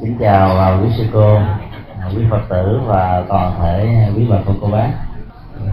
kính 0.00 0.16
chào 0.20 0.58
à, 0.58 0.78
quý 0.82 0.88
sư 0.96 1.04
cô 1.12 1.34
à, 1.34 2.10
quý 2.16 2.22
phật 2.30 2.40
tử 2.48 2.80
và 2.86 3.22
toàn 3.28 3.52
thể 3.62 4.08
quý 4.16 4.26
bà 4.30 4.36
con 4.46 4.56
cô 4.60 4.66
bác. 4.66 4.88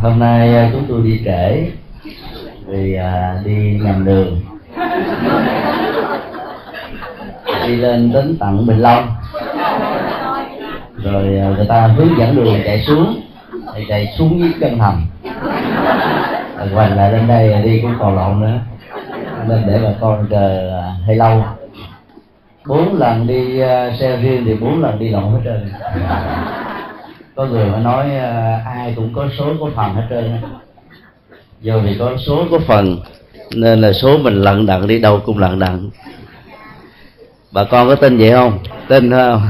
Hôm 0.01 0.19
nay 0.19 0.55
à, 0.55 0.69
chúng 0.73 0.85
tôi 0.89 1.01
đi 1.01 1.21
trễ 1.25 1.71
vì 2.65 2.95
à, 2.95 3.41
đi 3.45 3.79
nhầm 3.83 4.05
đường. 4.05 4.41
Đi 7.67 7.75
lên 7.75 8.11
đến 8.13 8.37
tận 8.39 8.67
bình 8.67 8.79
long. 8.79 9.15
Rồi 11.03 11.23
người 11.23 11.65
ta 11.69 11.87
hướng 11.87 12.17
dẫn 12.19 12.35
đường 12.35 12.59
chạy 12.65 12.83
xuống 12.87 13.21
thì 13.75 13.85
chạy 13.89 14.13
xuống 14.17 14.39
dưới 14.39 14.53
chân 14.59 14.79
hầm 14.79 15.07
hoành 16.73 16.97
lại 16.97 17.11
lên 17.11 17.27
đây 17.27 17.61
đi 17.63 17.79
cũng 17.81 17.95
còn 17.99 18.15
lộn 18.15 18.41
nữa. 18.41 18.59
Nên 19.47 19.63
để 19.67 19.79
bà 19.83 19.89
con 20.01 20.27
chờ 20.29 20.71
hơi 21.05 21.15
lâu 21.15 21.43
bốn 22.67 22.99
lần 22.99 23.27
đi 23.27 23.61
uh, 23.63 23.99
xe 23.99 24.17
riêng 24.21 24.43
thì 24.45 24.53
bốn 24.53 24.81
lần 24.81 24.99
đi 24.99 25.09
lộn 25.09 25.23
hết 25.23 25.39
trơn. 25.45 25.69
Có 27.35 27.45
người 27.45 27.65
mà 27.65 27.79
nói 27.79 28.05
uh, 28.05 28.65
ai 28.65 28.93
cũng 28.95 29.13
có 29.15 29.27
số 29.37 29.45
có 29.59 29.69
phần 29.75 29.93
hết 29.93 30.07
trơn 30.09 30.37
do 31.61 31.77
vì 31.77 31.95
có 31.99 32.17
số 32.17 32.45
có 32.51 32.59
phần 32.67 32.97
nên 33.55 33.81
là 33.81 33.93
số 33.93 34.17
mình 34.17 34.41
lận 34.41 34.65
đận 34.65 34.87
đi 34.87 34.99
đâu 34.99 35.19
cũng 35.25 35.37
lận 35.37 35.59
đận. 35.59 35.89
Bà 37.51 37.63
con 37.63 37.87
có 37.87 37.95
tin 37.95 38.17
vậy 38.17 38.31
không? 38.31 38.59
Tin 38.87 39.11
không 39.11 39.41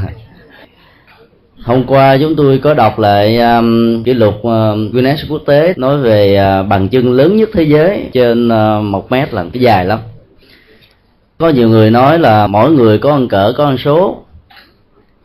hôm 1.65 1.83
qua 1.87 2.17
chúng 2.17 2.35
tôi 2.35 2.57
có 2.57 2.73
đọc 2.73 2.99
lại 2.99 3.37
um, 3.37 4.03
kỷ 4.03 4.13
lục 4.13 4.33
ờ, 4.43 4.71
uh, 4.71 4.93
Guinness 4.93 5.23
quốc 5.29 5.41
tế 5.45 5.73
nói 5.77 5.97
về 5.97 6.39
uh, 6.61 6.67
bằng 6.67 6.89
chân 6.89 7.11
lớn 7.11 7.37
nhất 7.37 7.49
thế 7.53 7.63
giới 7.63 8.09
trên 8.13 8.47
uh, 8.47 8.83
một 8.83 9.11
mét 9.11 9.33
là 9.33 9.45
cái 9.53 9.61
dài 9.61 9.85
lắm 9.85 9.99
có 11.37 11.49
nhiều 11.49 11.69
người 11.69 11.91
nói 11.91 12.19
là 12.19 12.47
mỗi 12.47 12.71
người 12.71 12.97
có 12.97 13.11
ăn 13.11 13.27
cỡ, 13.27 13.53
có 13.57 13.65
ăn 13.65 13.77
số. 13.77 14.23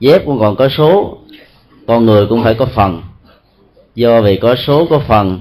Dép 0.01 0.23
cũng 0.27 0.39
còn 0.39 0.57
có 0.57 0.69
số. 0.69 1.19
Con 1.87 2.07
người 2.07 2.27
cũng 2.27 2.45
phải 2.45 2.55
có 2.55 2.67
phần. 2.67 3.03
Do 3.95 4.21
vì 4.21 4.37
có 4.37 4.55
số, 4.55 4.87
có 4.91 4.99
phần, 4.99 5.41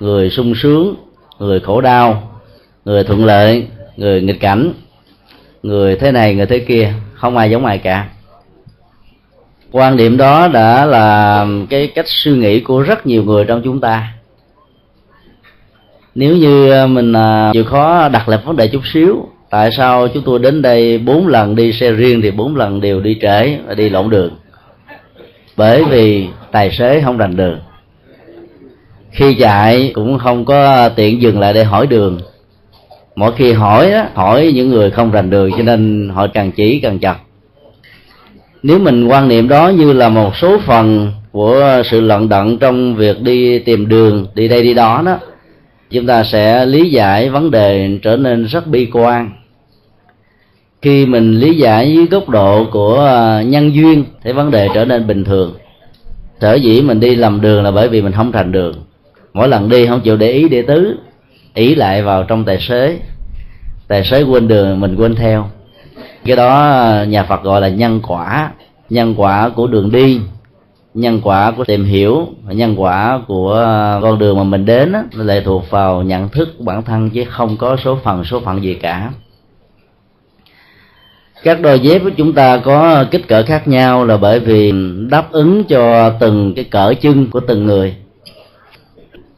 người 0.00 0.30
sung 0.30 0.54
sướng, 0.54 0.94
người 1.38 1.60
khổ 1.60 1.80
đau, 1.80 2.38
người 2.84 3.04
thuận 3.04 3.24
lợi, 3.24 3.66
người 3.96 4.22
nghịch 4.22 4.40
cảnh, 4.40 4.72
người 5.62 5.96
thế 5.96 6.12
này, 6.12 6.34
người 6.34 6.46
thế 6.46 6.58
kia, 6.58 6.92
không 7.14 7.36
ai 7.36 7.50
giống 7.50 7.66
ai 7.66 7.78
cả. 7.78 8.08
Quan 9.72 9.96
điểm 9.96 10.16
đó 10.16 10.48
đã 10.48 10.86
là 10.86 11.46
cái 11.70 11.86
cách 11.86 12.08
suy 12.08 12.32
nghĩ 12.32 12.60
của 12.60 12.80
rất 12.80 13.06
nhiều 13.06 13.24
người 13.24 13.44
trong 13.44 13.62
chúng 13.64 13.80
ta. 13.80 14.12
Nếu 16.14 16.36
như 16.36 16.86
mình 16.86 17.12
à, 17.12 17.50
chịu 17.52 17.64
khó 17.64 18.08
đặt 18.08 18.28
lại 18.28 18.40
vấn 18.44 18.56
đề 18.56 18.68
chút 18.68 18.82
xíu 18.92 19.28
tại 19.50 19.70
sao 19.72 20.08
chúng 20.08 20.22
tôi 20.26 20.38
đến 20.38 20.62
đây 20.62 20.98
bốn 20.98 21.26
lần 21.26 21.56
đi 21.56 21.72
xe 21.72 21.92
riêng 21.92 22.22
thì 22.22 22.30
bốn 22.30 22.56
lần 22.56 22.80
đều 22.80 23.00
đi 23.00 23.18
trễ 23.20 23.56
và 23.66 23.74
đi 23.74 23.88
lộn 23.88 24.10
đường? 24.10 24.30
Bởi 25.56 25.84
vì 25.84 26.26
tài 26.52 26.70
xế 26.70 27.00
không 27.00 27.18
rành 27.18 27.36
đường. 27.36 27.58
Khi 29.10 29.34
chạy 29.34 29.90
cũng 29.94 30.18
không 30.18 30.44
có 30.44 30.88
tiện 30.88 31.22
dừng 31.22 31.40
lại 31.40 31.52
để 31.52 31.64
hỏi 31.64 31.86
đường. 31.86 32.18
Mỗi 33.16 33.32
khi 33.36 33.52
hỏi 33.52 33.90
đó, 33.90 34.04
hỏi 34.14 34.52
những 34.54 34.70
người 34.70 34.90
không 34.90 35.10
rành 35.10 35.30
đường 35.30 35.50
cho 35.56 35.62
nên 35.62 36.10
họ 36.14 36.26
càng 36.26 36.52
chỉ 36.52 36.80
càng 36.80 36.98
chặt. 36.98 37.16
Nếu 38.62 38.78
mình 38.78 39.06
quan 39.08 39.28
niệm 39.28 39.48
đó 39.48 39.68
như 39.68 39.92
là 39.92 40.08
một 40.08 40.36
số 40.36 40.58
phần 40.58 41.12
của 41.32 41.82
sự 41.84 42.00
lận 42.00 42.28
đận 42.28 42.58
trong 42.58 42.94
việc 42.94 43.22
đi 43.22 43.58
tìm 43.58 43.88
đường 43.88 44.26
đi 44.34 44.48
đây 44.48 44.62
đi 44.62 44.74
đó 44.74 45.02
đó 45.06 45.18
chúng 45.90 46.06
ta 46.06 46.24
sẽ 46.24 46.66
lý 46.66 46.90
giải 46.90 47.30
vấn 47.30 47.50
đề 47.50 47.98
trở 48.02 48.16
nên 48.16 48.44
rất 48.44 48.66
bi 48.66 48.88
quan 48.92 49.30
khi 50.82 51.06
mình 51.06 51.38
lý 51.40 51.56
giải 51.56 51.94
dưới 51.94 52.06
góc 52.06 52.28
độ 52.28 52.66
của 52.72 53.00
à, 53.00 53.42
nhân 53.42 53.74
duyên 53.74 54.04
thì 54.22 54.32
vấn 54.32 54.50
đề 54.50 54.68
trở 54.74 54.84
nên 54.84 55.06
bình 55.06 55.24
thường. 55.24 55.54
Sở 56.40 56.54
dĩ 56.54 56.82
mình 56.82 57.00
đi 57.00 57.16
lầm 57.16 57.40
đường 57.40 57.62
là 57.62 57.70
bởi 57.70 57.88
vì 57.88 58.02
mình 58.02 58.12
không 58.12 58.32
thành 58.32 58.52
đường. 58.52 58.74
Mỗi 59.34 59.48
lần 59.48 59.68
đi 59.68 59.86
không 59.86 60.00
chịu 60.00 60.16
để 60.16 60.30
ý 60.32 60.48
để 60.48 60.62
tứ, 60.62 60.96
ý 61.54 61.74
lại 61.74 62.02
vào 62.02 62.22
trong 62.22 62.44
tài 62.44 62.60
xế. 62.60 62.98
Tài 63.88 64.04
xế 64.04 64.22
quên 64.22 64.48
đường, 64.48 64.80
mình 64.80 64.96
quên 64.96 65.14
theo. 65.14 65.48
Cái 66.24 66.36
đó 66.36 66.60
à, 66.60 67.04
nhà 67.04 67.22
phật 67.22 67.42
gọi 67.42 67.60
là 67.60 67.68
nhân 67.68 68.00
quả. 68.06 68.50
Nhân 68.90 69.14
quả 69.16 69.48
của 69.48 69.66
đường 69.66 69.92
đi, 69.92 70.20
nhân 70.94 71.20
quả 71.24 71.50
của 71.50 71.64
tìm 71.64 71.84
hiểu, 71.84 72.26
và 72.44 72.52
nhân 72.52 72.74
quả 72.76 73.20
của 73.26 73.64
à, 73.66 73.98
con 74.02 74.18
đường 74.18 74.36
mà 74.36 74.44
mình 74.44 74.64
đến 74.64 74.92
nó 74.92 75.02
lệ 75.24 75.42
thuộc 75.44 75.70
vào 75.70 76.02
nhận 76.02 76.28
thức 76.28 76.48
của 76.58 76.64
bản 76.64 76.82
thân 76.82 77.10
chứ 77.10 77.24
không 77.28 77.56
có 77.56 77.76
số 77.76 77.98
phần 78.04 78.24
số 78.24 78.40
phận 78.40 78.62
gì 78.62 78.74
cả 78.74 79.10
các 81.42 81.60
đôi 81.60 81.80
dép 81.80 82.02
của 82.04 82.10
chúng 82.16 82.32
ta 82.32 82.56
có 82.56 83.04
kích 83.10 83.28
cỡ 83.28 83.42
khác 83.42 83.68
nhau 83.68 84.04
là 84.04 84.16
bởi 84.16 84.40
vì 84.40 84.72
đáp 85.10 85.32
ứng 85.32 85.64
cho 85.64 86.10
từng 86.10 86.54
cái 86.54 86.64
cỡ 86.64 86.94
chân 87.00 87.26
của 87.30 87.40
từng 87.40 87.66
người. 87.66 87.94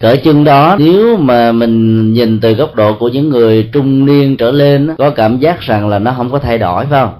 Cỡ 0.00 0.16
chân 0.24 0.44
đó, 0.44 0.76
nếu 0.78 1.16
mà 1.16 1.52
mình 1.52 2.12
nhìn 2.12 2.40
từ 2.40 2.52
góc 2.52 2.74
độ 2.74 2.94
của 2.94 3.08
những 3.08 3.28
người 3.28 3.68
trung 3.72 4.06
niên 4.06 4.36
trở 4.36 4.50
lên 4.50 4.94
có 4.98 5.10
cảm 5.10 5.38
giác 5.38 5.60
rằng 5.60 5.88
là 5.88 5.98
nó 5.98 6.14
không 6.16 6.30
có 6.30 6.38
thay 6.38 6.58
đổi, 6.58 6.86
phải 6.86 7.00
không? 7.00 7.14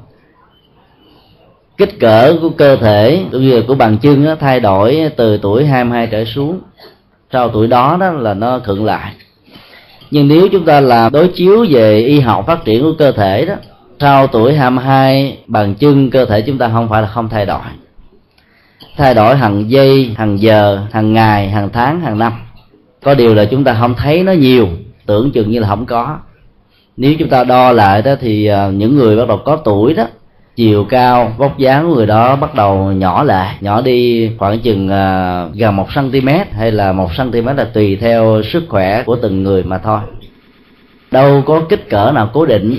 Kích 1.78 2.00
cỡ 2.00 2.36
của 2.40 2.50
cơ 2.50 2.76
thể 2.76 3.24
cũng 3.32 3.42
như 3.42 3.62
của 3.62 3.74
bàn 3.74 3.98
chân 4.02 4.36
thay 4.40 4.60
đổi 4.60 5.10
từ 5.16 5.38
tuổi 5.42 5.64
22 5.64 6.06
trở 6.06 6.24
xuống. 6.24 6.60
Sau 7.32 7.48
tuổi 7.48 7.66
đó 7.66 7.96
đó 8.00 8.10
là 8.10 8.34
nó 8.34 8.58
khựng 8.58 8.84
lại. 8.84 9.12
Nhưng 10.10 10.28
nếu 10.28 10.48
chúng 10.48 10.64
ta 10.64 10.80
làm 10.80 11.12
đối 11.12 11.28
chiếu 11.28 11.66
về 11.68 11.98
y 11.98 12.20
học 12.20 12.44
phát 12.46 12.64
triển 12.64 12.82
của 12.82 12.92
cơ 12.98 13.12
thể 13.12 13.44
đó 13.44 13.54
sau 14.02 14.26
tuổi 14.26 14.54
22 14.54 15.38
bàn 15.46 15.74
chân 15.74 16.10
cơ 16.10 16.24
thể 16.24 16.42
chúng 16.42 16.58
ta 16.58 16.68
không 16.68 16.88
phải 16.88 17.02
là 17.02 17.08
không 17.08 17.28
thay 17.28 17.46
đổi. 17.46 17.60
Thay 18.96 19.14
đổi 19.14 19.36
hàng 19.36 19.70
giây 19.70 20.14
hàng 20.16 20.40
giờ 20.40 20.80
hàng 20.92 21.12
ngày 21.12 21.50
hàng 21.50 21.68
tháng 21.72 22.00
hàng 22.00 22.18
năm. 22.18 22.32
Có 23.02 23.14
điều 23.14 23.34
là 23.34 23.44
chúng 23.44 23.64
ta 23.64 23.76
không 23.80 23.94
thấy 23.94 24.22
nó 24.22 24.32
nhiều 24.32 24.68
tưởng 25.06 25.30
chừng 25.30 25.50
như 25.50 25.60
là 25.60 25.68
không 25.68 25.86
có. 25.86 26.18
Nếu 26.96 27.14
chúng 27.18 27.28
ta 27.28 27.44
đo 27.44 27.72
lại 27.72 28.02
đó 28.02 28.14
thì 28.20 28.46
à, 28.46 28.68
những 28.68 28.96
người 28.96 29.16
bắt 29.16 29.28
đầu 29.28 29.38
có 29.44 29.56
tuổi 29.56 29.94
đó 29.94 30.06
chiều 30.56 30.84
cao 30.84 31.32
vóc 31.38 31.58
dáng 31.58 31.88
của 31.88 31.94
người 31.94 32.06
đó 32.06 32.36
bắt 32.36 32.54
đầu 32.54 32.92
nhỏ 32.92 33.24
lại 33.24 33.56
nhỏ 33.60 33.80
đi 33.80 34.30
khoảng 34.38 34.58
chừng 34.58 34.86
uh, 34.86 35.56
gần 35.56 35.76
một 35.76 35.86
cm 35.94 36.28
hay 36.52 36.72
là 36.72 36.92
một 36.92 37.08
cm 37.16 37.46
là 37.56 37.64
tùy 37.74 37.96
theo 38.00 38.42
sức 38.42 38.64
khỏe 38.68 39.02
của 39.02 39.16
từng 39.16 39.42
người 39.42 39.62
mà 39.62 39.78
thôi. 39.78 40.00
Đâu 41.10 41.42
có 41.46 41.60
kích 41.68 41.90
cỡ 41.90 42.12
nào 42.14 42.30
cố 42.32 42.46
định 42.46 42.78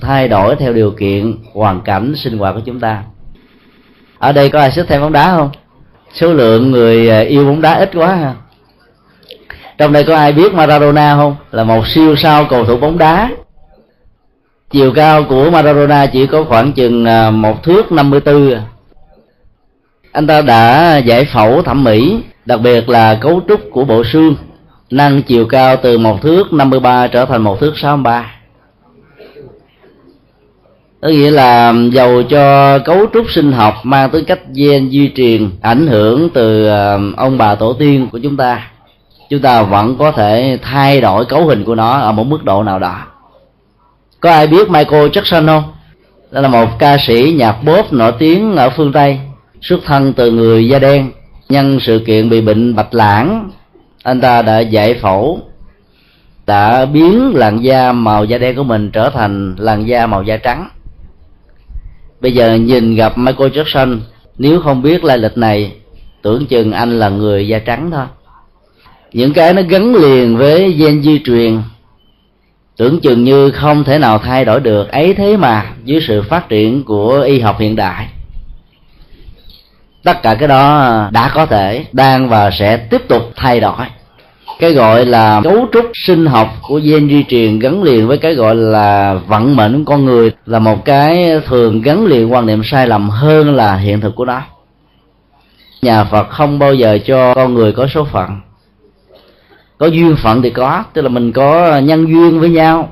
thay 0.00 0.28
đổi 0.28 0.56
theo 0.56 0.72
điều 0.72 0.90
kiện, 0.90 1.36
hoàn 1.52 1.80
cảnh 1.80 2.14
sinh 2.16 2.38
hoạt 2.38 2.54
của 2.54 2.60
chúng 2.64 2.80
ta. 2.80 3.02
Ở 4.18 4.32
đây 4.32 4.48
có 4.48 4.60
ai 4.60 4.70
thích 4.70 4.86
xem 4.88 5.00
bóng 5.00 5.12
đá 5.12 5.36
không? 5.36 5.50
Số 6.14 6.32
lượng 6.32 6.70
người 6.70 7.10
à, 7.10 7.20
yêu 7.20 7.44
bóng 7.44 7.60
đá 7.60 7.74
ít 7.74 7.90
quá 7.94 8.14
ha. 8.14 8.34
Trong 9.78 9.92
đây 9.92 10.04
có 10.04 10.16
ai 10.16 10.32
biết 10.32 10.54
Maradona 10.54 11.14
không? 11.14 11.36
Là 11.50 11.64
một 11.64 11.86
siêu 11.86 12.16
sao 12.16 12.46
cầu 12.50 12.64
thủ 12.64 12.76
bóng 12.76 12.98
đá. 12.98 13.30
Chiều 14.70 14.92
cao 14.92 15.24
của 15.28 15.50
Maradona 15.50 16.06
chỉ 16.06 16.26
có 16.26 16.44
khoảng 16.44 16.72
chừng 16.72 17.04
à, 17.04 17.30
một 17.30 17.62
thước 17.62 17.92
54 17.92 18.54
anh 20.14 20.26
ta 20.26 20.42
đã 20.42 20.96
giải 20.96 21.24
phẫu 21.24 21.62
thẩm 21.62 21.84
mỹ, 21.84 22.20
đặc 22.46 22.60
biệt 22.60 22.88
là 22.88 23.14
cấu 23.14 23.40
trúc 23.48 23.60
của 23.72 23.84
bộ 23.84 24.04
xương, 24.04 24.36
nâng 24.90 25.22
chiều 25.22 25.46
cao 25.46 25.76
từ 25.76 25.98
một 25.98 26.22
thước 26.22 26.52
53 26.52 27.06
trở 27.06 27.24
thành 27.24 27.42
một 27.42 27.60
thước 27.60 27.78
63 27.78 28.33
có 31.04 31.10
nghĩa 31.10 31.30
là 31.30 31.74
dầu 31.92 32.22
cho 32.22 32.78
cấu 32.78 33.06
trúc 33.12 33.30
sinh 33.30 33.52
học 33.52 33.74
mang 33.82 34.10
tới 34.10 34.24
cách 34.24 34.40
gen 34.54 34.90
di 34.90 35.10
truyền, 35.14 35.50
ảnh 35.62 35.86
hưởng 35.86 36.28
từ 36.34 36.66
ờ, 36.66 37.00
ông 37.16 37.38
bà 37.38 37.54
tổ 37.54 37.72
tiên 37.72 38.08
của 38.12 38.18
chúng 38.18 38.36
ta. 38.36 38.70
Chúng 39.30 39.40
ta 39.40 39.62
vẫn 39.62 39.96
có 39.98 40.12
thể 40.12 40.58
thay 40.62 41.00
đổi 41.00 41.24
cấu 41.24 41.46
hình 41.46 41.64
của 41.64 41.74
nó 41.74 41.98
ở 41.98 42.12
một 42.12 42.26
mức 42.26 42.44
độ 42.44 42.62
nào 42.62 42.78
đó. 42.78 42.96
Có 44.20 44.30
ai 44.30 44.46
biết 44.46 44.70
Michael 44.70 45.06
Jackson 45.06 45.46
không? 45.46 45.62
Đó 46.30 46.40
là 46.40 46.48
một 46.48 46.78
ca 46.78 46.96
sĩ 47.06 47.34
nhạc 47.38 47.52
pop 47.52 47.92
nổi 47.92 48.12
tiếng 48.18 48.56
ở 48.56 48.70
phương 48.70 48.92
tây, 48.92 49.18
xuất 49.60 49.80
thân 49.84 50.12
từ 50.12 50.30
người 50.30 50.68
da 50.68 50.78
đen. 50.78 51.10
Nhân 51.48 51.78
sự 51.80 52.02
kiện 52.06 52.30
bị 52.30 52.40
bệnh 52.40 52.74
bạch 52.74 52.94
lãng, 52.94 53.50
anh 54.02 54.20
ta 54.20 54.42
đã 54.42 54.58
giải 54.58 54.94
phẫu, 54.94 55.40
đã 56.46 56.84
biến 56.84 57.32
làn 57.34 57.64
da 57.64 57.92
màu 57.92 58.24
da 58.24 58.38
đen 58.38 58.56
của 58.56 58.64
mình 58.64 58.90
trở 58.90 59.10
thành 59.10 59.54
làn 59.58 59.86
da 59.86 60.06
màu 60.06 60.22
da 60.22 60.36
trắng 60.36 60.68
bây 62.24 62.32
giờ 62.32 62.54
nhìn 62.54 62.94
gặp 62.94 63.18
Michael 63.18 63.50
Jackson, 63.50 63.98
nếu 64.38 64.60
không 64.60 64.82
biết 64.82 65.04
lai 65.04 65.18
lịch 65.18 65.38
này, 65.38 65.72
tưởng 66.22 66.46
chừng 66.46 66.72
anh 66.72 66.98
là 66.98 67.08
người 67.08 67.48
da 67.48 67.58
trắng 67.58 67.90
thôi. 67.90 68.06
Những 69.12 69.32
cái 69.32 69.54
nó 69.54 69.62
gắn 69.68 69.94
liền 69.94 70.36
với 70.36 70.72
gen 70.72 71.02
di 71.02 71.20
truyền, 71.24 71.62
tưởng 72.76 73.00
chừng 73.00 73.24
như 73.24 73.50
không 73.50 73.84
thể 73.84 73.98
nào 73.98 74.18
thay 74.18 74.44
đổi 74.44 74.60
được. 74.60 74.88
Ấy 74.88 75.14
thế 75.14 75.36
mà, 75.36 75.72
dưới 75.84 76.00
sự 76.08 76.22
phát 76.22 76.48
triển 76.48 76.84
của 76.84 77.20
y 77.20 77.40
học 77.40 77.58
hiện 77.58 77.76
đại, 77.76 78.08
tất 80.04 80.22
cả 80.22 80.34
cái 80.34 80.48
đó 80.48 81.08
đã 81.12 81.32
có 81.34 81.46
thể, 81.46 81.84
đang 81.92 82.28
và 82.28 82.50
sẽ 82.50 82.76
tiếp 82.76 83.08
tục 83.08 83.22
thay 83.36 83.60
đổi 83.60 83.86
cái 84.58 84.72
gọi 84.72 85.06
là 85.06 85.40
cấu 85.44 85.66
trúc 85.72 85.90
sinh 85.94 86.26
học 86.26 86.48
của 86.68 86.80
gen 86.84 87.08
di 87.08 87.24
truyền 87.28 87.58
gắn 87.58 87.82
liền 87.82 88.08
với 88.08 88.18
cái 88.18 88.34
gọi 88.34 88.54
là 88.54 89.14
vận 89.14 89.56
mệnh 89.56 89.84
của 89.84 89.90
con 89.90 90.04
người 90.04 90.32
là 90.46 90.58
một 90.58 90.84
cái 90.84 91.40
thường 91.46 91.82
gắn 91.82 92.06
liền 92.06 92.32
quan 92.32 92.46
niệm 92.46 92.62
sai 92.64 92.86
lầm 92.86 93.10
hơn 93.10 93.54
là 93.54 93.76
hiện 93.76 94.00
thực 94.00 94.14
của 94.14 94.24
nó. 94.24 94.42
Nhà 95.82 96.04
phật 96.04 96.30
không 96.30 96.58
bao 96.58 96.74
giờ 96.74 96.98
cho 97.06 97.34
con 97.34 97.54
người 97.54 97.72
có 97.72 97.86
số 97.86 98.04
phận. 98.04 98.30
Có 99.78 99.86
duyên 99.86 100.16
phận 100.16 100.42
thì 100.42 100.50
có, 100.50 100.84
tức 100.92 101.02
là 101.02 101.08
mình 101.08 101.32
có 101.32 101.78
nhân 101.78 102.06
duyên 102.08 102.40
với 102.40 102.50
nhau. 102.50 102.88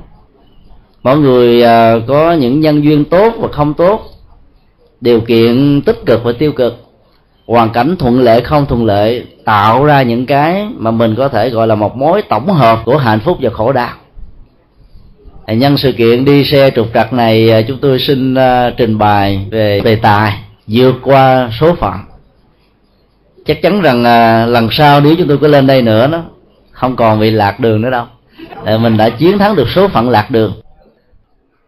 Mọi 1.03 1.17
người 1.17 1.63
à, 1.63 1.95
có 2.07 2.33
những 2.33 2.59
nhân 2.59 2.83
duyên 2.83 3.05
tốt 3.05 3.33
và 3.39 3.47
không 3.51 3.73
tốt. 3.73 4.01
Điều 5.01 5.19
kiện 5.19 5.81
tích 5.85 6.05
cực 6.05 6.23
và 6.23 6.31
tiêu 6.31 6.51
cực 6.51 6.82
hoàn 7.47 7.69
cảnh 7.69 7.95
thuận 7.99 8.19
lợi, 8.19 8.41
không 8.41 8.65
thuận 8.65 8.85
lợi, 8.85 9.25
tạo 9.45 9.85
ra 9.85 10.01
những 10.01 10.25
cái 10.25 10.67
mà 10.77 10.91
mình 10.91 11.15
có 11.15 11.27
thể 11.27 11.49
gọi 11.49 11.67
là 11.67 11.75
một 11.75 11.97
mối 11.97 12.21
tổng 12.21 12.47
hợp 12.47 12.79
của 12.85 12.97
hạnh 12.97 13.19
phúc 13.19 13.37
và 13.41 13.49
khổ 13.49 13.71
đau. 13.71 13.89
Nhân 15.47 15.77
sự 15.77 15.91
kiện 15.91 16.25
đi 16.25 16.43
xe 16.43 16.69
trục 16.75 16.87
trặc 16.93 17.13
này 17.13 17.51
à, 17.51 17.61
chúng 17.61 17.77
tôi 17.77 17.99
xin 17.99 18.35
à, 18.35 18.69
trình 18.77 18.97
bày 18.97 19.45
về 19.51 19.81
đề 19.83 19.95
tài 19.95 20.33
vượt 20.67 20.95
qua 21.03 21.49
số 21.59 21.75
phận. 21.75 21.93
Chắc 23.45 23.61
chắn 23.61 23.81
rằng 23.81 24.03
à, 24.03 24.45
lần 24.45 24.67
sau 24.71 25.01
nếu 25.01 25.15
chúng 25.17 25.27
tôi 25.27 25.37
có 25.37 25.47
lên 25.47 25.67
đây 25.67 25.81
nữa 25.81 26.07
nó 26.07 26.23
không 26.71 26.95
còn 26.95 27.19
bị 27.19 27.31
lạc 27.31 27.59
đường 27.59 27.81
nữa 27.81 27.89
đâu. 27.89 28.05
Mình 28.79 28.97
đã 28.97 29.09
chiến 29.09 29.37
thắng 29.37 29.55
được 29.55 29.67
số 29.75 29.87
phận 29.87 30.09
lạc 30.09 30.31
đường. 30.31 30.53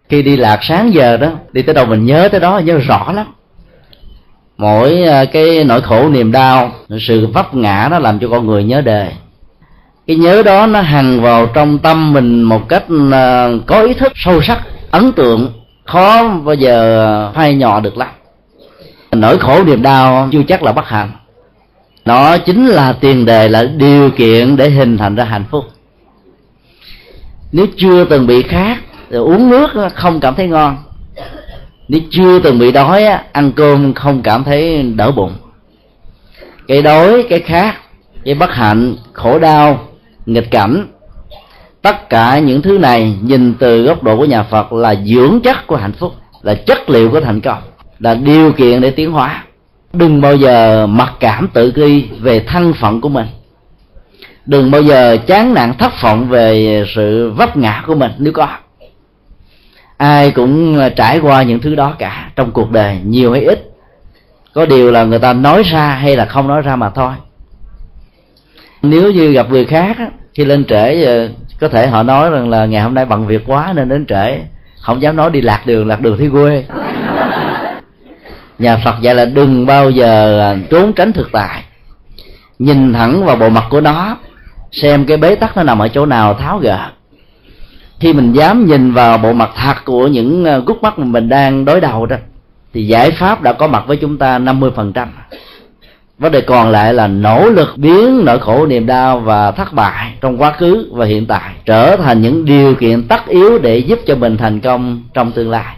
Khi 0.10 0.22
đi 0.22 0.38
lạc 0.38 0.60
sáng 0.62 0.94
giờ 0.94 1.18
đó, 1.18 1.32
đi 1.52 1.62
tới 1.62 1.76
đâu 1.76 1.86
mình 1.86 2.06
nhớ 2.06 2.30
tới 2.32 2.40
đó, 2.40 2.60
nhớ 2.60 2.78
rõ 2.78 3.12
lắm 3.12 3.26
mỗi 4.58 5.04
à, 5.04 5.26
cái 5.26 5.64
nỗi 5.64 5.82
khổ 5.82 6.10
niềm 6.10 6.32
đau, 6.32 6.72
sự 7.00 7.28
vấp 7.28 7.56
ngã 7.56 7.88
nó 7.92 8.00
làm 8.00 8.20
cho 8.20 8.28
con 8.30 8.48
người 8.48 8.64
nhớ 8.64 8.82
đề. 8.82 9.12
Cái 10.08 10.16
nhớ 10.16 10.44
đó 10.44 10.68
nó 10.68 10.82
hằn 10.82 11.22
vào 11.22 11.46
trong 11.46 11.78
tâm 11.78 12.14
mình 12.14 12.44
một 12.44 12.70
cách 12.70 12.84
à, 13.12 13.50
có 13.66 13.82
ý 13.82 13.94
thức 13.94 14.12
sâu 14.16 14.42
sắc, 14.42 14.62
ấn 14.92 15.12
tượng, 15.12 15.54
khó 15.86 16.28
bao 16.28 16.56
giờ 16.56 17.32
phai 17.36 17.56
nhỏ 17.56 17.80
được 17.80 17.98
lắm. 17.98 18.10
Nỗi 19.12 19.38
khổ 19.38 19.64
niềm 19.64 19.82
đau 19.82 20.30
chưa 20.32 20.44
chắc 20.48 20.64
là 20.64 20.72
bất 20.72 20.88
hạnh. 20.88 21.12
Nó 22.06 22.38
chính 22.38 22.68
là 22.68 22.94
tiền 22.94 23.26
đề, 23.26 23.50
là 23.50 23.64
điều 23.64 24.10
kiện 24.10 24.56
để 24.56 24.70
hình 24.70 24.98
thành 24.98 25.16
ra 25.16 25.24
hạnh 25.24 25.46
phúc. 25.52 25.66
Nếu 27.52 27.66
chưa 27.78 28.06
từng 28.06 28.28
bị 28.28 28.42
khát 28.44 28.78
thì 29.10 29.18
uống 29.18 29.50
nước, 29.50 29.68
không 29.96 30.20
cảm 30.20 30.36
thấy 30.36 30.48
ngon 30.48 30.78
nếu 31.88 32.02
chưa 32.12 32.40
từng 32.40 32.60
bị 32.60 32.72
đói 32.72 33.04
ăn 33.32 33.52
cơm 33.52 33.94
không 33.94 34.22
cảm 34.22 34.44
thấy 34.44 34.84
đỡ 34.96 35.12
bụng. 35.12 35.36
Cái 36.68 36.82
đói, 36.82 37.26
cái 37.30 37.40
khác 37.40 37.76
cái 38.26 38.36
bất 38.36 38.54
hạnh, 38.54 38.96
khổ 39.14 39.40
đau, 39.40 39.88
nghịch 40.26 40.52
cảnh, 40.52 40.88
tất 41.82 42.10
cả 42.10 42.40
những 42.40 42.62
thứ 42.62 42.78
này 42.78 43.14
nhìn 43.22 43.54
từ 43.60 43.84
góc 43.84 44.04
độ 44.04 44.18
của 44.18 44.26
nhà 44.26 44.44
phật 44.44 44.74
là 44.74 44.96
dưỡng 45.06 45.40
chất 45.44 45.68
của 45.68 45.76
hạnh 45.76 45.94
phúc, 45.94 46.14
là 46.42 46.54
chất 46.54 46.90
liệu 46.90 47.12
của 47.12 47.22
thành 47.22 47.42
công, 47.42 47.62
là 48.00 48.14
điều 48.14 48.52
kiện 48.52 48.82
để 48.82 48.92
tiến 48.92 49.12
hóa. 49.12 49.44
Đừng 49.94 50.22
bao 50.22 50.36
giờ 50.36 50.88
mặc 50.88 51.14
cảm 51.20 51.50
tự 51.54 51.72
ti 51.72 52.06
về 52.20 52.40
thân 52.40 52.74
phận 52.74 53.02
của 53.02 53.10
mình. 53.10 53.28
Đừng 54.46 54.72
bao 54.72 54.82
giờ 54.82 55.18
chán 55.28 55.54
nản 55.54 55.74
thất 55.74 55.92
vọng 56.02 56.30
về 56.30 56.84
sự 56.96 57.32
vấp 57.32 57.58
ngã 57.58 57.84
của 57.88 57.96
mình, 57.96 58.12
nếu 58.18 58.34
có 58.34 58.48
ai 60.06 60.32
cũng 60.32 60.78
ờ, 60.78 60.90
trải 60.90 61.20
qua 61.20 61.44
những 61.44 61.60
thứ 61.60 61.76
đó 61.76 61.96
cả 62.00 62.30
trong 62.36 62.52
cuộc 62.52 62.72
đời, 62.72 63.00
nhiều 63.06 63.32
hay 63.32 63.46
ít. 63.46 63.72
Có 64.54 64.66
điều 64.66 64.92
là 64.92 65.04
người 65.04 65.20
ta 65.20 65.34
nói 65.34 65.64
ra 65.64 65.88
hay 65.88 66.16
là 66.16 66.26
không 66.26 66.48
nói 66.48 66.62
ra 66.62 66.76
mà 66.76 66.90
thôi. 66.90 67.14
Nếu 68.82 69.12
như 69.12 69.32
gặp 69.32 69.50
người 69.50 69.66
khác 69.66 69.98
khi 70.34 70.46
lên 70.46 70.66
trễ 70.66 71.04
ờ, 71.04 71.30
có 71.60 71.68
thể 71.68 71.88
họ 71.88 72.04
nói 72.04 72.30
rằng 72.30 72.50
là 72.50 72.66
ngày 72.66 72.82
hôm 72.82 72.94
nay 72.94 73.06
bận 73.06 73.28
việc 73.28 73.44
quá 73.48 73.74
nên 73.76 73.90
đến 73.90 74.06
trễ, 74.06 74.40
không 74.82 75.02
dám 75.02 75.16
nói 75.16 75.32
đi 75.32 75.42
lạc 75.42 75.62
đường 75.66 75.88
lạc 75.88 76.02
đường 76.02 76.18
thi 76.20 76.30
quê. 76.32 76.66
Nhà 78.60 78.78
phật 78.78 78.96
dạy 79.02 79.16
là 79.16 79.26
đừng 79.26 79.66
bao 79.66 79.90
giờ 79.90 80.40
ờ, 80.40 80.58
trốn 80.70 80.94
tránh 80.94 81.14
thực 81.14 81.30
tại. 81.32 81.64
Nhìn 82.60 82.94
thẳng 82.94 83.26
vào 83.26 83.36
bộ 83.36 83.50
mặt 83.50 83.64
của 83.70 83.82
nó, 83.82 84.18
xem 84.72 85.06
cái 85.06 85.18
bế 85.18 85.36
tắc 85.36 85.58
nó 85.58 85.64
nằm 85.64 85.80
ở 85.80 85.88
chỗ 85.88 86.06
nào 86.06 86.34
tháo 86.34 86.58
gỡ 86.58 86.90
khi 88.06 88.14
mình 88.14 88.34
dám 88.34 88.66
nhìn 88.66 88.94
vào 88.94 89.18
bộ 89.18 89.34
mặt 89.34 89.50
thật 89.56 89.86
của 89.86 90.08
những 90.08 90.46
ờ, 90.46 90.64
gút 90.66 90.82
mắt 90.82 91.00
mà 91.00 91.06
mình 91.06 91.30
đang 91.30 91.66
đối 91.66 91.82
đầu 91.82 92.06
đó, 92.06 92.16
thì 92.74 92.88
giải 92.88 93.12
pháp 93.12 93.42
đã 93.42 93.54
có 93.54 93.68
mặt 93.68 93.84
với 93.88 93.98
chúng 93.98 94.18
ta 94.18 94.40
50% 94.40 95.08
vấn 96.20 96.32
đề 96.32 96.42
còn 96.42 96.70
lại 96.70 96.94
là 96.94 97.08
nỗ 97.08 97.50
lực 97.50 97.78
biến 97.78 98.26
nỗi 98.26 98.40
khổ 98.40 98.66
niềm 98.66 98.86
đau 98.86 99.20
và 99.20 99.52
thất 99.52 99.74
bại 99.74 100.14
trong 100.22 100.42
quá 100.42 100.52
khứ 100.52 100.90
và 100.92 101.06
hiện 101.06 101.26
tại 101.26 101.54
trở 101.66 101.96
thành 101.96 102.22
những 102.22 102.46
điều 102.46 102.76
kiện 102.76 103.08
tất 103.08 103.28
yếu 103.28 103.60
để 103.60 103.78
giúp 103.78 104.00
cho 104.08 104.16
mình 104.16 104.38
thành 104.38 104.60
công 104.60 105.04
trong 105.14 105.32
tương 105.32 105.50
lai. 105.50 105.76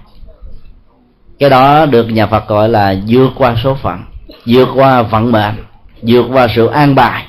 Cái 1.39 1.49
đó 1.49 1.85
được 1.85 2.09
nhà 2.09 2.27
phật 2.27 2.47
gọi 2.47 2.69
là 2.69 2.95
vượt 3.07 3.29
qua 3.37 3.55
số 3.63 3.73
phận, 3.73 3.99
vượt 4.47 4.67
qua 4.75 5.01
vận 5.01 5.31
mệnh, 5.31 5.55
vượt 6.01 6.25
qua 6.33 6.47
sự 6.55 6.67
an 6.67 6.95
bài, 6.95 7.25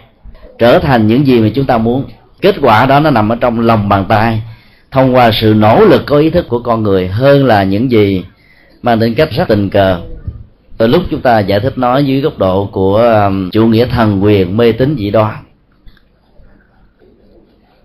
trở 0.58 0.78
thành 0.78 1.06
những 1.06 1.26
gì 1.26 1.40
mà 1.40 1.48
chúng 1.54 1.66
ta 1.66 1.78
muốn. 1.78 2.04
Kết 2.42 2.54
quả 2.62 2.86
đó 2.86 3.00
nó 3.00 3.10
nằm 3.10 3.28
ở 3.28 3.36
trong 3.40 3.60
lòng 3.60 3.88
bàn 3.88 4.04
tay 4.08 4.42
thông 4.90 5.14
qua 5.14 5.30
sự 5.40 5.54
nỗ 5.56 5.84
lực 5.84 6.02
có 6.06 6.18
ý 6.18 6.30
thức 6.30 6.46
của 6.48 6.58
con 6.58 6.82
người 6.82 7.08
hơn 7.08 7.46
là 7.46 7.64
những 7.64 7.90
gì 7.90 8.24
mang 8.82 9.00
tính 9.00 9.14
cách 9.14 9.28
rất 9.36 9.48
tình 9.48 9.70
cờ. 9.70 10.00
Từ 10.78 10.86
lúc 10.86 11.02
chúng 11.10 11.20
ta 11.20 11.38
giải 11.38 11.60
thích 11.60 11.78
nói 11.78 12.04
dưới 12.04 12.20
góc 12.20 12.38
độ 12.38 12.68
của 12.72 12.96
um, 12.96 13.50
chủ 13.50 13.66
nghĩa 13.66 13.86
thần 13.86 14.24
quyền 14.24 14.56
mê 14.56 14.72
tín 14.72 14.96
dị 14.98 15.10
đoan. 15.10 15.34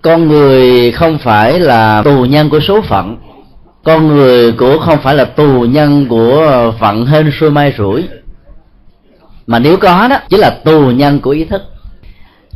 Con 0.01 0.27
người 0.27 0.91
không 0.91 1.17
phải 1.17 1.59
là 1.59 2.01
tù 2.01 2.25
nhân 2.25 2.49
của 2.49 2.59
số 2.59 2.81
phận. 2.81 3.17
Con 3.83 4.07
người 4.07 4.51
cũng 4.51 4.79
không 4.79 4.99
phải 5.03 5.15
là 5.15 5.25
tù 5.25 5.61
nhân 5.61 6.07
của 6.07 6.73
phận 6.79 7.05
hên 7.05 7.31
xuôi 7.39 7.51
mai 7.51 7.73
rủi. 7.77 8.03
Mà 9.47 9.59
nếu 9.59 9.77
có 9.77 10.07
đó 10.07 10.17
chính 10.29 10.39
là 10.39 10.49
tù 10.49 10.91
nhân 10.91 11.19
của 11.19 11.31
ý 11.31 11.45
thức 11.45 11.61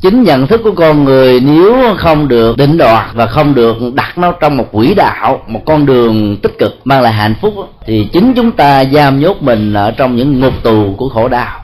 chính 0.01 0.23
nhận 0.23 0.47
thức 0.47 0.61
của 0.63 0.71
con 0.71 1.03
người 1.03 1.39
nếu 1.39 1.95
không 1.97 2.27
được 2.27 2.57
định 2.57 2.77
đoạt 2.77 3.05
và 3.13 3.25
không 3.25 3.55
được 3.55 3.77
đặt 3.93 4.17
nó 4.17 4.31
trong 4.31 4.57
một 4.57 4.71
quỹ 4.71 4.93
đạo, 4.93 5.41
một 5.47 5.61
con 5.65 5.85
đường 5.85 6.37
tích 6.37 6.57
cực 6.59 6.79
mang 6.83 7.01
lại 7.01 7.13
hạnh 7.13 7.35
phúc, 7.41 7.53
thì 7.85 8.07
chính 8.13 8.33
chúng 8.33 8.51
ta 8.51 8.85
giam 8.85 9.19
nhốt 9.19 9.41
mình 9.41 9.73
ở 9.73 9.91
trong 9.91 10.15
những 10.15 10.39
ngục 10.39 10.53
tù 10.63 10.93
của 10.97 11.09
khổ 11.09 11.27
đau. 11.27 11.63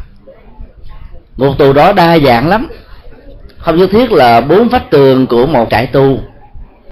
Ngục 1.38 1.58
tù 1.58 1.74
đó 1.74 1.94
đa 1.94 2.20
dạng 2.20 2.48
lắm. 2.48 2.68
Không 3.58 3.78
nhất 3.78 3.90
thiết 3.92 4.12
là 4.12 4.42
bốn 4.42 4.68
vách 4.68 4.90
tường 4.92 5.28
của 5.28 5.46
một 5.46 5.68
trại 5.70 5.86
tu. 5.86 6.20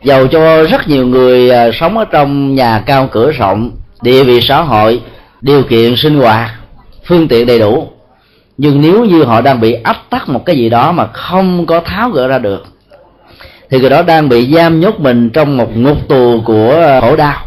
Dầu 0.03 0.27
cho 0.27 0.63
rất 0.63 0.87
nhiều 0.87 1.07
người 1.07 1.51
à, 1.51 1.69
sống 1.73 1.97
ở 1.97 2.05
trong 2.05 2.55
nhà 2.55 2.83
cao 2.85 3.09
cửa 3.11 3.31
rộng, 3.31 3.71
địa 4.01 4.23
vị 4.23 4.41
xã 4.41 4.61
hội, 4.61 5.01
điều 5.41 5.63
kiện 5.63 5.95
sinh 5.95 6.19
hoạt, 6.19 6.51
phương 7.05 7.27
tiện 7.27 7.47
đầy 7.47 7.59
đủ 7.59 7.87
nhưng 8.57 8.81
nếu 8.81 9.05
như 9.05 9.23
họ 9.23 9.41
đang 9.41 9.59
bị 9.59 9.73
áp 9.73 9.97
tắc 10.09 10.29
một 10.29 10.45
cái 10.45 10.57
gì 10.57 10.69
đó 10.69 10.91
mà 10.91 11.07
không 11.07 11.65
có 11.65 11.81
tháo 11.85 12.09
gỡ 12.09 12.27
ra 12.27 12.39
được, 12.39 12.65
thì 13.69 13.79
người 13.79 13.89
đó 13.89 14.01
đang 14.01 14.29
bị 14.29 14.53
giam 14.55 14.79
nhốt 14.79 14.99
mình 14.99 15.29
trong 15.29 15.57
một 15.57 15.77
ngục 15.77 15.97
tù 16.07 16.41
của 16.45 16.71
ờ, 16.71 17.01
khổ 17.01 17.15
đau. 17.15 17.37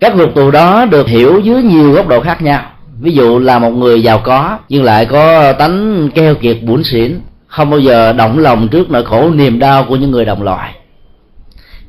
Các 0.00 0.16
ngục 0.16 0.34
tù 0.34 0.50
đó 0.50 0.84
được 0.84 1.08
hiểu 1.08 1.40
dưới 1.40 1.62
nhiều 1.62 1.92
góc 1.92 2.08
độ 2.08 2.20
khác 2.20 2.42
nhau. 2.42 2.62
Ví 3.00 3.12
dụ 3.12 3.38
là 3.38 3.58
một 3.58 3.70
người 3.70 4.02
giàu 4.02 4.18
có, 4.24 4.58
nhưng 4.68 4.84
lại 4.84 5.06
có 5.06 5.52
tánh 5.52 6.08
keo 6.14 6.34
kiệt 6.34 6.56
bủn 6.62 6.84
xỉn, 6.84 7.20
không 7.46 7.70
bao 7.70 7.80
giờ 7.80 8.12
động 8.12 8.38
lòng 8.38 8.68
trước 8.68 8.90
nỗi 8.90 9.04
khổ 9.04 9.30
niềm 9.30 9.58
đau 9.58 9.84
của 9.84 9.96
những 9.96 10.10
người 10.10 10.24
đồng 10.24 10.42
loại. 10.42 10.74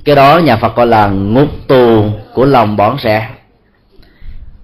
Cái 0.06 0.16
đó 0.16 0.38
nhà 0.38 0.56
phật 0.56 0.76
gọi 0.76 0.88
là 0.88 1.08
ngục 1.08 1.50
tù 1.68 2.04
của 2.34 2.46
lòng 2.46 2.78
bỏng 2.78 2.98
sẻ 3.00 3.28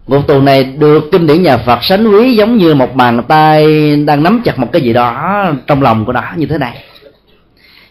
ngục 0.07 0.27
tù 0.27 0.41
này 0.41 0.63
được 0.63 1.11
kinh 1.11 1.27
điển 1.27 1.43
nhà 1.43 1.57
phật 1.57 1.83
sánh 1.83 2.07
quý 2.07 2.35
giống 2.35 2.57
như 2.57 2.75
một 2.75 2.95
bàn 2.95 3.23
tay 3.23 3.65
đang 3.95 4.23
nắm 4.23 4.41
chặt 4.45 4.59
một 4.59 4.67
cái 4.71 4.81
gì 4.81 4.93
đó 4.93 5.45
trong 5.67 5.81
lòng 5.81 6.05
của 6.05 6.13
nó 6.13 6.23
như 6.35 6.45
thế 6.45 6.57
này. 6.57 6.73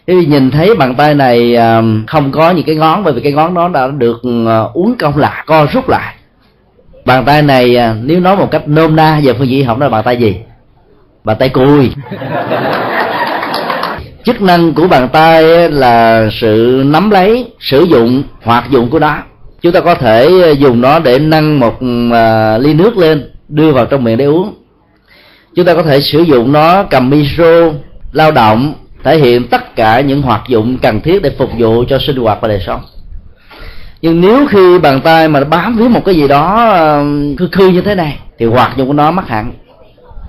Thế 0.07 0.13
thì 0.19 0.25
nhìn 0.25 0.51
thấy 0.51 0.75
bàn 0.75 0.95
tay 0.95 1.13
này 1.13 1.55
à, 1.55 1.81
không 2.07 2.31
có 2.31 2.51
những 2.51 2.65
cái 2.65 2.75
ngón, 2.75 3.03
bởi 3.03 3.13
vì 3.13 3.21
cái 3.21 3.31
ngón 3.31 3.53
đó 3.53 3.67
đã 3.67 3.87
được 3.87 4.21
à, 4.47 4.59
uống 4.73 4.95
công 4.99 5.17
lại 5.17 5.43
co 5.45 5.67
rút 5.73 5.89
lại. 5.89 6.15
Bàn 7.05 7.25
tay 7.25 7.41
này 7.41 7.77
à, 7.77 7.95
nếu 8.03 8.19
nói 8.19 8.35
một 8.35 8.51
cách 8.51 8.67
nôm 8.67 8.95
na 8.95 9.17
giờ 9.17 9.33
phương 9.37 9.47
diện 9.47 9.65
học 9.65 9.77
đó 9.77 9.85
là 9.85 9.89
bàn 9.89 10.03
tay 10.03 10.17
gì? 10.17 10.35
Bàn 11.23 11.37
tay 11.39 11.49
cùi. 11.49 11.91
Chức 14.23 14.41
năng 14.41 14.73
của 14.73 14.87
bàn 14.87 15.09
tay 15.09 15.69
là 15.69 16.27
sự 16.31 16.83
nắm 16.85 17.09
lấy, 17.09 17.51
sử 17.59 17.83
dụng, 17.83 18.23
hoạt 18.43 18.69
dụng 18.69 18.89
của 18.89 18.99
nó 18.99 19.17
chúng 19.61 19.71
ta 19.73 19.79
có 19.79 19.95
thể 19.95 20.41
ờ, 20.43 20.51
dùng 20.51 20.81
nó 20.81 20.99
để 20.99 21.19
nâng 21.19 21.59
một 21.59 21.79
ờ, 22.11 22.57
ly 22.57 22.73
nước 22.73 22.97
lên, 22.97 23.31
đưa 23.47 23.71
vào 23.71 23.85
trong 23.85 24.03
miệng 24.03 24.17
để 24.17 24.25
uống. 24.25 24.53
Chúng 25.55 25.65
ta 25.65 25.73
có 25.73 25.83
thể 25.83 26.01
sử 26.01 26.21
dụng 26.21 26.51
nó 26.51 26.83
cầm 26.83 27.09
micro 27.09 27.71
lao 28.11 28.31
động, 28.31 28.73
thể 29.03 29.17
hiện 29.17 29.47
tất 29.47 29.75
cả 29.75 30.01
những 30.01 30.21
hoạt 30.21 30.41
dụng 30.47 30.77
cần 30.77 31.01
thiết 31.01 31.21
để 31.21 31.31
phục 31.37 31.49
vụ 31.57 31.83
cho 31.89 31.99
sinh 31.99 32.15
hoạt 32.15 32.41
và 32.41 32.47
đời 32.47 32.59
sống. 32.65 32.81
Nhưng 34.01 34.21
nếu 34.21 34.47
khi 34.49 34.79
bàn 34.79 35.01
tay 35.01 35.27
mà 35.27 35.43
bám 35.43 35.77
víu 35.77 35.89
một 35.89 36.05
cái 36.05 36.15
gì 36.15 36.27
đó 36.27 36.69
ờ, 36.69 37.03
khư 37.39 37.49
khư 37.51 37.67
như 37.67 37.81
thế 37.81 37.95
này, 37.95 38.19
thì 38.39 38.45
hoạt 38.45 38.77
dụng 38.77 38.87
của 38.87 38.93
nó 38.93 39.11
mất 39.11 39.27
hẳn 39.27 39.51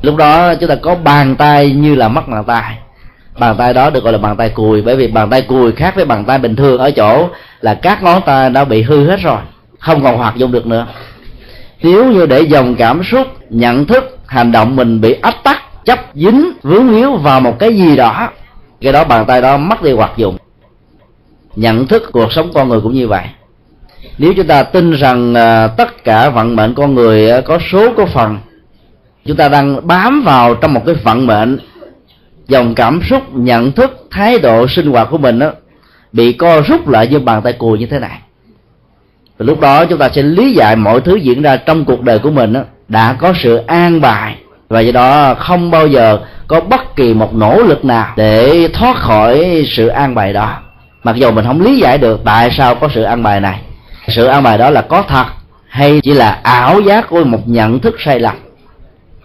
lúc 0.02 0.16
đó 0.16 0.54
chúng 0.54 0.68
ta 0.68 0.74
có 0.74 0.94
bàn 0.94 1.36
tay 1.36 1.70
như 1.70 1.94
là 1.94 2.08
mất 2.08 2.28
bàn 2.28 2.44
tay. 2.44 2.78
Bàn 3.38 3.56
tay 3.56 3.74
đó 3.74 3.90
được 3.90 4.04
gọi 4.04 4.12
là 4.12 4.18
bàn 4.18 4.36
tay 4.36 4.48
cùi, 4.48 4.82
bởi 4.82 4.96
vì 4.96 5.06
bàn 5.06 5.30
tay 5.30 5.42
cùi 5.42 5.72
khác 5.72 5.96
với 5.96 6.04
bàn 6.04 6.24
tay 6.24 6.38
bình 6.38 6.56
thường 6.56 6.78
ở 6.78 6.90
chỗ 6.90 7.28
là 7.62 7.74
các 7.74 8.02
ngón 8.02 8.22
tay 8.26 8.50
đã 8.50 8.64
bị 8.64 8.82
hư 8.82 9.06
hết 9.06 9.20
rồi 9.20 9.38
không 9.78 10.02
còn 10.02 10.16
hoạt 10.16 10.36
dụng 10.36 10.52
được 10.52 10.66
nữa. 10.66 10.86
Nếu 11.82 12.12
như 12.12 12.26
để 12.26 12.40
dòng 12.40 12.74
cảm 12.74 13.02
xúc 13.04 13.26
nhận 13.50 13.84
thức 13.86 14.18
hành 14.26 14.52
động 14.52 14.76
mình 14.76 15.00
bị 15.00 15.12
ách 15.22 15.44
tắc 15.44 15.84
chấp 15.84 15.98
dính 16.14 16.52
vướng 16.62 16.88
víu 16.88 17.16
vào 17.16 17.40
một 17.40 17.58
cái 17.58 17.76
gì 17.76 17.96
đó 17.96 18.28
cái 18.80 18.92
đó 18.92 19.04
bàn 19.04 19.24
tay 19.26 19.42
đó 19.42 19.56
mất 19.56 19.82
đi 19.82 19.92
hoạt 19.92 20.12
dụng. 20.16 20.36
Nhận 21.56 21.86
thức 21.86 22.02
cuộc 22.12 22.32
sống 22.32 22.50
con 22.54 22.68
người 22.68 22.80
cũng 22.80 22.92
như 22.92 23.08
vậy. 23.08 23.24
Nếu 24.18 24.32
chúng 24.36 24.46
ta 24.46 24.62
tin 24.62 24.92
rằng 24.92 25.34
à, 25.34 25.66
tất 25.66 26.04
cả 26.04 26.30
vận 26.30 26.56
mệnh 26.56 26.74
con 26.74 26.94
người 26.94 27.30
à, 27.30 27.40
có 27.40 27.58
số 27.72 27.92
có 27.96 28.06
phần 28.06 28.38
chúng 29.24 29.36
ta 29.36 29.48
đang 29.48 29.86
bám 29.86 30.22
vào 30.22 30.54
trong 30.54 30.74
một 30.74 30.82
cái 30.86 30.94
vận 30.94 31.26
mệnh 31.26 31.58
dòng 32.48 32.74
cảm 32.74 33.00
xúc 33.10 33.22
nhận 33.34 33.72
thức 33.72 34.06
thái 34.10 34.38
độ 34.38 34.66
sinh 34.68 34.86
hoạt 34.86 35.08
của 35.10 35.18
mình 35.18 35.38
đó, 35.38 35.52
bị 36.12 36.32
co 36.32 36.60
rút 36.60 36.88
lại 36.88 37.06
như 37.06 37.18
bàn 37.18 37.42
tay 37.42 37.52
cùi 37.52 37.78
như 37.78 37.86
thế 37.86 37.98
này. 37.98 38.18
Và 39.38 39.46
lúc 39.46 39.60
đó 39.60 39.84
chúng 39.84 39.98
ta 39.98 40.08
sẽ 40.08 40.22
lý 40.22 40.52
giải 40.52 40.76
mọi 40.76 41.00
thứ 41.00 41.16
diễn 41.16 41.42
ra 41.42 41.56
trong 41.56 41.84
cuộc 41.84 42.02
đời 42.02 42.18
của 42.18 42.30
mình 42.30 42.52
đó, 42.52 42.60
đã 42.88 43.12
có 43.12 43.32
sự 43.42 43.56
an 43.56 44.00
bài. 44.00 44.36
Và 44.68 44.80
do 44.80 44.92
đó 44.92 45.34
không 45.34 45.70
bao 45.70 45.86
giờ 45.86 46.18
có 46.46 46.60
bất 46.60 46.96
kỳ 46.96 47.14
một 47.14 47.34
nỗ 47.34 47.62
lực 47.62 47.84
nào 47.84 48.12
để 48.16 48.68
thoát 48.72 48.96
khỏi 48.96 49.64
sự 49.68 49.86
an 49.86 50.14
bài 50.14 50.32
đó. 50.32 50.58
Mặc 51.04 51.16
dù 51.16 51.30
mình 51.30 51.44
không 51.44 51.60
lý 51.60 51.78
giải 51.78 51.98
được 51.98 52.20
tại 52.24 52.50
sao 52.58 52.74
có 52.74 52.88
sự 52.94 53.02
an 53.02 53.22
bài 53.22 53.40
này. 53.40 53.60
Sự 54.08 54.26
an 54.26 54.42
bài 54.42 54.58
đó 54.58 54.70
là 54.70 54.80
có 54.82 55.02
thật 55.08 55.26
hay 55.68 56.00
chỉ 56.02 56.14
là 56.14 56.40
ảo 56.42 56.80
giác 56.80 57.08
của 57.08 57.24
một 57.24 57.48
nhận 57.48 57.78
thức 57.78 57.96
sai 57.98 58.20
lầm. 58.20 58.36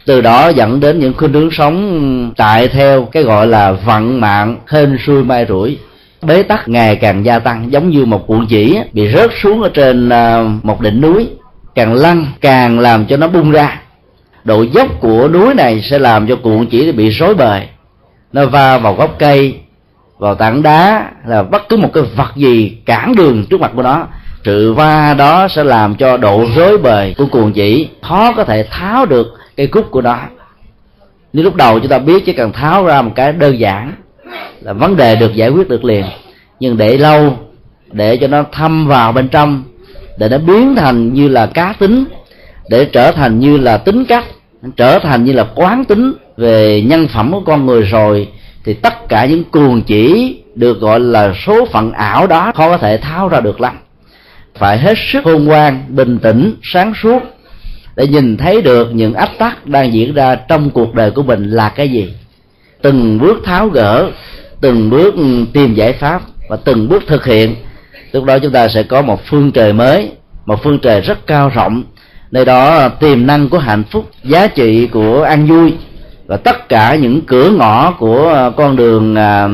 Từ 0.05 0.21
đó 0.21 0.47
dẫn 0.47 0.79
đến 0.79 0.99
những 0.99 1.13
khuynh 1.17 1.33
hướng 1.33 1.51
sống 1.51 2.31
chạy 2.35 2.67
theo 2.67 3.05
cái 3.05 3.23
gọi 3.23 3.47
là 3.47 3.71
vận 3.71 4.21
mạng 4.21 4.57
hên 4.67 4.97
xuôi 5.05 5.23
mai 5.23 5.45
rủi 5.49 5.77
bế 6.21 6.43
tắc 6.43 6.69
ngày 6.69 6.95
càng 6.95 7.25
gia 7.25 7.39
tăng, 7.39 7.71
giống 7.71 7.89
như 7.89 8.05
một 8.05 8.27
cuộn 8.27 8.45
chỉ 8.49 8.79
bị 8.93 9.11
rớt 9.11 9.31
xuống 9.41 9.61
ở 9.61 9.69
trên 9.73 10.09
ờ, 10.09 10.49
một 10.63 10.81
đỉnh 10.81 11.01
núi. 11.01 11.29
Càng 11.75 11.93
lăn, 11.93 12.25
càng 12.41 12.79
làm 12.79 13.05
cho 13.05 13.17
nó 13.17 13.27
bung 13.27 13.51
ra. 13.51 13.81
Độ 14.43 14.61
dốc 14.61 14.87
của 14.99 15.27
núi 15.27 15.53
này 15.53 15.81
sẽ 15.81 15.99
làm 15.99 16.27
cho 16.27 16.35
cuộn 16.35 16.65
chỉ 16.65 16.91
bị 16.91 17.09
rối 17.09 17.35
bời. 17.35 17.61
Nó 18.33 18.45
va 18.45 18.77
vào 18.77 18.93
gốc 18.93 19.15
cây, 19.19 19.59
vào 20.17 20.35
tảng 20.35 20.63
đá, 20.63 21.11
là 21.25 21.43
bất 21.43 21.69
cứ 21.69 21.77
một 21.77 21.89
cái 21.93 22.03
vật 22.15 22.35
gì 22.35 22.77
cản 22.85 23.15
đường 23.15 23.45
trước 23.49 23.61
mặt 23.61 23.71
của 23.75 23.81
nó, 23.81 24.07
sự 24.43 24.73
va 24.73 25.13
đó 25.13 25.47
sẽ 25.47 25.63
làm 25.63 25.95
cho 25.95 26.17
độ 26.17 26.45
rối 26.55 26.77
bời 26.77 27.15
của 27.17 27.25
cuồng 27.25 27.53
chỉ 27.53 27.89
khó 28.01 28.33
có 28.33 28.43
thể 28.43 28.67
tháo 28.71 29.05
được 29.05 29.27
cây 29.57 29.67
cúc 29.67 29.91
của 29.91 30.01
nó. 30.01 30.17
Nếu 31.33 31.43
lúc 31.43 31.55
đầu 31.55 31.79
chúng 31.79 31.89
ta 31.89 31.99
biết 31.99 32.25
chỉ 32.25 32.33
cần 32.33 32.51
tháo 32.51 32.85
ra 32.85 33.01
một 33.01 33.11
cái 33.15 33.33
đơn 33.33 33.59
giản 33.59 33.93
là 34.61 34.73
vấn 34.73 34.95
đề 34.95 35.15
được 35.15 35.35
giải 35.35 35.49
quyết 35.49 35.69
được 35.69 35.83
liền. 35.83 36.05
Nhưng 36.59 36.77
để 36.77 36.97
lâu, 36.97 37.37
để 37.91 38.17
cho 38.17 38.27
nó 38.27 38.43
thâm 38.51 38.87
vào 38.87 39.11
bên 39.11 39.27
trong, 39.27 39.63
để 40.17 40.29
nó 40.29 40.37
biến 40.37 40.75
thành 40.75 41.13
như 41.13 41.27
là 41.27 41.45
cá 41.45 41.73
tính, 41.79 42.05
để 42.69 42.85
trở 42.85 43.11
thành 43.11 43.39
như 43.39 43.57
là 43.57 43.77
tính 43.77 44.05
cách, 44.05 44.25
trở 44.75 44.99
thành 44.99 45.23
như 45.23 45.33
là 45.33 45.47
quán 45.55 45.85
tính 45.85 46.13
về 46.37 46.81
nhân 46.81 47.07
phẩm 47.07 47.31
của 47.31 47.41
con 47.45 47.65
người 47.65 47.81
rồi, 47.81 48.27
thì 48.63 48.73
tất 48.73 49.09
cả 49.09 49.25
những 49.25 49.43
cuồng 49.43 49.81
chỉ 49.81 50.35
được 50.55 50.79
gọi 50.79 50.99
là 50.99 51.33
số 51.45 51.65
phận 51.65 51.91
ảo 51.91 52.27
đó 52.27 52.51
khó 52.55 52.69
có 52.69 52.77
thể 52.77 52.97
tháo 52.97 53.27
ra 53.27 53.39
được 53.39 53.61
lắm. 53.61 53.77
Phải 54.55 54.77
hết 54.77 54.93
sức 55.11 55.23
khôn 55.23 55.45
ngoan, 55.45 55.83
bình 55.87 56.19
tĩnh, 56.19 56.55
sáng 56.63 56.93
suốt 57.03 57.23
để 57.95 58.07
nhìn 58.07 58.37
thấy 58.37 58.61
được 58.61 58.89
những 58.93 59.13
ách 59.13 59.37
tắc 59.39 59.67
đang 59.67 59.93
diễn 59.93 60.13
ra 60.13 60.35
trong 60.35 60.69
cuộc 60.69 60.93
đời 60.93 61.11
của 61.11 61.23
mình 61.23 61.49
là 61.49 61.69
cái 61.69 61.89
gì 61.89 62.13
từng 62.81 63.19
bước 63.19 63.41
tháo 63.45 63.67
gỡ 63.69 64.11
từng 64.61 64.89
bước 64.89 65.15
tìm 65.53 65.73
giải 65.73 65.93
pháp 65.93 66.21
và 66.49 66.55
từng 66.55 66.89
bước 66.89 67.03
thực 67.07 67.25
hiện. 67.25 67.55
Lúc 68.11 68.23
đó 68.23 68.39
chúng 68.39 68.51
ta 68.51 68.67
sẽ 68.67 68.83
có 68.83 69.01
một 69.01 69.25
phương 69.25 69.51
trời 69.51 69.73
mới 69.73 70.11
một 70.45 70.63
phương 70.63 70.79
trời 70.79 71.01
rất 71.01 71.27
cao 71.27 71.49
rộng. 71.49 71.83
Nơi 72.31 72.45
đó 72.45 72.89
tiềm 72.89 73.27
năng 73.27 73.49
của 73.49 73.57
hạnh 73.57 73.83
phúc 73.83 74.09
giá 74.23 74.47
trị 74.47 74.87
của 74.87 75.21
an 75.21 75.47
vui 75.47 75.73
và 76.27 76.37
tất 76.37 76.69
cả 76.69 76.95
những 76.95 77.21
cửa 77.21 77.49
ngõ 77.49 77.91
của 77.91 78.51
con 78.57 78.75
đường 78.75 79.15
à, 79.15 79.47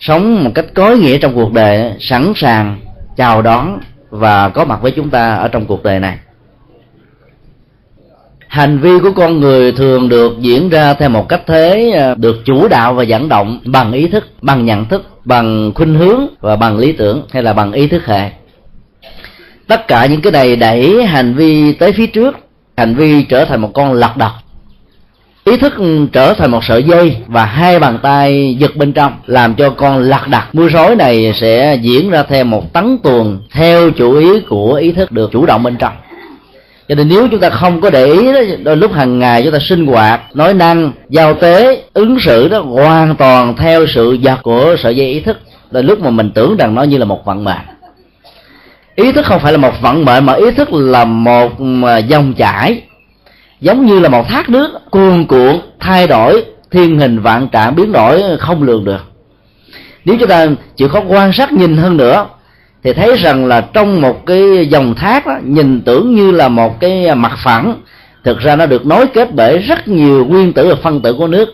sống 0.00 0.44
một 0.44 0.50
cách 0.54 0.66
có 0.74 0.90
nghĩa 0.90 1.18
trong 1.18 1.34
cuộc 1.34 1.52
đời 1.52 1.92
sẵn 2.00 2.32
sàng 2.36 2.80
chào 3.16 3.42
đón 3.42 3.80
và 4.10 4.48
có 4.48 4.64
mặt 4.64 4.82
với 4.82 4.92
chúng 4.92 5.10
ta 5.10 5.34
ở 5.34 5.48
trong 5.48 5.66
cuộc 5.66 5.82
đời 5.82 6.00
này 6.00 6.18
hành 8.52 8.78
vi 8.78 8.90
của 9.02 9.10
con 9.12 9.40
người 9.40 9.72
thường 9.72 10.08
được 10.08 10.36
diễn 10.40 10.68
ra 10.68 10.94
theo 10.94 11.08
một 11.08 11.28
cách 11.28 11.42
thế 11.46 11.92
à, 11.96 12.14
được 12.14 12.44
chủ 12.44 12.68
đạo 12.68 12.94
và 12.94 13.02
dẫn 13.02 13.28
động 13.28 13.60
bằng 13.64 13.92
ý 13.92 14.08
thức, 14.08 14.24
bằng 14.42 14.64
nhận 14.64 14.84
thức, 14.84 15.10
bằng 15.24 15.72
khuynh 15.74 15.94
hướng 15.94 16.26
và 16.40 16.56
bằng 16.56 16.78
lý 16.78 16.92
tưởng 16.92 17.26
hay 17.30 17.42
là 17.42 17.52
bằng 17.52 17.72
ý 17.72 17.86
thức 17.86 18.06
hệ. 18.06 18.30
Tất 19.66 19.88
cả 19.88 20.06
những 20.06 20.20
cái 20.20 20.32
này 20.32 20.56
đẩy 20.56 21.04
hành 21.04 21.34
vi 21.34 21.72
tới 21.72 21.92
phía 21.92 22.06
trước, 22.06 22.36
hành 22.76 22.94
vi 22.94 23.22
trở 23.22 23.44
thành 23.44 23.60
một 23.60 23.70
con 23.74 23.92
lật 23.92 24.16
đật 24.16 24.32
ý 25.44 25.56
thức 25.56 25.72
trở 26.12 26.34
thành 26.34 26.50
một 26.50 26.64
sợi 26.64 26.82
dây 26.82 27.16
và 27.26 27.44
hai 27.44 27.78
bàn 27.78 27.98
tay 28.02 28.56
giật 28.58 28.76
bên 28.76 28.92
trong 28.92 29.12
làm 29.26 29.54
cho 29.54 29.70
con 29.70 29.98
lạc 29.98 30.28
đặt 30.28 30.48
mưa 30.52 30.68
rối 30.68 30.96
này 30.96 31.32
sẽ 31.40 31.78
diễn 31.82 32.10
ra 32.10 32.22
theo 32.22 32.44
một 32.44 32.72
tấn 32.72 32.98
tuồng 33.02 33.42
theo 33.52 33.90
chủ 33.90 34.16
ý 34.16 34.40
của 34.40 34.74
ý 34.74 34.92
thức 34.92 35.12
được 35.12 35.30
chủ 35.32 35.46
động 35.46 35.62
bên 35.62 35.76
trong 35.76 35.92
cho 36.88 36.94
nên 36.94 37.08
nếu 37.08 37.28
chúng 37.28 37.40
ta 37.40 37.50
không 37.50 37.80
có 37.80 37.90
để 37.90 38.06
ý 38.06 38.32
đó, 38.32 38.40
đôi 38.62 38.76
lúc 38.76 38.92
hàng 38.92 39.18
ngày 39.18 39.42
chúng 39.42 39.52
ta 39.52 39.58
sinh 39.60 39.86
hoạt, 39.86 40.36
nói 40.36 40.54
năng, 40.54 40.92
giao 41.08 41.34
tế, 41.34 41.82
ứng 41.92 42.18
xử 42.20 42.48
đó, 42.48 42.60
hoàn 42.60 43.16
toàn 43.16 43.56
theo 43.56 43.86
sự 43.94 44.12
giật 44.12 44.38
của 44.42 44.76
sợi 44.78 44.96
dây 44.96 45.06
ý 45.06 45.20
thức. 45.20 45.38
Đôi 45.70 45.82
lúc 45.82 46.00
mà 46.00 46.10
mình 46.10 46.30
tưởng 46.34 46.56
rằng 46.56 46.74
nó 46.74 46.82
như 46.82 46.98
là 46.98 47.04
một 47.04 47.24
vận 47.24 47.44
mệnh. 47.44 47.66
Ý 48.94 49.12
thức 49.12 49.26
không 49.26 49.40
phải 49.40 49.52
là 49.52 49.58
một 49.58 49.80
vận 49.80 50.04
mệnh, 50.04 50.26
mà 50.26 50.32
ý 50.32 50.50
thức 50.50 50.72
là 50.72 51.04
một 51.04 51.52
dòng 52.06 52.34
chảy. 52.34 52.82
Giống 53.60 53.86
như 53.86 54.00
là 54.00 54.08
một 54.08 54.28
thác 54.28 54.50
nước, 54.50 54.70
cuồn 54.90 55.24
cuộn, 55.24 55.60
thay 55.80 56.06
đổi, 56.06 56.44
thiên 56.70 56.98
hình 56.98 57.20
vạn 57.20 57.48
trạng 57.48 57.76
biến 57.76 57.92
đổi, 57.92 58.22
không 58.38 58.62
lường 58.62 58.84
được. 58.84 59.00
Nếu 60.04 60.16
chúng 60.20 60.28
ta 60.28 60.46
chịu 60.76 60.88
khó 60.88 61.00
quan 61.08 61.32
sát, 61.32 61.52
nhìn 61.52 61.76
hơn 61.76 61.96
nữa 61.96 62.26
thì 62.84 62.92
thấy 62.92 63.16
rằng 63.16 63.46
là 63.46 63.60
trong 63.60 64.00
một 64.00 64.26
cái 64.26 64.66
dòng 64.66 64.94
thác 64.94 65.26
đó, 65.26 65.38
nhìn 65.44 65.80
tưởng 65.80 66.14
như 66.14 66.30
là 66.30 66.48
một 66.48 66.80
cái 66.80 67.14
mặt 67.14 67.32
phẳng 67.44 67.74
thực 68.24 68.40
ra 68.40 68.56
nó 68.56 68.66
được 68.66 68.86
nối 68.86 69.06
kết 69.06 69.28
bởi 69.34 69.58
rất 69.58 69.88
nhiều 69.88 70.24
nguyên 70.24 70.52
tử 70.52 70.68
và 70.68 70.74
phân 70.82 71.00
tử 71.00 71.14
của 71.18 71.26
nước. 71.26 71.48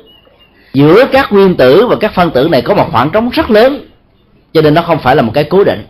Giữa 0.72 1.04
các 1.12 1.32
nguyên 1.32 1.54
tử 1.54 1.86
và 1.86 1.96
các 2.00 2.14
phân 2.14 2.30
tử 2.30 2.48
này 2.48 2.62
có 2.62 2.74
một 2.74 2.88
khoảng 2.92 3.10
trống 3.10 3.30
rất 3.32 3.50
lớn 3.50 3.88
cho 4.52 4.62
nên 4.62 4.74
nó 4.74 4.82
không 4.82 4.98
phải 4.98 5.16
là 5.16 5.22
một 5.22 5.32
cái 5.34 5.44
cố 5.44 5.64
định. 5.64 5.86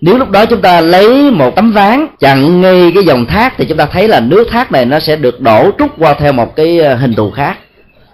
Nếu 0.00 0.18
lúc 0.18 0.30
đó 0.30 0.46
chúng 0.46 0.60
ta 0.60 0.80
lấy 0.80 1.30
một 1.30 1.56
tấm 1.56 1.72
ván 1.72 2.06
chặn 2.18 2.60
ngay 2.60 2.92
cái 2.94 3.04
dòng 3.04 3.26
thác 3.26 3.54
thì 3.56 3.64
chúng 3.64 3.78
ta 3.78 3.86
thấy 3.86 4.08
là 4.08 4.20
nước 4.20 4.48
thác 4.50 4.72
này 4.72 4.84
nó 4.84 5.00
sẽ 5.00 5.16
được 5.16 5.40
đổ 5.40 5.70
trút 5.78 5.90
qua 5.98 6.14
theo 6.14 6.32
một 6.32 6.56
cái 6.56 6.78
ờ, 6.78 6.94
hình 6.94 7.14
thù 7.14 7.30
khác. 7.30 7.56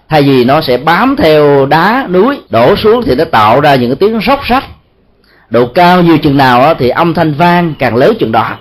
Thay 0.09 0.21
vì 0.21 0.43
nó 0.43 0.61
sẽ 0.61 0.77
bám 0.77 1.15
theo 1.15 1.65
đá 1.65 2.07
núi 2.09 2.37
đổ 2.49 2.75
xuống 2.75 3.03
thì 3.05 3.15
nó 3.15 3.25
tạo 3.25 3.61
ra 3.61 3.75
những 3.75 3.89
cái 3.89 3.95
tiếng 3.95 4.19
róc 4.27 4.43
rách 4.43 4.63
độ 5.55 5.65
cao 5.65 6.01
như 6.01 6.17
chừng 6.17 6.37
nào 6.37 6.73
thì 6.73 6.89
âm 6.89 7.13
thanh 7.13 7.33
vang 7.33 7.73
càng 7.79 7.95
lớn 7.95 8.13
chừng 8.19 8.31
đó. 8.31 8.57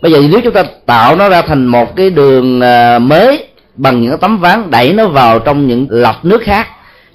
Bây 0.00 0.12
giờ 0.12 0.22
nếu 0.30 0.40
chúng 0.40 0.52
ta 0.52 0.62
tạo 0.86 1.16
nó 1.16 1.28
ra 1.28 1.42
thành 1.42 1.66
một 1.66 1.96
cái 1.96 2.10
đường 2.10 2.60
à, 2.60 2.98
mới 2.98 3.48
bằng 3.74 4.00
những 4.00 4.18
tấm 4.18 4.38
ván 4.38 4.70
đẩy 4.70 4.92
nó 4.92 5.06
vào 5.06 5.38
trong 5.38 5.66
những 5.66 5.86
lọc 5.90 6.24
nước 6.24 6.42
khác, 6.42 6.68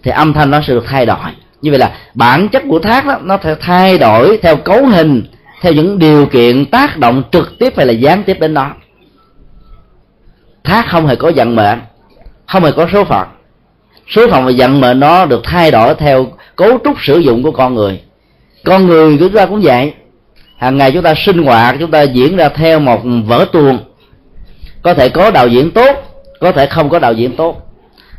thì 0.04 0.12
âm 0.12 0.34
thanh 0.34 0.52
nó 0.52 0.62
sẽ 0.68 0.74
được 0.74 0.86
thay 0.88 1.06
đổi. 1.06 1.18
Như 1.62 1.72
vậy 1.72 1.80
là 1.80 1.92
bản 2.14 2.50
chất 2.50 2.64
của 2.70 2.80
thác 2.80 3.06
đó, 3.06 3.18
nó 3.24 3.38
sẽ 3.44 3.56
thay 3.62 3.98
đổi 3.98 4.40
theo 4.42 4.56
cấu 4.56 4.86
hình, 4.86 5.24
theo 5.62 5.74
những 5.74 6.00
điều 6.00 6.26
kiện 6.26 6.66
tác 6.66 6.98
động 6.98 7.24
trực 7.32 7.60
tiếp 7.60 7.74
hay 7.78 7.86
là 7.86 7.94
gián 7.94 8.24
tiếp 8.24 8.38
đến 8.40 8.54
nó. 8.54 8.72
Thác 10.64 10.86
không 10.90 11.08
hề 11.08 11.16
có 11.16 11.32
vận 11.36 11.56
mệnh, 11.56 11.80
không 12.48 12.64
hề 12.64 12.72
có 12.72 12.88
số 12.94 13.04
phận. 13.04 13.28
Số 14.10 14.28
phận 14.32 14.46
và 14.46 14.52
vận 14.58 14.82
mệnh 14.82 15.00
nó 15.00 15.26
được 15.26 15.42
thay 15.44 15.72
đổi 15.72 15.96
theo 15.96 16.28
cấu 16.56 16.80
trúc 16.84 16.98
sử 17.02 17.20
dụng 17.20 17.44
của 17.44 17.52
con 17.52 17.76
người 17.76 18.02
con 18.64 18.88
người 18.88 19.18
của 19.18 19.18
chúng 19.20 19.34
ta 19.34 19.46
cũng 19.46 19.62
vậy. 19.64 19.94
Hàng 20.58 20.78
ngày 20.78 20.92
chúng 20.92 21.04
ta 21.04 21.14
sinh 21.16 21.44
hoạt, 21.44 21.76
chúng 21.80 21.92
ta 21.92 22.02
diễn 22.02 22.36
ra 22.36 22.50
theo 22.50 22.80
một 22.80 23.02
vở 23.26 23.46
tuồng. 23.52 23.78
Có 24.82 24.94
thể 24.94 25.10
có 25.10 25.32
đạo 25.32 25.48
diễn 25.48 25.72
tốt, 25.72 25.96
có 26.40 26.52
thể 26.52 26.66
không 26.66 26.90
có 26.90 27.00
đạo 27.00 27.14
diễn 27.14 27.36
tốt. 27.36 27.66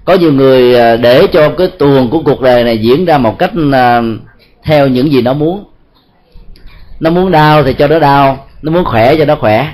Có 0.05 0.15
nhiều 0.15 0.33
người 0.33 0.77
à, 0.77 0.97
để 0.97 1.27
cho 1.33 1.49
cái 1.49 1.67
tuồng 1.67 2.11
của 2.11 2.21
cuộc 2.21 2.41
đời 2.41 2.65
này 2.65 2.79
diễn 2.79 3.05
ra 3.05 3.19
một 3.19 3.39
cách 3.39 3.51
à, 3.73 4.03
theo 4.65 4.89
những 4.89 5.13
gì 5.13 5.23
nó 5.23 5.33
muốn. 5.33 5.65
Nó 7.01 7.11
muốn 7.11 7.31
đau 7.31 7.63
thì 7.63 7.73
cho 7.73 7.87
nó 7.87 7.99
đau, 7.99 8.47
nó 8.63 8.73
muốn 8.73 8.85
khỏe 8.85 9.17
cho 9.17 9.25
nó 9.25 9.37
khỏe. 9.37 9.73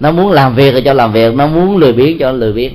Nó 0.00 0.10
muốn 0.10 0.32
làm 0.32 0.54
việc 0.54 0.72
thì 0.74 0.82
cho 0.82 0.92
làm 0.92 1.12
việc, 1.12 1.34
nó 1.34 1.46
muốn 1.46 1.76
lười 1.76 1.92
biếng 1.92 2.18
cho 2.18 2.32
nó 2.32 2.38
lười 2.38 2.52
biếng. 2.52 2.72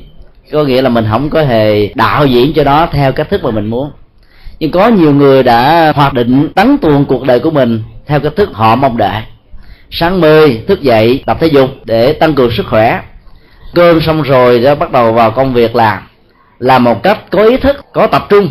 Có 0.52 0.64
nghĩa 0.64 0.82
là 0.82 0.90
mình 0.90 1.06
không 1.10 1.30
có 1.30 1.42
hề 1.42 1.90
đạo 1.96 2.26
diễn 2.26 2.54
cho 2.54 2.64
nó 2.64 2.88
theo 2.92 3.12
cách 3.12 3.30
thức 3.30 3.44
mà 3.44 3.52
mình 3.52 3.66
muốn 3.66 3.92
nhưng 4.60 4.72
có 4.72 4.88
nhiều 4.88 5.14
người 5.14 5.44
đã 5.44 5.92
hoạch 5.96 6.14
định 6.14 6.50
tấn 6.56 6.78
tuồng 6.78 7.06
cuộc 7.06 7.24
đời 7.24 7.40
của 7.40 7.52
mình 7.52 7.84
theo 8.08 8.20
cách 8.20 8.36
thức 8.36 8.50
họ 8.54 8.76
mong 8.76 8.98
đợi. 8.98 9.22
Sáng 9.92 10.22
mười 10.22 10.64
thức 10.68 10.82
dậy, 10.82 11.24
tập 11.26 11.38
thể 11.40 11.48
dục 11.48 11.70
để 11.86 12.14
tăng 12.14 12.34
cường 12.34 12.52
sức 12.52 12.66
khỏe. 12.70 13.02
Cơm 13.74 14.02
xong 14.02 14.22
rồi 14.22 14.60
đã 14.60 14.76
bắt 14.76 14.92
đầu 14.92 15.14
vào 15.14 15.32
công 15.32 15.54
việc 15.54 15.76
làm 15.76 16.00
làm 16.60 16.84
một 16.84 17.04
cách 17.04 17.20
có 17.32 17.44
ý 17.44 17.58
thức, 17.58 17.86
có 17.94 18.08
tập 18.08 18.26
trung, 18.30 18.50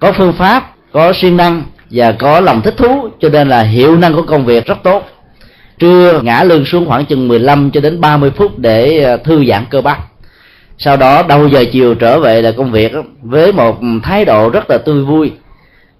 có 0.00 0.12
phương 0.12 0.32
pháp, 0.32 0.74
có 0.92 1.12
siêng 1.12 1.36
năng 1.36 1.62
và 1.90 2.12
có 2.12 2.40
lòng 2.40 2.62
thích 2.62 2.74
thú, 2.76 3.08
cho 3.20 3.28
nên 3.28 3.48
là 3.48 3.62
hiệu 3.62 3.96
năng 3.96 4.14
của 4.14 4.22
công 4.22 4.44
việc 4.44 4.66
rất 4.66 4.78
tốt. 4.82 5.06
Trưa 5.78 6.20
ngã 6.22 6.42
lưng 6.42 6.64
xuống 6.64 6.86
khoảng 6.86 7.04
chừng 7.06 7.28
15 7.28 7.70
cho 7.70 7.80
đến 7.80 8.00
30 8.00 8.30
phút 8.36 8.58
để 8.58 8.98
ờ, 8.98 9.16
thư 9.16 9.44
giãn 9.44 9.64
cơ 9.70 9.80
bắp. 9.80 9.98
Sau 10.78 10.96
đó, 10.96 11.22
đầu 11.22 11.48
giờ 11.48 11.64
chiều 11.72 11.94
trở 11.94 12.20
về 12.20 12.42
là 12.42 12.52
công 12.52 12.72
việc 12.72 12.92
với 13.22 13.52
một 13.52 13.78
thái 14.02 14.24
độ 14.24 14.50
rất 14.50 14.70
là 14.70 14.78
tươi 14.78 15.04
vui 15.04 15.32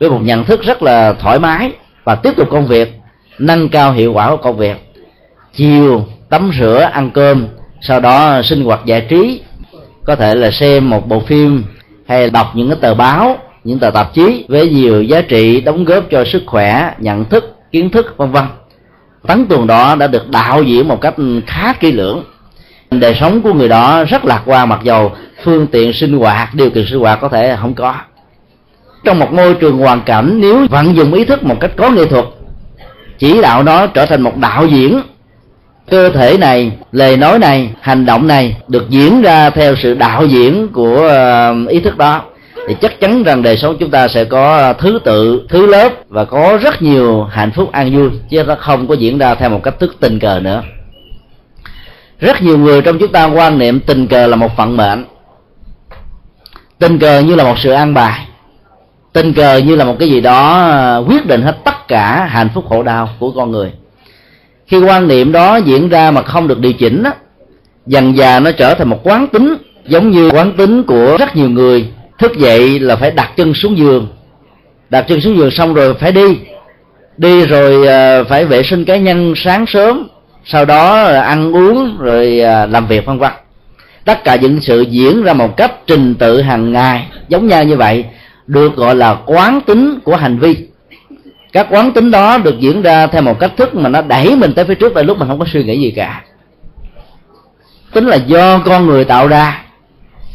với 0.04 0.18
một 0.18 0.24
nhận 0.24 0.44
thức 0.44 0.62
rất 0.62 0.82
là 0.82 1.12
thoải 1.12 1.38
mái 1.38 1.72
và 2.04 2.14
tiếp 2.14 2.36
tục 2.36 2.48
công 2.50 2.66
việc, 2.66 3.00
nâng 3.38 3.68
cao 3.68 3.92
hiệu 3.92 4.12
quả 4.12 4.30
của 4.30 4.36
công 4.36 4.56
việc. 4.56 4.76
Chiều, 5.54 6.06
tắm 6.30 6.50
rửa, 6.58 6.90
ăn 6.92 7.10
cơm, 7.10 7.46
sau 7.80 8.00
đó 8.00 8.42
sinh 8.42 8.64
hoạt 8.64 8.80
giải 8.84 9.00
trí. 9.00 9.40
Có 10.04 10.16
thể 10.16 10.34
là 10.34 10.50
xem 10.50 10.90
một 10.90 11.08
bộ 11.08 11.20
phim 11.20 11.64
hay 12.08 12.30
đọc 12.30 12.46
những 12.54 12.68
cái 12.68 12.78
tờ 12.80 12.94
báo, 12.94 13.38
những 13.64 13.78
tờ 13.78 13.90
tạp 13.90 14.14
chí 14.14 14.44
với 14.48 14.70
nhiều 14.70 15.02
giá 15.02 15.20
trị 15.20 15.60
đóng 15.60 15.84
góp 15.84 16.04
cho 16.10 16.24
sức 16.24 16.42
khỏe, 16.46 16.94
nhận 16.98 17.24
thức, 17.24 17.56
kiến 17.72 17.90
thức, 17.90 18.14
vân 18.16 18.30
vân. 18.30 18.44
Tấn 19.26 19.46
tuần 19.46 19.66
đó 19.66 19.94
đã 19.94 20.06
được 20.06 20.30
đạo 20.30 20.62
diễn 20.62 20.88
một 20.88 21.00
cách 21.00 21.14
khá 21.46 21.72
kỹ 21.72 21.92
lưỡng. 21.92 22.24
Đời 22.90 23.16
sống 23.20 23.42
của 23.42 23.52
người 23.52 23.68
đó 23.68 24.04
rất 24.04 24.24
lạc 24.24 24.42
quan, 24.46 24.68
mặc 24.68 24.80
dầu 24.82 25.12
phương 25.44 25.66
tiện 25.66 25.92
sinh 25.92 26.18
hoạt, 26.18 26.54
điều 26.54 26.70
kiện 26.70 26.86
sinh 26.86 27.00
hoạt 27.00 27.20
có 27.20 27.28
thể 27.28 27.56
không 27.60 27.74
có 27.74 27.94
trong 29.04 29.18
một 29.18 29.32
môi 29.32 29.54
trường 29.54 29.78
hoàn 29.78 30.02
cảnh 30.02 30.40
nếu 30.40 30.66
vận 30.70 30.96
dụng 30.96 31.14
ý 31.14 31.24
thức 31.24 31.44
một 31.44 31.56
cách 31.60 31.70
có 31.76 31.90
nghệ 31.90 32.06
thuật, 32.06 32.24
chỉ 33.18 33.40
đạo 33.42 33.62
nó 33.62 33.86
trở 33.86 34.06
thành 34.06 34.22
một 34.22 34.36
đạo 34.36 34.66
diễn. 34.66 35.00
Cơ 35.90 36.10
thể 36.10 36.36
này, 36.38 36.72
lời 36.92 37.16
nói 37.16 37.38
này, 37.38 37.70
hành 37.80 38.06
động 38.06 38.26
này 38.26 38.56
được 38.68 38.88
diễn 38.88 39.22
ra 39.22 39.50
theo 39.50 39.74
sự 39.76 39.94
đạo 39.94 40.26
diễn 40.26 40.68
của 40.68 40.96
ờ, 41.08 41.54
ý 41.68 41.80
thức 41.80 41.98
đó. 41.98 42.22
Thì 42.68 42.76
chắc 42.80 43.00
chắn 43.00 43.22
rằng 43.22 43.42
đời 43.42 43.56
sống 43.56 43.76
chúng 43.80 43.90
ta 43.90 44.08
sẽ 44.08 44.24
có 44.24 44.72
thứ 44.72 44.98
tự, 45.04 45.46
thứ 45.48 45.66
lớp 45.66 45.92
và 46.08 46.24
có 46.24 46.58
rất 46.62 46.82
nhiều 46.82 47.24
hạnh 47.24 47.50
phúc 47.50 47.72
an 47.72 47.96
vui, 47.96 48.10
chứ 48.30 48.44
nó 48.44 48.54
không 48.54 48.86
có 48.88 48.94
diễn 48.94 49.18
ra 49.18 49.34
theo 49.34 49.50
một 49.50 49.60
cách 49.62 49.80
thức 49.80 49.96
tình 50.00 50.18
cờ 50.18 50.40
nữa. 50.42 50.62
Rất 52.20 52.42
nhiều 52.42 52.58
người 52.58 52.82
trong 52.82 52.98
chúng 52.98 53.12
ta 53.12 53.24
quan 53.24 53.58
niệm 53.58 53.80
tình 53.80 54.06
cờ 54.06 54.26
là 54.26 54.36
một 54.36 54.56
phận 54.56 54.76
mệnh. 54.76 55.04
Tình 56.78 56.98
cờ 56.98 57.20
như 57.20 57.34
là 57.34 57.44
một 57.44 57.58
sự 57.58 57.70
an 57.70 57.94
bài 57.94 58.26
tình 59.14 59.32
cờ 59.32 59.56
như 59.56 59.76
là 59.76 59.84
một 59.84 59.96
cái 59.98 60.08
gì 60.08 60.20
đó 60.20 60.70
ờ, 60.70 61.04
quyết 61.08 61.26
định 61.26 61.42
hết 61.42 61.56
tất 61.64 61.88
cả 61.88 62.28
hạnh 62.30 62.48
phúc 62.54 62.64
khổ 62.68 62.82
đau 62.82 63.08
của 63.18 63.30
con 63.30 63.50
người. 63.50 63.72
Khi 64.66 64.78
quan 64.78 65.08
niệm 65.08 65.32
đó 65.32 65.56
diễn 65.56 65.88
ra 65.88 66.10
mà 66.10 66.22
không 66.22 66.48
được 66.48 66.58
điều 66.58 66.72
chỉnh 66.72 67.02
á, 67.02 67.12
dần 67.86 68.16
dà 68.16 68.40
nó 68.40 68.52
trở 68.52 68.74
thành 68.74 68.88
một 68.88 69.00
quán 69.02 69.26
tính, 69.26 69.54
giống 69.86 70.10
như 70.10 70.30
quán 70.30 70.52
tính 70.52 70.82
của 70.82 71.16
rất 71.20 71.36
nhiều 71.36 71.48
người 71.48 71.88
thức 72.18 72.38
dậy 72.38 72.78
là 72.78 72.96
phải 72.96 73.10
đặt 73.10 73.30
chân 73.36 73.54
xuống 73.54 73.78
giường. 73.78 74.08
Đặt 74.90 75.04
chân 75.08 75.20
xuống 75.20 75.36
giường 75.36 75.50
xong 75.50 75.74
rồi 75.74 75.94
phải 75.94 76.12
đi. 76.12 76.38
Đi 77.16 77.44
rồi 77.46 77.86
ờ, 77.86 78.24
phải 78.24 78.44
vệ 78.44 78.62
sinh 78.62 78.84
cá 78.84 78.96
nhân 78.96 79.34
sáng 79.36 79.66
sớm, 79.66 80.08
sau 80.44 80.64
đó 80.64 81.04
ờ, 81.04 81.14
ăn 81.14 81.52
uống 81.52 81.98
rồi 81.98 82.26
làm 82.68 82.86
việc 82.86 83.06
vân 83.06 83.18
vân. 83.18 83.32
Tất 84.04 84.24
cả 84.24 84.36
những 84.36 84.60
sự 84.60 84.80
diễn 84.80 85.22
ra 85.22 85.32
một 85.32 85.56
cách 85.56 85.72
trình 85.86 86.14
tự 86.14 86.40
hàng 86.40 86.72
ngày, 86.72 87.06
giống 87.28 87.46
nhau 87.46 87.64
như 87.64 87.76
vậy 87.76 88.04
được 88.46 88.76
gọi 88.76 88.94
là 88.94 89.18
quán 89.26 89.60
tính 89.60 89.98
của 90.04 90.16
hành 90.16 90.38
vi. 90.38 90.56
Các 91.52 91.66
quán 91.70 91.92
tính 91.92 92.10
đó 92.10 92.38
được 92.38 92.60
diễn 92.60 92.82
ra 92.82 93.06
theo 93.06 93.22
một 93.22 93.38
cách 93.40 93.52
thức 93.56 93.74
mà 93.74 93.88
nó 93.88 94.02
đẩy 94.02 94.36
mình 94.36 94.52
tới 94.52 94.64
phía 94.64 94.74
trước 94.74 94.92
tại 94.94 95.04
lúc 95.04 95.18
mình 95.18 95.28
không 95.28 95.38
có 95.38 95.46
suy 95.52 95.64
nghĩ 95.64 95.80
gì 95.80 95.90
cả. 95.90 96.22
Tính 97.92 98.06
là 98.06 98.16
do 98.16 98.58
con 98.58 98.86
người 98.86 99.04
tạo 99.04 99.28
ra 99.28 99.64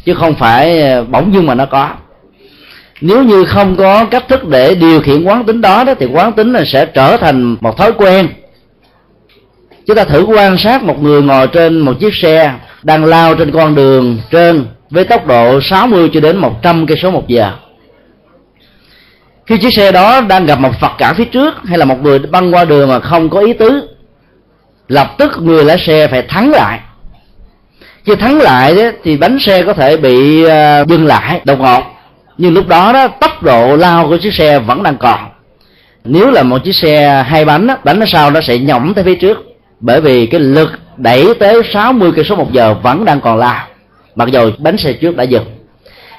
chứ 0.04 0.14
không 0.14 0.34
phải 0.34 0.82
ờ, 0.82 1.04
bỗng 1.04 1.34
dưng 1.34 1.46
mà 1.46 1.54
nó 1.54 1.66
có. 1.66 1.90
Nếu 3.00 3.22
như 3.22 3.44
không 3.44 3.76
có 3.76 4.04
cách 4.04 4.28
thức 4.28 4.48
để 4.48 4.74
điều 4.74 5.00
khiển 5.00 5.24
quán 5.24 5.44
tính 5.44 5.60
đó, 5.60 5.84
đó 5.84 5.94
thì 5.98 6.06
quán 6.06 6.32
tính 6.32 6.52
là 6.52 6.64
sẽ 6.64 6.86
trở 6.86 7.16
thành 7.16 7.56
một 7.60 7.76
thói 7.76 7.92
quen. 7.92 8.28
Chúng 9.86 9.96
ta 9.96 10.04
thử 10.04 10.24
quan 10.24 10.58
sát 10.58 10.82
một 10.82 11.02
người 11.02 11.22
ngồi 11.22 11.46
trên 11.46 11.78
một 11.78 11.92
chiếc 12.00 12.14
xe 12.14 12.54
đang 12.82 13.04
lao 13.04 13.34
trên 13.34 13.52
con 13.52 13.74
đường 13.74 14.18
trên 14.30 14.66
với 14.90 15.04
tốc 15.04 15.26
độ 15.26 15.60
60 15.60 16.10
cho 16.12 16.20
đến 16.20 16.36
100 16.36 16.86
cây 16.86 16.98
số 17.02 17.10
một 17.10 17.28
giờ 17.28 17.52
khi 19.50 19.58
chiếc 19.58 19.74
xe 19.74 19.92
đó 19.92 20.20
đang 20.20 20.46
gặp 20.46 20.60
một 20.60 20.80
vật 20.80 20.92
cản 20.98 21.14
phía 21.14 21.24
trước 21.24 21.54
hay 21.64 21.78
là 21.78 21.84
một 21.84 22.02
người 22.02 22.18
băng 22.18 22.54
qua 22.54 22.64
đường 22.64 22.88
mà 22.88 23.00
không 23.00 23.30
có 23.30 23.40
ý 23.40 23.52
tứ 23.52 23.88
lập 24.88 25.14
tức 25.18 25.32
người 25.42 25.64
lái 25.64 25.78
xe 25.78 26.08
phải 26.08 26.22
thắng 26.22 26.50
lại. 26.50 26.80
Khi 28.04 28.14
thắng 28.14 28.38
lại 28.38 28.74
đó, 28.74 28.82
thì 29.04 29.16
bánh 29.16 29.38
xe 29.38 29.62
có 29.62 29.72
thể 29.72 29.96
bị 29.96 30.44
ờ, 30.44 30.84
dừng 30.88 31.06
lại 31.06 31.40
đột 31.44 31.60
ngột. 31.60 31.82
Nhưng 32.38 32.54
lúc 32.54 32.68
đó 32.68 32.92
đó 32.92 33.08
tốc 33.08 33.42
độ 33.42 33.76
lao 33.76 34.08
của 34.08 34.16
chiếc 34.16 34.34
xe 34.34 34.58
vẫn 34.58 34.82
đang 34.82 34.96
còn. 34.96 35.20
Nếu 36.04 36.30
là 36.30 36.42
một 36.42 36.64
chiếc 36.64 36.74
xe 36.74 37.24
hai 37.28 37.44
bánh 37.44 37.66
đó, 37.66 37.76
bánh 37.84 37.98
nó 37.98 38.06
sau 38.06 38.30
nó 38.30 38.40
sẽ 38.40 38.58
nhỏng 38.58 38.94
tới 38.94 39.04
phía 39.04 39.14
trước. 39.14 39.38
Bởi 39.80 40.00
vì 40.00 40.26
cái 40.26 40.40
lực 40.40 40.70
đẩy 40.96 41.34
tới 41.34 41.62
60 41.72 42.12
cây 42.16 42.24
số 42.24 42.36
một 42.36 42.52
giờ 42.52 42.74
vẫn 42.74 43.04
đang 43.04 43.20
còn 43.20 43.38
lao. 43.38 43.66
Mặc 44.14 44.28
dù 44.32 44.50
bánh 44.58 44.76
xe 44.76 44.92
trước 44.92 45.16
đã 45.16 45.24
dừng. 45.24 45.44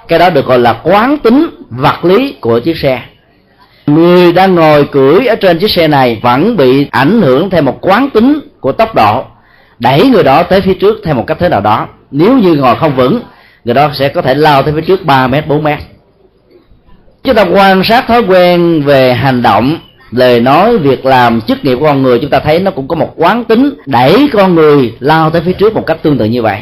Cái 0.07 0.19
đó 0.19 0.29
được 0.29 0.45
gọi 0.45 0.59
là 0.59 0.73
quán 0.73 1.17
tính 1.17 1.47
vật 1.69 2.05
lý 2.05 2.35
của 2.41 2.59
chiếc 2.59 2.77
xe 2.77 3.01
người 3.93 4.33
đang 4.33 4.55
ngồi 4.55 4.85
cưỡi 4.85 5.25
ở 5.25 5.35
trên 5.35 5.59
chiếc 5.59 5.71
xe 5.71 5.87
này 5.87 6.19
vẫn 6.23 6.57
bị 6.57 6.87
ảnh 6.91 7.21
hưởng 7.21 7.49
theo 7.49 7.61
một 7.61 7.77
quán 7.81 8.09
tính 8.09 8.39
của 8.59 8.71
tốc 8.71 8.95
độ, 8.95 9.23
đẩy 9.79 10.07
người 10.07 10.23
đó 10.23 10.43
tới 10.43 10.61
phía 10.61 10.73
trước 10.73 11.01
theo 11.03 11.15
một 11.15 11.23
cách 11.27 11.37
thế 11.39 11.49
nào 11.49 11.61
đó. 11.61 11.87
Nếu 12.11 12.37
như 12.37 12.55
ngồi 12.55 12.75
không 12.75 12.95
vững, 12.95 13.21
người 13.65 13.75
đó 13.75 13.89
sẽ 13.93 14.09
có 14.09 14.21
thể 14.21 14.35
lao 14.35 14.63
tới 14.63 14.73
phía 14.73 14.81
trước 14.81 15.05
3 15.05 15.27
mét 15.27 15.47
4 15.47 15.63
mét. 15.63 15.79
Chúng 17.23 17.35
ta 17.35 17.45
quan 17.53 17.83
sát 17.83 18.07
thói 18.07 18.23
quen 18.23 18.81
về 18.81 19.13
hành 19.13 19.41
động, 19.41 19.77
lời 20.11 20.39
nói, 20.39 20.77
việc 20.77 21.05
làm, 21.05 21.41
chức 21.41 21.65
nghiệp 21.65 21.75
của 21.75 21.85
con 21.85 22.03
người. 22.03 22.19
Chúng 22.19 22.29
ta 22.29 22.39
thấy 22.39 22.59
nó 22.59 22.71
cũng 22.71 22.87
có 22.87 22.95
một 22.95 23.13
quán 23.15 23.43
tính 23.43 23.73
đẩy 23.85 24.29
con 24.33 24.55
người 24.55 24.93
lao 24.99 25.29
tới 25.29 25.41
phía 25.45 25.53
trước 25.53 25.75
một 25.75 25.85
cách 25.87 25.97
tương 26.03 26.17
tự 26.17 26.25
như 26.25 26.41
vậy. 26.41 26.59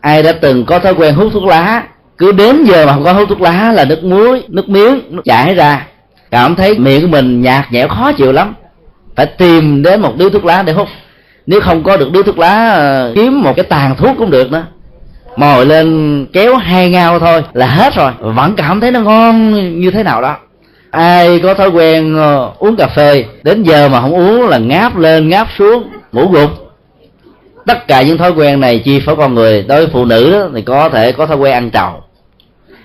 Ai 0.00 0.22
đã 0.22 0.32
từng 0.32 0.64
có 0.64 0.78
thói 0.78 0.94
quen 0.94 1.14
hút 1.14 1.32
thuốc 1.32 1.44
lá, 1.44 1.82
cứ 2.18 2.32
đến 2.32 2.64
giờ 2.64 2.86
mà 2.86 2.92
không 2.92 3.04
có 3.04 3.12
hút 3.12 3.28
thuốc 3.28 3.40
lá 3.40 3.72
là 3.72 3.84
nước 3.84 4.04
muối, 4.04 4.42
nước 4.48 4.68
miếng 4.68 5.00
nó 5.10 5.22
chảy 5.24 5.54
ra 5.54 5.86
cảm 6.30 6.54
thấy 6.54 6.78
miệng 6.78 7.00
của 7.00 7.08
mình 7.08 7.42
nhạt 7.42 7.72
nhẽo 7.72 7.88
khó 7.88 8.12
chịu 8.12 8.32
lắm. 8.32 8.54
Phải 9.16 9.26
tìm 9.26 9.82
đến 9.82 10.00
một 10.00 10.16
điếu 10.16 10.30
thuốc 10.30 10.44
lá 10.44 10.62
để 10.62 10.72
hút. 10.72 10.88
Nếu 11.46 11.60
không 11.60 11.82
có 11.82 11.96
được 11.96 12.12
điếu 12.12 12.22
thuốc 12.22 12.38
lá 12.38 12.72
ờ, 12.72 13.12
kiếm 13.14 13.42
một 13.42 13.52
cái 13.56 13.64
tàn 13.64 13.96
thuốc 13.96 14.16
cũng 14.18 14.30
được 14.30 14.52
nữa. 14.52 14.66
Mồi 15.36 15.66
lên 15.66 16.26
kéo 16.32 16.56
hai 16.56 16.90
ngao 16.90 17.18
thôi 17.18 17.42
là 17.52 17.66
hết 17.66 17.94
rồi. 17.94 18.12
Vẫn 18.20 18.54
cảm 18.56 18.80
thấy 18.80 18.90
nó 18.90 19.00
ngon 19.00 19.54
như 19.80 19.90
thế 19.90 20.02
nào 20.02 20.22
đó. 20.22 20.36
Ai 20.90 21.40
có 21.42 21.54
thói 21.54 21.68
quen 21.68 22.16
ờ, 22.16 22.52
uống 22.58 22.76
cà 22.76 22.86
phê 22.86 23.24
đến 23.42 23.62
giờ 23.62 23.88
mà 23.88 24.00
không 24.00 24.14
uống 24.14 24.48
là 24.48 24.58
ngáp 24.58 24.96
lên 24.96 25.28
ngáp 25.28 25.48
xuống 25.58 25.90
ngủ 26.12 26.28
gục. 26.28 26.50
Tất 27.66 27.88
cả 27.88 28.02
những 28.02 28.18
thói 28.18 28.30
quen 28.30 28.60
này 28.60 28.82
chi 28.84 29.00
phối 29.00 29.16
con 29.16 29.34
người. 29.34 29.62
Đối 29.62 29.78
với 29.78 29.88
phụ 29.92 30.04
nữ 30.04 30.32
đó, 30.32 30.48
thì 30.54 30.62
có 30.62 30.88
thể 30.88 31.12
có 31.12 31.26
thói 31.26 31.36
quen 31.36 31.52
ăn 31.52 31.70
trầu. 31.70 32.02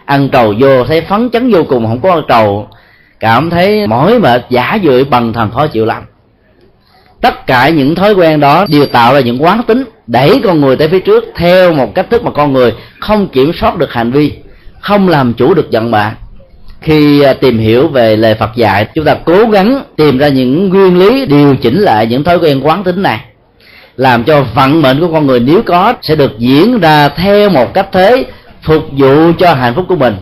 Ăn 0.05 0.29
trầu 0.29 0.53
vô 0.59 0.83
thấy 0.83 1.01
phấn 1.01 1.29
chấn 1.29 1.51
vô 1.51 1.63
cùng 1.63 1.87
không 1.87 2.01
có 2.01 2.11
ăn 2.11 2.23
trầu 2.27 2.67
cảm 3.19 3.49
thấy 3.49 3.87
mỏi 3.87 4.19
mệt, 4.19 4.45
giả 4.49 4.75
dự 4.75 5.03
bằng 5.03 5.33
thần 5.33 5.51
khó 5.51 5.67
chịu 5.67 5.85
lắm. 5.85 6.03
Tất 7.21 7.47
cả 7.47 7.69
những 7.69 7.95
thói 7.95 8.13
quen 8.13 8.39
đó 8.39 8.65
đều 8.69 8.85
tạo 8.85 9.13
ra 9.13 9.19
những 9.19 9.43
quán 9.43 9.63
tính, 9.63 9.83
đẩy 10.07 10.41
con 10.43 10.61
người 10.61 10.75
tới 10.75 10.87
phía 10.87 10.99
trước 10.99 11.23
theo 11.35 11.73
một 11.73 11.95
cách 11.95 12.09
thức 12.09 12.23
mà 12.23 12.31
con 12.31 12.53
người 12.53 12.73
không 12.99 13.27
kiểm 13.27 13.51
soát 13.53 13.77
được 13.77 13.93
hành 13.93 14.11
vi, 14.11 14.33
không 14.79 15.09
làm 15.09 15.33
chủ 15.33 15.53
được 15.53 15.71
giận 15.71 15.91
bạ 15.91 16.15
khi 16.81 17.21
à, 17.21 17.33
tìm 17.33 17.57
hiểu 17.57 17.87
về 17.87 18.15
lời 18.15 18.35
Phật 18.35 18.55
dạy, 18.55 18.87
chúng 18.95 19.05
ta 19.05 19.15
cố 19.25 19.45
gắng 19.45 19.83
tìm 19.95 20.17
ra 20.17 20.27
những 20.27 20.69
nguyên 20.69 20.99
lý 20.99 21.25
điều 21.25 21.55
chỉnh 21.55 21.79
lại 21.79 22.07
những 22.07 22.23
thói 22.23 22.39
quen 22.39 22.61
quán 22.63 22.83
tính 22.83 23.03
này, 23.03 23.19
làm 23.95 24.23
cho 24.23 24.45
vận 24.53 24.81
mệnh 24.81 24.99
của 24.99 25.07
con 25.13 25.27
người 25.27 25.39
nếu 25.39 25.61
có 25.65 25.93
sẽ 26.01 26.15
được 26.15 26.31
diễn 26.37 26.79
ra 26.79 27.09
theo 27.09 27.49
một 27.49 27.73
cách 27.73 27.87
thế 27.91 28.25
phục 28.61 28.83
vụ 28.91 29.31
cho 29.39 29.53
hạnh 29.53 29.75
phúc 29.75 29.85
của 29.87 29.95
mình 29.95 30.15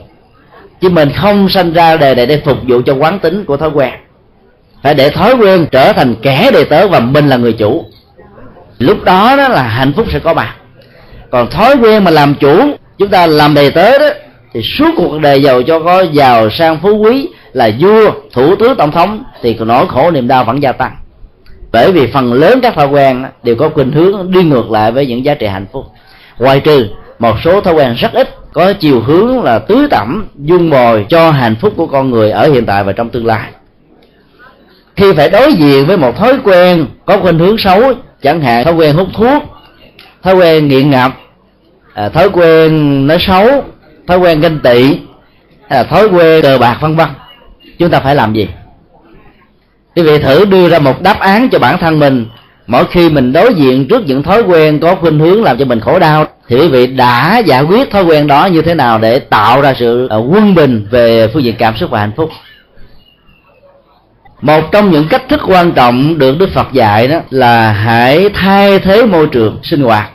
chứ 0.81 0.89
mình 0.89 1.09
không 1.15 1.49
sanh 1.49 1.73
ra 1.73 1.97
đề 1.97 2.15
để 2.15 2.25
để 2.25 2.41
phục 2.45 2.57
vụ 2.67 2.81
cho 2.85 2.93
quán 2.93 3.19
tính 3.19 3.45
của 3.45 3.57
thói 3.57 3.69
quen. 3.69 3.93
Phải 4.83 4.93
để 4.93 5.09
thói 5.09 5.35
quen 5.35 5.67
trở 5.71 5.93
thành 5.93 6.15
kẻ 6.21 6.51
đề 6.53 6.63
tớ 6.63 6.87
và 6.87 6.99
mình 6.99 7.27
là 7.27 7.37
người 7.37 7.53
chủ. 7.53 7.85
Lúc 8.79 9.03
đó 9.03 9.35
đó 9.37 9.47
là 9.47 9.63
hạnh 9.63 9.93
phúc 9.93 10.05
sẽ 10.11 10.19
có 10.19 10.33
mặt. 10.33 10.55
Còn 11.31 11.49
thói 11.49 11.75
quen 11.75 12.03
mà 12.03 12.11
làm 12.11 12.35
chủ, 12.35 12.71
chúng 12.97 13.09
ta 13.09 13.27
làm 13.27 13.53
đề 13.53 13.69
tớ 13.69 13.97
đó, 13.97 14.07
thì 14.53 14.61
suốt 14.61 14.89
cuộc 14.97 15.19
đời 15.21 15.41
giàu 15.41 15.61
cho 15.63 15.79
có 15.79 16.01
giàu 16.01 16.49
sang 16.49 16.79
phú 16.81 16.97
quý 16.97 17.27
là 17.53 17.71
vua, 17.79 18.11
thủ 18.33 18.55
tướng 18.55 18.75
tổng 18.75 18.91
thống, 18.91 19.23
thì 19.41 19.57
nỗi 19.59 19.87
khổ 19.87 20.11
niềm 20.11 20.27
đau 20.27 20.43
vẫn 20.43 20.63
gia 20.63 20.71
tăng. 20.71 20.95
Bởi 21.71 21.91
vì 21.91 22.07
phần 22.07 22.33
lớn 22.33 22.59
các 22.61 22.75
thói 22.75 22.87
quen 22.87 23.25
đều 23.43 23.55
có 23.55 23.69
khuynh 23.69 23.91
hướng 23.91 24.31
đi 24.31 24.43
ngược 24.43 24.71
lại 24.71 24.91
với 24.91 25.05
những 25.05 25.25
giá 25.25 25.33
trị 25.33 25.47
hạnh 25.47 25.65
phúc. 25.71 25.85
Ngoài 26.39 26.59
trừ, 26.59 26.87
một 27.19 27.35
số 27.43 27.61
thói 27.61 27.73
quen 27.73 27.93
rất 27.93 28.13
ít 28.13 28.29
có 28.57 28.73
chiều 28.73 29.01
hướng 29.01 29.43
là 29.43 29.59
tưới 29.59 29.87
tẩm, 29.91 30.27
dung 30.35 30.69
bồi 30.69 31.05
cho 31.09 31.31
hạnh 31.31 31.55
phúc 31.61 31.73
của 31.75 31.87
con 31.87 32.09
người 32.09 32.31
ở 32.31 32.51
hiện 32.51 32.65
tại 32.65 32.83
và 32.83 32.91
trong 32.91 33.09
tương 33.09 33.25
lai. 33.25 33.51
Khi 34.95 35.13
phải 35.13 35.29
đối 35.29 35.53
diện 35.53 35.85
với 35.85 35.97
một 35.97 36.17
thói 36.17 36.39
quen 36.43 36.85
có 37.05 37.17
khuynh 37.17 37.39
hướng 37.39 37.57
xấu, 37.57 37.93
chẳng 38.21 38.41
hạn 38.41 38.63
thói 38.63 38.73
quen 38.73 38.95
hút 38.95 39.07
thuốc, 39.13 39.43
thói 40.23 40.35
quen 40.35 40.67
nghiện 40.67 40.89
ngập 40.89 41.11
à, 41.93 42.09
thói 42.09 42.29
quen 42.29 43.07
nói 43.07 43.17
xấu, 43.19 43.63
thói 44.07 44.17
quen 44.17 44.41
ganh 44.41 44.59
tị 44.59 44.99
hay 45.69 45.79
là 45.79 45.83
thói 45.83 46.07
quen 46.07 46.41
cờ 46.41 46.57
bạc 46.57 46.77
vân 46.81 46.95
vân. 46.95 47.07
Chúng 47.79 47.89
ta 47.89 47.99
phải 47.99 48.15
làm 48.15 48.33
gì? 48.33 48.47
Quý 49.95 50.03
vị 50.03 50.19
thử 50.19 50.45
đưa 50.45 50.69
ra 50.69 50.79
một 50.79 51.01
đáp 51.01 51.19
án 51.19 51.49
cho 51.49 51.59
bản 51.59 51.77
thân 51.77 51.99
mình 51.99 52.25
mỗi 52.67 52.86
khi 52.86 53.10
mình 53.10 53.34
đối 53.34 53.53
diện 53.53 53.88
trước 53.88 54.03
những 54.06 54.23
thói 54.23 54.41
quen 54.41 54.80
có 54.80 54.95
khuynh 54.95 55.19
hướng 55.19 55.43
làm 55.43 55.58
cho 55.58 55.65
mình 55.65 55.80
khổ 55.80 55.99
đau, 55.99 56.25
thì 56.47 56.56
quý 56.56 56.67
vị 56.67 56.88
đã 56.88 57.38
giải 57.38 57.63
quyết 57.63 57.91
thói 57.91 58.03
quen 58.03 58.27
đó 58.27 58.45
như 58.45 58.62
thế 58.62 58.73
nào 58.73 58.99
để 58.99 59.19
tạo 59.19 59.62
ra 59.62 59.73
sự 59.80 60.08
ờ, 60.08 60.17
quân 60.17 60.56
bình 60.56 60.88
về 60.91 61.27
phương 61.34 61.43
diện 61.43 61.56
cảm 61.60 61.77
xúc 61.77 61.89
và 61.89 61.99
hạnh 61.99 62.12
phúc? 62.15 62.30
Một 64.41 64.71
trong 64.71 64.91
những 64.91 65.08
cách 65.08 65.30
thức 65.30 65.41
quan 65.47 65.71
trọng 65.71 66.17
được 66.17 66.36
đức 66.39 66.49
phật 66.53 66.67
dạy 66.73 67.08
đó 67.08 67.19
là 67.30 67.71
hãy 67.71 68.30
thay 68.34 68.80
thế 68.80 69.06
môi 69.06 69.27
trường 69.27 69.60
sinh 69.63 69.82
hoạt. 69.82 70.10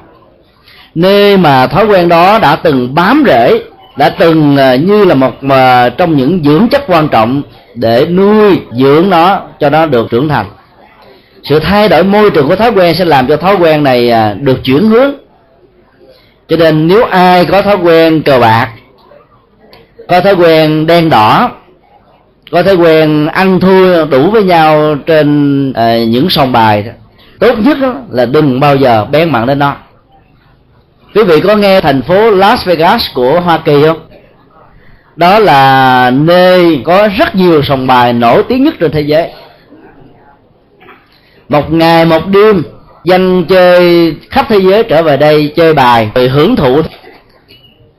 Nơi 0.95 1.37
mà 1.37 1.67
thói 1.67 1.87
quen 1.87 2.09
đó 2.09 2.39
đã 2.39 2.57
từng 2.57 2.95
bám 2.95 3.25
rễ, 3.27 3.61
đã 3.97 4.09
từng 4.09 4.57
ờ, 4.57 4.75
như 4.75 5.05
là 5.05 5.15
một 5.15 5.33
ờ, 5.49 5.91
trong 5.91 6.17
những 6.17 6.41
dưỡng 6.45 6.69
chất 6.69 6.85
quan 6.87 7.09
trọng 7.09 7.43
để 7.75 8.07
nuôi 8.07 8.61
dưỡng 8.73 9.11
nó 9.11 9.41
cho 9.61 9.71
nó 9.71 9.87
được 9.87 10.11
trưởng 10.11 10.29
thành 10.29 10.47
sự 11.43 11.59
thay 11.59 11.89
đổi 11.89 12.05
môi 12.05 12.31
trường 12.31 12.49
của 12.49 12.57
thói 12.57 12.71
quen 12.71 12.95
sẽ 12.95 13.05
làm 13.05 13.27
cho 13.27 13.37
thói 13.37 13.57
quen 13.57 13.83
này 13.83 14.11
à, 14.11 14.35
được 14.41 14.65
chuyển 14.65 14.89
hướng. 14.89 15.13
Cho 16.49 16.57
nên 16.57 16.89
nếu 16.89 17.05
ai 17.05 17.45
có 17.45 17.63
thói 17.63 17.77
quen 17.77 18.23
cờ 18.23 18.39
bạc 18.39 18.69
có 20.09 20.21
thói 20.21 20.35
quen 20.35 20.87
đen 20.87 21.11
đỏ 21.11 21.51
có 22.51 22.63
thói 22.63 22.75
quen 22.75 23.27
ăn 23.27 23.61
thua 23.61 24.05
đủ 24.05 24.31
với 24.31 24.45
nhau 24.45 24.97
trên 25.07 25.73
à, 25.73 25.99
những 25.99 26.31
sòng 26.31 26.53
bài 26.53 26.85
tốt 27.41 27.55
nhất 27.59 27.79
là 28.11 28.27
đừng 28.27 28.61
bao 28.61 28.77
giờ 28.77 29.07
bén 29.11 29.31
mặn 29.31 29.47
đến 29.47 29.59
nó. 29.59 29.77
Quý 31.15 31.23
vị 31.23 31.41
có 31.41 31.57
nghe 31.57 31.81
thành 31.81 32.03
phố 32.03 32.31
Las 32.31 32.67
Vegas 32.67 33.03
của 33.15 33.41
Hoa 33.41 33.59
Kỳ 33.59 33.83
không? 33.87 34.01
Đó 35.17 35.39
là 35.39 36.11
nơi 36.11 36.83
có 36.85 37.09
rất 37.19 37.35
nhiều 37.35 37.63
sòng 37.63 37.87
bài 37.87 38.13
nổi 38.13 38.43
tiếng 38.49 38.65
nhất 38.65 38.75
trên 38.81 38.91
thế 38.91 39.01
giới 39.01 39.31
một 41.53 41.73
ngày, 41.73 42.05
một 42.05 42.27
đêm 42.27 42.63
dân 43.05 43.45
chơi 43.45 44.15
khắp 44.31 44.47
thế 44.49 44.59
giới 44.59 44.85
trở 44.85 45.03
về 45.03 45.17
đây 45.17 45.53
chơi 45.57 45.75
bài. 45.75 46.11
Rồi 46.15 46.29
hưởng 46.29 46.57
thụ 46.57 46.83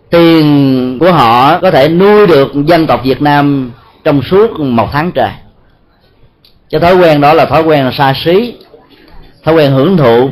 tiền 0.09 0.97
của 0.99 1.11
họ 1.11 1.59
có 1.59 1.71
thể 1.71 1.89
nuôi 1.89 2.27
được 2.27 2.51
dân 2.65 2.87
tộc 2.87 3.01
Việt 3.03 3.21
Nam 3.21 3.71
trong 4.03 4.21
suốt 4.21 4.59
một 4.59 4.89
tháng 4.91 5.11
trời. 5.11 5.29
Cái 6.69 6.81
thói 6.81 6.95
quen 6.95 7.21
đó 7.21 7.33
là 7.33 7.45
thói 7.45 7.63
quen 7.63 7.91
xa 7.97 8.13
xí, 8.25 8.53
thói 9.43 9.55
quen 9.55 9.71
hưởng 9.71 9.97
thụ, 9.97 10.29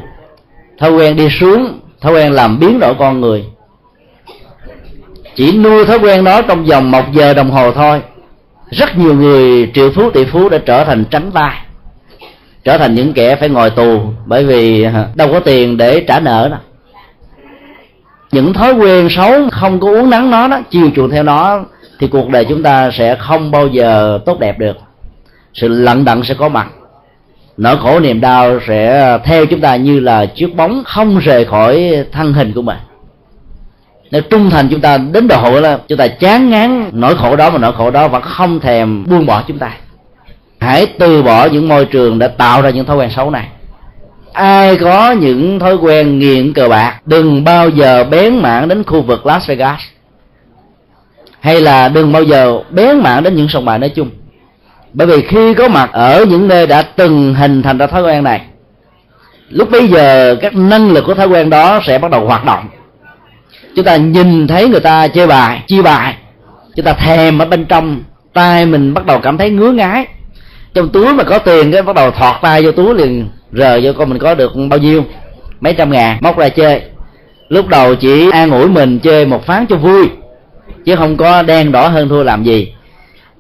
thói 0.80 0.92
quen 0.92 1.16
đi 1.16 1.28
xuống, 1.40 1.80
thói 2.02 2.14
quen 2.14 2.34
làm 2.34 2.60
biến 2.60 2.80
đổi 2.80 2.96
con 3.00 3.22
người. 3.22 3.46
Chỉ 5.36 5.58
nuôi 5.58 5.86
thói 5.86 6.00
quen 6.00 6.24
đó 6.24 6.42
trong 6.42 6.66
vòng 6.66 6.92
một 6.92 7.14
giờ 7.14 7.34
đồng 7.34 7.52
hồ 7.52 7.72
thôi, 7.72 8.02
rất 8.72 8.98
nhiều 8.98 9.14
người 9.14 9.72
triệu 9.74 9.92
phú 9.96 10.10
tỷ 10.10 10.26
phú 10.26 10.50
đã 10.50 10.58
trở 10.58 10.84
thành 10.84 11.06
tránh 11.12 11.30
vai 11.32 11.58
trở 12.64 12.78
thành 12.78 12.96
những 12.96 13.14
kẻ 13.14 13.36
phải 13.36 13.50
ngồi 13.50 13.70
tù 13.70 14.02
bởi 14.26 14.46
vì 14.46 14.88
đâu 15.16 15.30
có 15.32 15.40
tiền 15.40 15.78
để 15.78 16.04
trả 16.08 16.20
nợ 16.20 16.50
đó. 16.50 16.58
Những 18.32 18.54
thói 18.54 18.74
quen 18.74 19.08
xấu 19.10 19.50
không 19.52 19.80
có 19.80 19.90
uống 19.90 20.10
nắng 20.10 20.32
nó 20.32 20.48
đó, 20.48 20.60
chiều 20.70 20.90
chuộng 20.96 21.10
theo 21.10 21.24
nó, 21.24 21.64
thì 22.00 22.08
cuộc 22.08 22.30
đời 22.30 22.46
chúng 22.46 22.64
ta 22.64 22.92
sẽ 22.92 23.16
không 23.16 23.52
bao 23.52 23.68
giờ 23.68 24.20
tốt 24.26 24.40
đẹp 24.40 24.60
được. 24.60 24.78
Sự 25.54 25.68
lận 25.68 26.06
đận 26.06 26.24
sẽ 26.24 26.34
có 26.34 26.50
mặt. 26.50 26.68
Nỗi 27.58 27.78
khổ 27.78 28.00
niềm 28.00 28.22
đau 28.22 28.60
sẽ 28.68 29.18
theo 29.24 29.46
chúng 29.46 29.62
ta 29.62 29.76
như 29.76 30.00
là 30.00 30.26
chiếc 30.26 30.56
bóng 30.56 30.84
không 30.86 31.18
rời 31.20 31.46
khỏi 31.46 32.06
thân 32.12 32.34
hình 32.34 32.54
của 32.54 32.62
mình. 32.62 32.78
Nếu 34.12 34.22
trung 34.22 34.50
thành 34.50 34.68
chúng 34.70 34.82
ta 34.82 34.98
đến 34.98 35.28
độ 35.28 35.60
là 35.60 35.80
chúng 35.88 35.98
ta 35.98 36.08
chán 36.08 36.50
ngán 36.50 36.90
nỗi 36.94 37.16
khổ 37.16 37.36
đó 37.36 37.50
mà 37.50 37.58
nỗi 37.58 37.74
khổ 37.74 37.92
đó 37.92 38.08
vẫn 38.08 38.22
không 38.22 38.60
thèm 38.60 39.06
buông 39.10 39.26
bỏ 39.26 39.44
chúng 39.48 39.60
ta 39.60 39.72
hãy 40.62 40.86
từ 41.00 41.24
bỏ 41.24 41.46
những 41.46 41.68
môi 41.68 41.86
trường 41.86 42.20
đã 42.20 42.28
tạo 42.28 42.62
ra 42.62 42.70
những 42.70 42.86
thói 42.86 42.98
quen 42.98 43.10
xấu 43.16 43.30
này. 43.30 43.48
Ai 44.34 44.78
có 44.78 45.12
những 45.12 45.60
thói 45.60 45.76
quen 45.76 46.20
nghiện 46.20 46.54
cờ 46.54 46.70
bạc, 46.70 47.00
đừng 47.06 47.44
bao 47.44 47.70
giờ 47.70 48.04
bén 48.04 48.38
mảng 48.38 48.68
đến 48.68 48.84
khu 48.84 49.02
vực 49.02 49.26
Las 49.26 49.50
Vegas. 49.50 49.80
Hay 51.40 51.62
là 51.62 51.90
đừng 51.90 52.12
bao 52.12 52.24
giờ 52.24 52.60
bén 52.70 53.00
mảng 53.00 53.24
đến 53.24 53.36
những 53.36 53.48
sòng 53.50 53.66
bài 53.66 53.80
nói 53.80 53.90
chung. 53.90 54.10
Bởi 54.94 55.08
vì 55.08 55.22
khi 55.22 55.54
có 55.54 55.68
mặt 55.68 55.90
ở 55.94 56.26
những 56.30 56.48
nơi 56.48 56.68
đã 56.68 56.82
từng 56.82 57.34
hình 57.34 57.64
thành 57.64 57.78
ra 57.78 57.88
thói 57.88 58.04
quen 58.04 58.24
này, 58.24 58.42
lúc 59.50 59.72
bây 59.72 59.88
giờ 59.88 60.36
các 60.42 60.56
năng 60.56 60.92
lực 60.92 61.04
của 61.06 61.14
thói 61.14 61.28
quen 61.28 61.50
đó 61.50 61.80
sẽ 61.88 61.98
bắt 61.98 62.12
đầu 62.12 62.26
hoạt 62.26 62.46
động. 62.46 62.66
Chúng 63.76 63.86
ta 63.86 63.96
nhìn 63.96 64.48
thấy 64.48 64.68
người 64.68 64.80
ta 64.80 65.08
chơi 65.08 65.28
bài, 65.28 65.64
chia 65.68 65.82
bài. 65.82 66.16
Chúng 66.76 66.86
ta 66.86 66.94
thèm 66.94 67.40
ở 67.40 67.46
bên 67.46 67.66
trong 67.66 68.04
tay 68.34 68.66
mình 68.66 68.94
bắt 68.94 69.06
đầu 69.06 69.20
cảm 69.20 69.38
thấy 69.38 69.50
ngứa 69.50 69.72
ngái 69.72 70.08
trong 70.74 70.90
túi 70.90 71.14
mà 71.14 71.24
có 71.24 71.40
tiền 71.40 71.72
cái 71.72 71.82
bắt 71.82 71.96
đầu 71.96 72.12
thọt 72.12 72.36
tay 72.42 72.64
vô 72.64 72.72
túi 72.72 72.96
liền 72.96 73.30
rờ 73.52 73.80
vô 73.84 73.92
con 73.98 74.10
mình 74.10 74.20
có 74.20 74.36
được 74.36 74.52
bao 74.70 74.80
nhiêu? 74.80 75.04
Mấy 75.62 75.74
trăm 75.74 75.92
ngàn 75.92 76.18
móc 76.22 76.38
ra 76.38 76.50
chơi. 76.50 76.82
Lúc 77.50 77.68
đầu 77.68 77.96
chỉ 77.96 78.30
an 78.32 78.52
ủi 78.52 78.68
mình 78.68 79.00
chơi 79.00 79.26
một 79.26 79.46
phán 79.46 79.66
cho 79.70 79.76
vui 79.76 80.10
chứ 80.86 80.96
không 80.96 81.18
có 81.18 81.44
đen 81.44 81.72
đỏ 81.72 81.88
hơn 81.88 82.10
thua 82.10 82.24
làm 82.24 82.44
gì. 82.44 82.74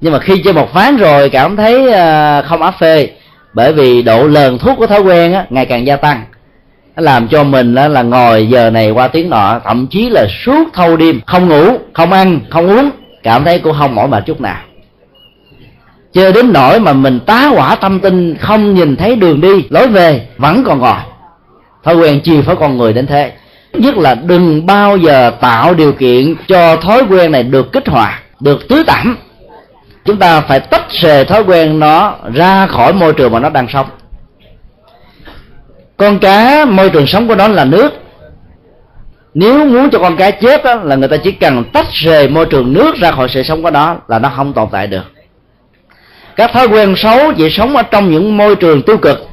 Nhưng 0.01 0.13
mà 0.13 0.19
khi 0.19 0.41
chơi 0.43 0.53
một 0.53 0.73
phán 0.73 0.97
rồi 0.97 1.29
cảm 1.29 1.55
thấy 1.55 1.91
ờ, 1.91 2.41
không 2.41 2.61
áp 2.61 2.71
phê 2.79 3.09
bởi 3.53 3.73
vì 3.73 4.01
độ 4.01 4.27
lờn 4.27 4.57
thuốc 4.57 4.77
của 4.77 4.87
thói 4.87 5.01
quen 5.01 5.33
á, 5.33 5.45
ngày 5.49 5.65
càng 5.65 5.87
gia 5.87 5.95
tăng. 5.95 6.23
Nó 6.95 7.03
làm 7.03 7.27
cho 7.27 7.43
mình 7.43 7.75
á, 7.75 7.87
là 7.87 8.01
ngồi 8.01 8.47
giờ 8.47 8.69
này 8.69 8.91
qua 8.91 9.07
tiếng 9.07 9.29
nọ 9.29 9.59
thậm 9.63 9.87
chí 9.87 10.09
là 10.09 10.27
suốt 10.45 10.67
thâu 10.73 10.97
đêm 10.97 11.19
không 11.25 11.47
ngủ 11.47 11.77
không 11.93 12.11
ăn 12.11 12.39
không 12.49 12.67
uống. 12.67 12.89
Cảm 13.23 13.43
thấy 13.43 13.59
cũng 13.59 13.75
không 13.79 13.95
mỏi 13.95 14.07
mệt 14.07 14.23
chút 14.25 14.41
nào 14.41 14.61
chơi 16.13 16.31
đến 16.31 16.53
nỗi 16.53 16.79
mà 16.79 16.93
mình 16.93 17.19
tá 17.19 17.47
hỏa 17.47 17.75
tâm 17.75 17.99
tinh 17.99 18.35
không 18.37 18.73
nhìn 18.73 18.95
thấy 18.95 19.15
đường 19.15 19.41
đi 19.41 19.67
lối 19.69 19.87
về 19.87 20.27
vẫn 20.37 20.63
còn 20.63 20.79
ngồi. 20.79 20.97
Thói 21.83 21.95
quen 21.95 22.21
chi 22.23 22.41
phải 22.41 22.55
con 22.55 22.77
người 22.77 22.93
đến 22.93 23.07
thế. 23.07 23.31
Nhất 23.73 23.97
là 23.97 24.15
đừng 24.15 24.65
bao 24.65 24.97
giờ 24.97 25.31
tạo 25.41 25.73
điều 25.73 25.91
kiện 25.93 26.35
cho 26.47 26.75
thói 26.75 27.03
quen 27.09 27.31
này 27.31 27.43
được 27.43 27.71
kích 27.71 27.87
hoạt 27.87 28.23
được 28.39 28.67
tưới 28.67 28.83
tẩm. 28.87 29.17
Chúng 30.05 30.17
ta 30.17 30.41
phải 30.41 30.59
tách 30.59 30.89
rời 30.89 31.25
thói 31.25 31.43
quen 31.43 31.79
nó 31.79 32.15
ra 32.33 32.67
khỏi 32.67 32.93
môi 32.93 33.13
trường 33.13 33.31
mà 33.31 33.39
nó 33.39 33.49
đang 33.49 33.67
sống. 33.67 33.87
Con 35.97 36.19
cá 36.19 36.65
môi 36.65 36.89
trường 36.89 37.07
sống 37.07 37.27
của 37.27 37.35
nó 37.35 37.47
là 37.47 37.65
nước. 37.65 37.93
Nếu 39.33 39.65
muốn 39.65 39.89
cho 39.89 39.99
con 39.99 40.17
cá 40.17 40.31
chết 40.31 40.63
đó, 40.63 40.75
là 40.75 40.95
người 40.95 41.09
ta 41.09 41.17
chỉ 41.17 41.31
cần 41.31 41.63
tách 41.63 41.87
rời 41.91 42.29
môi 42.29 42.45
trường 42.45 42.73
nước 42.73 42.95
ra 42.95 43.11
khỏi 43.11 43.29
sự 43.29 43.43
sống 43.43 43.63
của 43.63 43.71
nó 43.71 43.95
là 44.07 44.19
nó 44.19 44.31
không 44.35 44.53
tồn 44.53 44.67
tại 44.71 44.87
được 44.87 45.03
các 46.41 46.53
thói 46.53 46.67
quen 46.67 46.93
xấu 46.97 47.33
chỉ 47.37 47.49
sống 47.49 47.75
ở 47.75 47.83
trong 47.83 48.11
những 48.11 48.37
môi 48.37 48.55
trường 48.55 48.81
tiêu 48.81 48.97
cực. 48.97 49.27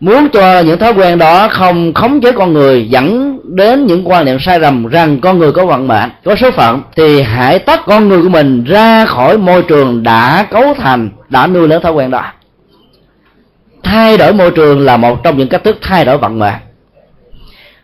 Muốn 0.00 0.28
cho 0.28 0.60
những 0.60 0.78
thói 0.78 0.92
quen 0.92 1.18
đó 1.18 1.48
không 1.48 1.94
khống 1.94 2.20
chế 2.20 2.32
con 2.32 2.52
người 2.52 2.88
dẫn 2.88 3.38
đến 3.44 3.86
những 3.86 4.08
quan 4.08 4.24
niệm 4.24 4.38
sai 4.40 4.60
lầm 4.60 4.86
rằng 4.86 5.20
con 5.20 5.38
người 5.38 5.52
có 5.52 5.66
vận 5.66 5.88
mệnh 5.88 6.10
có 6.24 6.36
số 6.36 6.50
phận 6.50 6.82
thì 6.96 7.22
hãy 7.22 7.58
tách 7.58 7.80
con 7.86 8.08
người 8.08 8.22
của 8.22 8.28
mình 8.28 8.64
ra 8.64 9.06
khỏi 9.06 9.38
môi 9.38 9.62
trường 9.62 10.02
đã 10.02 10.46
cấu 10.50 10.74
thành 10.74 11.10
đã 11.28 11.46
nuôi 11.46 11.68
lớn 11.68 11.82
thói 11.82 11.92
quen 11.92 12.10
đó. 12.10 12.24
Thay 13.82 14.16
đổi 14.16 14.32
môi 14.32 14.50
trường 14.50 14.80
là 14.80 14.96
một 14.96 15.24
trong 15.24 15.38
những 15.38 15.48
cách 15.48 15.64
thức 15.64 15.78
thay 15.82 16.04
đổi 16.04 16.18
vận 16.18 16.38
mệnh. 16.38 16.54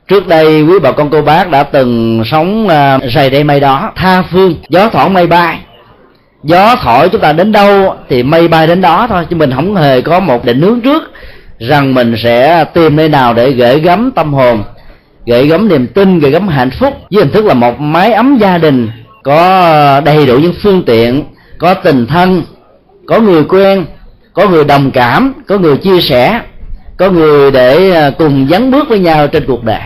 Trước 0.08 0.28
đây 0.28 0.62
quý 0.62 0.78
bà 0.82 0.92
con 0.92 1.10
cô 1.10 1.22
bác 1.22 1.50
đã 1.50 1.62
từng 1.62 2.22
sống 2.26 2.66
uh, 2.66 3.12
rầy 3.14 3.30
đây 3.30 3.44
mây 3.44 3.60
đó 3.60 3.92
tha 3.96 4.22
phương 4.22 4.54
gió 4.68 4.88
thoảng 4.88 5.14
mây 5.14 5.26
bay 5.26 5.58
gió 6.42 6.76
thổi 6.82 7.08
chúng 7.08 7.20
ta 7.20 7.32
đến 7.32 7.52
đâu 7.52 7.94
thì 8.08 8.22
mây 8.22 8.48
bay 8.48 8.66
đến 8.66 8.80
đó 8.80 9.06
thôi, 9.10 9.26
chứ 9.30 9.36
mình 9.36 9.50
không 9.54 9.76
hề 9.76 10.00
có 10.00 10.20
một 10.20 10.44
định 10.44 10.60
hướng 10.60 10.80
trước 10.80 11.02
rằng 11.58 11.94
mình 11.94 12.14
sẽ 12.22 12.64
tìm 12.74 12.96
nơi 12.96 13.08
nào 13.08 13.34
để 13.34 13.50
gửi 13.50 13.80
gắm 13.80 14.10
tâm 14.14 14.34
hồn, 14.34 14.62
gửi 15.26 15.46
gắm 15.46 15.68
niềm 15.68 15.86
tin, 15.86 16.18
gửi 16.18 16.30
gắm 16.30 16.48
hạnh 16.48 16.70
phúc. 16.70 16.94
Với 17.10 17.24
hình 17.24 17.32
thức 17.32 17.44
là 17.44 17.54
một 17.54 17.80
mái 17.80 18.12
ấm 18.12 18.38
gia 18.38 18.58
đình, 18.58 18.90
có 19.22 20.00
đầy 20.04 20.26
đủ 20.26 20.38
những 20.38 20.54
phương 20.62 20.82
tiện, 20.86 21.24
có 21.58 21.74
tình 21.74 22.06
thân, 22.06 22.42
có 23.06 23.20
người 23.20 23.44
quen, 23.44 23.84
có 24.32 24.48
người 24.48 24.64
đồng 24.64 24.90
cảm, 24.90 25.32
có 25.48 25.58
người 25.58 25.76
chia 25.76 26.00
sẻ, 26.00 26.40
có 26.96 27.10
người 27.10 27.50
để 27.50 27.90
à, 27.90 28.10
cùng 28.18 28.48
dấn 28.50 28.70
bước 28.70 28.88
với 28.88 28.98
nhau 28.98 29.26
trên 29.26 29.46
cuộc 29.46 29.64
đời. 29.64 29.80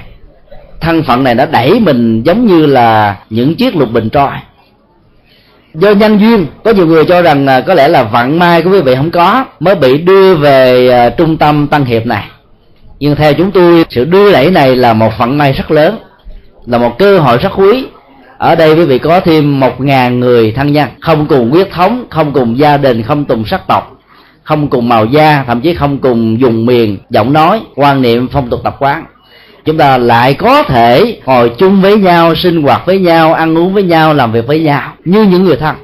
Thân 0.80 1.02
phận 1.02 1.24
này 1.24 1.34
đã 1.34 1.46
đẩy 1.46 1.80
mình 1.80 2.22
giống 2.22 2.46
như 2.46 2.66
là 2.66 3.16
những 3.30 3.54
chiếc 3.54 3.76
lục 3.76 3.90
bình 3.92 4.08
trôi 4.10 4.30
do 5.74 5.90
nhân 5.90 6.20
duyên, 6.20 6.46
có 6.64 6.70
nhiều 6.70 6.86
người 6.86 7.04
cho 7.04 7.22
rằng 7.22 7.46
à, 7.46 7.60
có 7.60 7.74
lẽ 7.74 7.88
là 7.88 8.02
vận 8.02 8.38
may 8.38 8.62
của 8.62 8.70
quý 8.70 8.80
vị 8.80 8.94
không 8.94 9.10
có, 9.10 9.44
mới 9.60 9.74
bị 9.74 9.98
đưa 9.98 10.34
về 10.34 10.88
à, 10.88 11.10
trung 11.10 11.36
tâm 11.36 11.66
tăng 11.66 11.84
hiệp 11.84 12.06
này. 12.06 12.24
Nhưng 13.00 13.16
theo 13.16 13.34
chúng 13.34 13.50
tôi, 13.50 13.84
sự 13.90 14.04
đưa 14.04 14.32
đẩy 14.32 14.50
này 14.50 14.76
là 14.76 14.92
một 14.92 15.12
vận 15.18 15.38
may 15.38 15.52
rất 15.52 15.70
lớn, 15.70 15.98
là 16.66 16.78
một 16.78 16.98
cơ 16.98 17.18
hội 17.18 17.38
rất 17.38 17.52
quý. 17.56 17.86
Ở 18.38 18.54
đây 18.54 18.74
quý 18.74 18.84
vị 18.84 18.98
có 18.98 19.20
thêm 19.20 19.60
một 19.60 19.80
ngàn 19.80 20.20
người 20.20 20.52
thân 20.52 20.72
nhân, 20.72 20.88
không 21.00 21.26
cùng 21.26 21.50
huyết 21.50 21.70
thống, 21.70 22.04
không 22.10 22.32
cùng 22.32 22.58
gia 22.58 22.76
đình, 22.76 23.02
không 23.02 23.24
cùng 23.24 23.44
sắc 23.46 23.66
tộc, 23.68 24.00
không 24.42 24.68
cùng 24.68 24.88
màu 24.88 25.04
da, 25.04 25.44
thậm 25.46 25.60
chí 25.60 25.74
không 25.74 25.98
cùng 25.98 26.40
dùng 26.40 26.66
miền, 26.66 26.98
giọng 27.10 27.32
nói, 27.32 27.60
quan 27.74 28.02
niệm 28.02 28.28
phong 28.32 28.50
tục 28.50 28.60
tập 28.64 28.76
quán 28.78 29.04
chúng 29.64 29.78
ta 29.78 29.98
lại 29.98 30.34
có 30.34 30.62
thể 30.62 31.20
ngồi 31.26 31.52
chung 31.58 31.80
với 31.80 31.96
nhau, 31.96 32.34
sinh 32.34 32.62
hoạt 32.62 32.86
với 32.86 32.98
nhau, 32.98 33.34
ăn 33.34 33.58
uống 33.58 33.74
với 33.74 33.82
nhau, 33.82 34.14
làm 34.14 34.32
việc 34.32 34.46
với 34.46 34.60
nhau 34.60 34.92
như 35.04 35.22
những 35.22 35.44
người 35.44 35.56
thân. 35.56 35.76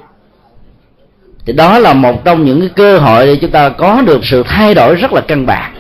Thì 1.47 1.53
đó 1.53 1.79
là 1.79 1.93
một 1.93 2.25
trong 2.25 2.45
những 2.45 2.61
cái 2.61 2.69
cơ 2.77 2.99
hội 2.99 3.27
để 3.27 3.37
chúng 3.37 3.51
ta 3.51 3.69
có 3.69 4.03
được 4.03 4.21
sự 4.25 4.43
thay 4.43 4.75
đổi 4.75 4.95
rất 4.95 5.13
là 5.13 5.21
căn 5.21 5.47
bản. 5.47 5.73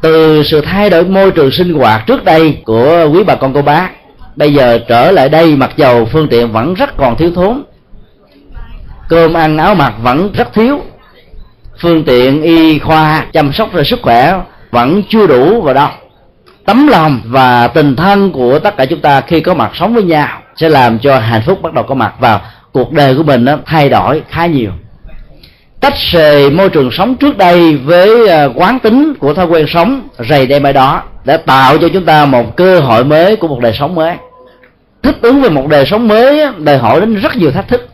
Từ 0.00 0.42
sự 0.42 0.60
thay 0.60 0.90
đổi 0.90 1.04
môi 1.04 1.30
trường 1.30 1.50
sinh 1.50 1.74
hoạt 1.74 2.06
trước 2.06 2.24
đây 2.24 2.58
của 2.64 3.08
quý 3.12 3.22
bà 3.24 3.34
con 3.34 3.52
cô 3.52 3.62
bác, 3.62 3.88
bây 4.36 4.54
giờ 4.54 4.78
trở 4.88 5.10
lại 5.10 5.28
đây 5.28 5.56
mặc 5.56 5.70
dầu 5.76 6.04
phương 6.04 6.28
tiện 6.28 6.52
vẫn 6.52 6.74
rất 6.74 6.96
còn 6.96 7.16
thiếu 7.16 7.30
thốn. 7.34 7.62
Cơm 9.08 9.34
ăn 9.34 9.58
áo 9.58 9.74
mặc 9.74 9.94
vẫn 10.02 10.32
rất 10.32 10.52
thiếu. 10.52 10.80
Phương 11.80 12.04
tiện 12.04 12.42
y 12.42 12.78
khoa 12.78 13.26
chăm 13.32 13.52
sóc 13.52 13.72
về 13.72 13.84
sức 13.84 13.98
khỏe 14.02 14.40
vẫn 14.70 15.02
chưa 15.08 15.26
đủ 15.26 15.60
vào 15.60 15.74
đâu 15.74 15.88
tấm 16.68 16.86
lòng 16.86 17.20
và 17.24 17.68
tình 17.68 17.96
thân 17.96 18.32
của 18.32 18.58
tất 18.58 18.76
cả 18.76 18.86
chúng 18.86 19.00
ta 19.00 19.20
khi 19.20 19.40
có 19.40 19.54
mặt 19.54 19.70
sống 19.74 19.94
với 19.94 20.02
nhau 20.02 20.28
sẽ 20.56 20.68
làm 20.68 20.98
cho 20.98 21.18
hạnh 21.18 21.42
phúc 21.46 21.62
bắt 21.62 21.74
đầu 21.74 21.84
có 21.84 21.94
mặt 21.94 22.14
vào 22.18 22.40
cuộc 22.72 22.92
đời 22.92 23.16
của 23.16 23.22
mình 23.22 23.44
nó 23.44 23.56
thay 23.66 23.88
đổi 23.88 24.22
khá 24.28 24.46
nhiều. 24.46 24.70
Tách 25.80 25.94
rời 26.12 26.50
môi 26.50 26.68
trường 26.68 26.90
sống 26.90 27.14
trước 27.16 27.36
đây 27.36 27.76
với 27.76 28.28
ờ, 28.28 28.52
quán 28.54 28.78
tính 28.78 29.14
của 29.18 29.34
thói 29.34 29.46
quen 29.46 29.66
sống 29.68 30.08
rầy 30.28 30.46
đây 30.46 30.60
mai 30.60 30.72
đó 30.72 31.02
đã 31.24 31.36
tạo 31.36 31.78
cho 31.78 31.88
chúng 31.88 32.04
ta 32.04 32.26
một 32.26 32.56
cơ 32.56 32.80
hội 32.80 33.04
mới 33.04 33.36
của 33.36 33.48
một 33.48 33.60
đời 33.60 33.72
sống 33.78 33.94
mới. 33.94 34.16
Thích 35.02 35.16
ứng 35.22 35.40
với 35.40 35.50
một 35.50 35.68
đời 35.68 35.86
sống 35.86 36.08
mới 36.08 36.40
đòi 36.58 36.78
hỏi 36.78 37.00
đến 37.00 37.14
rất 37.14 37.36
nhiều 37.36 37.50
thách 37.50 37.68
thức. 37.68 37.88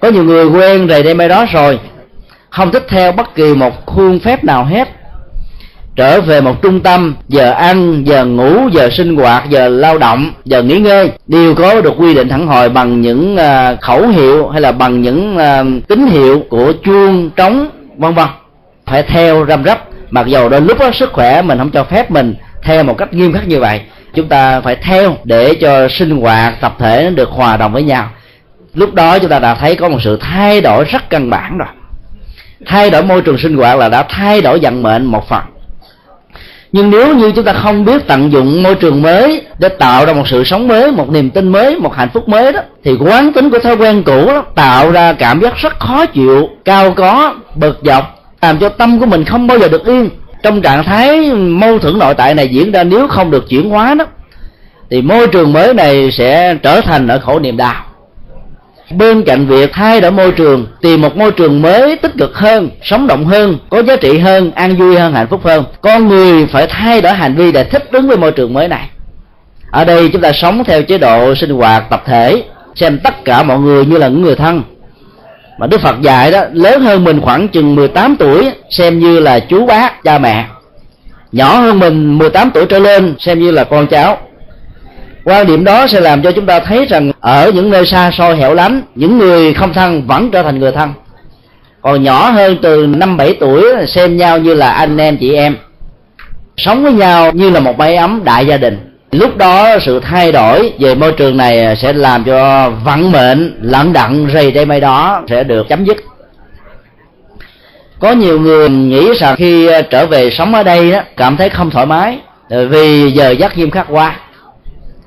Có 0.00 0.08
nhiều 0.08 0.24
người 0.24 0.46
quen 0.46 0.88
rầy 0.88 1.02
đây 1.02 1.14
mai 1.14 1.28
đó 1.28 1.46
rồi, 1.52 1.80
không 2.50 2.72
thích 2.72 2.84
theo 2.88 3.12
bất 3.12 3.34
kỳ 3.34 3.54
một 3.54 3.86
khuôn 3.86 4.20
phép 4.20 4.44
nào 4.44 4.64
hết 4.64 4.88
trở 5.96 6.20
về 6.20 6.40
một 6.40 6.62
trung 6.62 6.80
tâm, 6.80 7.14
giờ 7.28 7.50
ăn, 7.50 8.06
giờ 8.06 8.24
ngủ, 8.24 8.68
giờ 8.72 8.88
sinh 8.92 9.16
hoạt, 9.16 9.50
giờ 9.50 9.68
lao 9.68 9.98
động, 9.98 10.30
giờ 10.44 10.62
nghỉ 10.62 10.78
ngơi. 10.78 11.10
Đều 11.26 11.54
có 11.54 11.80
được 11.80 11.94
quy 11.98 12.14
định 12.14 12.28
thẳng 12.28 12.46
hồi 12.46 12.68
bằng 12.68 13.00
những 13.00 13.36
à, 13.36 13.76
khẩu 13.80 14.08
hiệu 14.08 14.48
hay 14.48 14.60
là 14.60 14.72
bằng 14.72 15.02
những 15.02 15.38
à, 15.38 15.64
tín 15.88 16.06
hiệu 16.06 16.42
của 16.48 16.72
chuông 16.84 17.30
trống, 17.30 17.68
vân 17.96 18.14
vân. 18.14 18.26
Phải 18.86 19.02
theo 19.02 19.46
răm 19.46 19.64
rắp, 19.64 19.84
mặc 20.10 20.26
dầu 20.26 20.48
đôi 20.48 20.60
lúc 20.60 20.78
đó 20.80 20.90
sức 20.92 21.12
khỏe 21.12 21.42
mình 21.42 21.58
không 21.58 21.70
cho 21.70 21.84
phép 21.84 22.10
mình 22.10 22.34
theo 22.62 22.82
một 22.82 22.98
cách 22.98 23.14
nghiêm 23.14 23.32
khắc 23.32 23.48
như 23.48 23.60
vậy, 23.60 23.80
chúng 24.14 24.28
ta 24.28 24.60
phải 24.60 24.76
theo 24.76 25.16
để 25.24 25.54
cho 25.54 25.88
sinh 25.88 26.20
hoạt, 26.20 26.60
tập 26.60 26.74
thể 26.78 27.10
được 27.10 27.28
hòa 27.30 27.56
đồng 27.56 27.72
với 27.72 27.82
nhau. 27.82 28.08
Lúc 28.74 28.94
đó 28.94 29.18
chúng 29.18 29.30
ta 29.30 29.38
đã 29.38 29.54
thấy 29.54 29.76
có 29.76 29.88
một 29.88 29.98
sự 30.04 30.18
thay 30.20 30.60
đổi 30.60 30.84
rất 30.84 31.10
căn 31.10 31.30
bản 31.30 31.58
rồi. 31.58 31.68
Thay 32.66 32.90
đổi 32.90 33.02
môi 33.02 33.22
trường 33.22 33.38
sinh 33.38 33.56
hoạt 33.56 33.78
là 33.78 33.88
đã 33.88 34.02
thay 34.08 34.40
đổi 34.40 34.58
vận 34.62 34.82
mệnh 34.82 35.04
một 35.04 35.28
phần 35.28 35.42
nhưng 36.72 36.90
nếu 36.90 37.16
như 37.16 37.30
chúng 37.30 37.44
ta 37.44 37.52
không 37.52 37.84
biết 37.84 38.06
tận 38.06 38.32
dụng 38.32 38.62
môi 38.62 38.74
trường 38.74 39.02
mới 39.02 39.42
để 39.58 39.68
tạo 39.68 40.06
ra 40.06 40.12
một 40.12 40.28
sự 40.28 40.44
sống 40.44 40.68
mới, 40.68 40.90
một 40.90 41.10
niềm 41.10 41.30
tin 41.30 41.48
mới, 41.48 41.78
một 41.78 41.94
hạnh 41.94 42.08
phúc 42.14 42.28
mới 42.28 42.52
đó, 42.52 42.60
thì 42.84 42.96
quán 43.00 43.32
tính 43.32 43.50
của 43.50 43.58
thói 43.58 43.76
quen 43.76 44.02
cũ 44.02 44.26
đó 44.26 44.44
tạo 44.54 44.90
ra 44.90 45.12
cảm 45.12 45.40
giác 45.40 45.56
rất 45.56 45.80
khó 45.80 46.06
chịu, 46.06 46.48
cao 46.64 46.90
có, 46.90 47.34
bực 47.54 47.80
dọc, 47.82 48.18
làm 48.40 48.58
cho 48.58 48.68
tâm 48.68 49.00
của 49.00 49.06
mình 49.06 49.24
không 49.24 49.46
bao 49.46 49.58
giờ 49.58 49.68
được 49.68 49.86
yên. 49.86 50.10
Trong 50.42 50.62
trạng 50.62 50.84
thái 50.84 51.30
mâu 51.34 51.78
thuẫn 51.78 51.98
nội 51.98 52.14
tại 52.14 52.34
này 52.34 52.48
diễn 52.48 52.72
ra 52.72 52.84
nếu 52.84 53.08
không 53.08 53.30
được 53.30 53.48
chuyển 53.48 53.70
hóa 53.70 53.94
đó, 53.94 54.04
thì 54.90 55.02
môi 55.02 55.26
trường 55.26 55.52
mới 55.52 55.74
này 55.74 56.10
sẽ 56.10 56.54
trở 56.62 56.80
thành 56.80 57.08
ở 57.08 57.18
khổ 57.18 57.38
niềm 57.38 57.56
đau 57.56 57.74
bên 58.90 59.22
cạnh 59.22 59.46
việc 59.46 59.72
thay 59.72 60.00
đổi 60.00 60.10
môi 60.10 60.32
trường, 60.32 60.66
tìm 60.80 61.00
một 61.00 61.16
môi 61.16 61.32
trường 61.32 61.62
mới 61.62 61.96
tích 61.96 62.12
cực 62.18 62.34
hơn, 62.34 62.70
sống 62.82 63.06
động 63.06 63.24
hơn, 63.24 63.58
có 63.70 63.82
giá 63.82 63.96
trị 63.96 64.18
hơn, 64.18 64.52
an 64.54 64.76
vui 64.76 64.96
hơn, 64.96 65.12
hạnh 65.12 65.26
phúc 65.30 65.40
hơn, 65.44 65.64
con 65.80 66.08
người 66.08 66.46
phải 66.46 66.66
thay 66.66 67.00
đổi 67.00 67.12
hành 67.12 67.34
vi 67.34 67.52
để 67.52 67.64
thích 67.64 67.88
ứng 67.92 68.08
với 68.08 68.16
môi 68.16 68.32
trường 68.32 68.54
mới 68.54 68.68
này. 68.68 68.88
Ở 69.70 69.84
đây 69.84 70.08
chúng 70.12 70.22
ta 70.22 70.32
sống 70.32 70.64
theo 70.64 70.82
chế 70.82 70.98
độ 70.98 71.34
sinh 71.34 71.50
hoạt 71.50 71.90
tập 71.90 72.02
thể, 72.06 72.42
xem 72.74 72.98
tất 73.04 73.24
cả 73.24 73.42
mọi 73.42 73.58
người 73.58 73.84
như 73.86 73.98
là 73.98 74.08
những 74.08 74.22
người 74.22 74.36
thân. 74.36 74.62
Mà 75.58 75.66
Đức 75.66 75.80
Phật 75.80 76.00
dạy 76.00 76.30
đó, 76.30 76.40
lớn 76.52 76.80
hơn 76.80 77.04
mình 77.04 77.20
khoảng 77.20 77.48
chừng 77.48 77.74
18 77.74 78.16
tuổi, 78.18 78.50
xem 78.70 78.98
như 78.98 79.20
là 79.20 79.40
chú 79.40 79.66
bác, 79.66 80.02
cha 80.04 80.18
mẹ. 80.18 80.44
Nhỏ 81.32 81.56
hơn 81.56 81.78
mình 81.78 82.18
18 82.18 82.50
tuổi 82.50 82.66
trở 82.66 82.78
lên, 82.78 83.14
xem 83.18 83.38
như 83.38 83.50
là 83.50 83.64
con 83.64 83.86
cháu 83.86 84.18
quan 85.24 85.46
điểm 85.46 85.64
đó 85.64 85.86
sẽ 85.86 86.00
làm 86.00 86.22
cho 86.22 86.32
chúng 86.32 86.46
ta 86.46 86.60
thấy 86.60 86.86
rằng 86.86 87.12
ở 87.20 87.50
những 87.54 87.70
nơi 87.70 87.86
xa 87.86 88.10
xôi 88.10 88.36
hẻo 88.36 88.54
lánh 88.54 88.82
những 88.94 89.18
người 89.18 89.54
không 89.54 89.72
thân 89.72 90.06
vẫn 90.06 90.30
trở 90.30 90.42
thành 90.42 90.58
người 90.58 90.72
thân. 90.72 90.92
Còn 91.80 92.02
nhỏ 92.02 92.30
hơn 92.30 92.56
từ 92.62 92.86
năm 92.86 93.16
bảy 93.16 93.36
tuổi 93.40 93.64
xem 93.86 94.16
nhau 94.16 94.38
như 94.38 94.54
là 94.54 94.70
anh 94.70 94.96
em 94.96 95.16
chị 95.16 95.34
em. 95.34 95.56
Sống 96.56 96.82
với 96.82 96.92
nhau 96.92 97.30
như 97.32 97.50
là 97.50 97.60
một 97.60 97.78
mái 97.78 97.96
ấm 97.96 98.20
đại 98.24 98.46
gia 98.46 98.56
đình. 98.56 98.78
Lúc 99.12 99.36
đó 99.36 99.78
sự 99.80 100.00
thay 100.00 100.32
đổi 100.32 100.72
về 100.78 100.94
môi 100.94 101.12
trường 101.12 101.36
này 101.36 101.76
sẽ 101.76 101.92
làm 101.92 102.24
cho 102.24 102.70
vận 102.84 103.12
mệnh 103.12 103.58
lận 103.62 103.92
đận 103.92 104.28
rầy 104.34 104.52
đây 104.52 104.64
mây 104.64 104.80
đó 104.80 105.22
sẽ 105.28 105.44
được 105.44 105.68
chấm 105.68 105.84
dứt. 105.84 105.96
Có 107.98 108.12
nhiều 108.12 108.40
người 108.40 108.68
nghĩ 108.68 109.08
rằng 109.18 109.36
khi 109.36 109.68
trở 109.90 110.06
về 110.06 110.30
sống 110.30 110.54
ở 110.54 110.62
đây 110.62 110.90
đó, 110.90 111.00
cảm 111.16 111.36
thấy 111.36 111.48
không 111.48 111.70
thoải 111.70 111.86
mái 111.86 112.18
vì 112.48 113.10
giờ 113.10 113.30
giấc 113.30 113.58
nghiêm 113.58 113.70
khắc 113.70 113.86
quá 113.88 114.16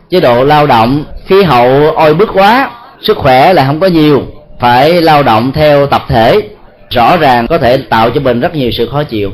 chế 0.09 0.19
độ 0.19 0.43
lao 0.43 0.67
động, 0.67 1.03
khí 1.25 1.43
hậu 1.43 1.91
oi 1.95 2.13
bức 2.13 2.29
quá, 2.33 2.69
sức 3.01 3.17
khỏe 3.17 3.53
là 3.53 3.65
không 3.65 3.79
có 3.79 3.87
nhiều, 3.87 4.23
phải 4.59 5.01
lao 5.01 5.23
động 5.23 5.51
theo 5.51 5.87
tập 5.87 6.05
thể. 6.07 6.41
Rõ 6.89 7.17
ràng 7.17 7.47
có 7.47 7.57
thể 7.57 7.77
tạo 7.77 8.09
cho 8.09 8.21
mình 8.21 8.39
rất 8.39 8.55
nhiều 8.55 8.71
sự 8.71 8.89
khó 8.91 9.03
chịu. 9.03 9.31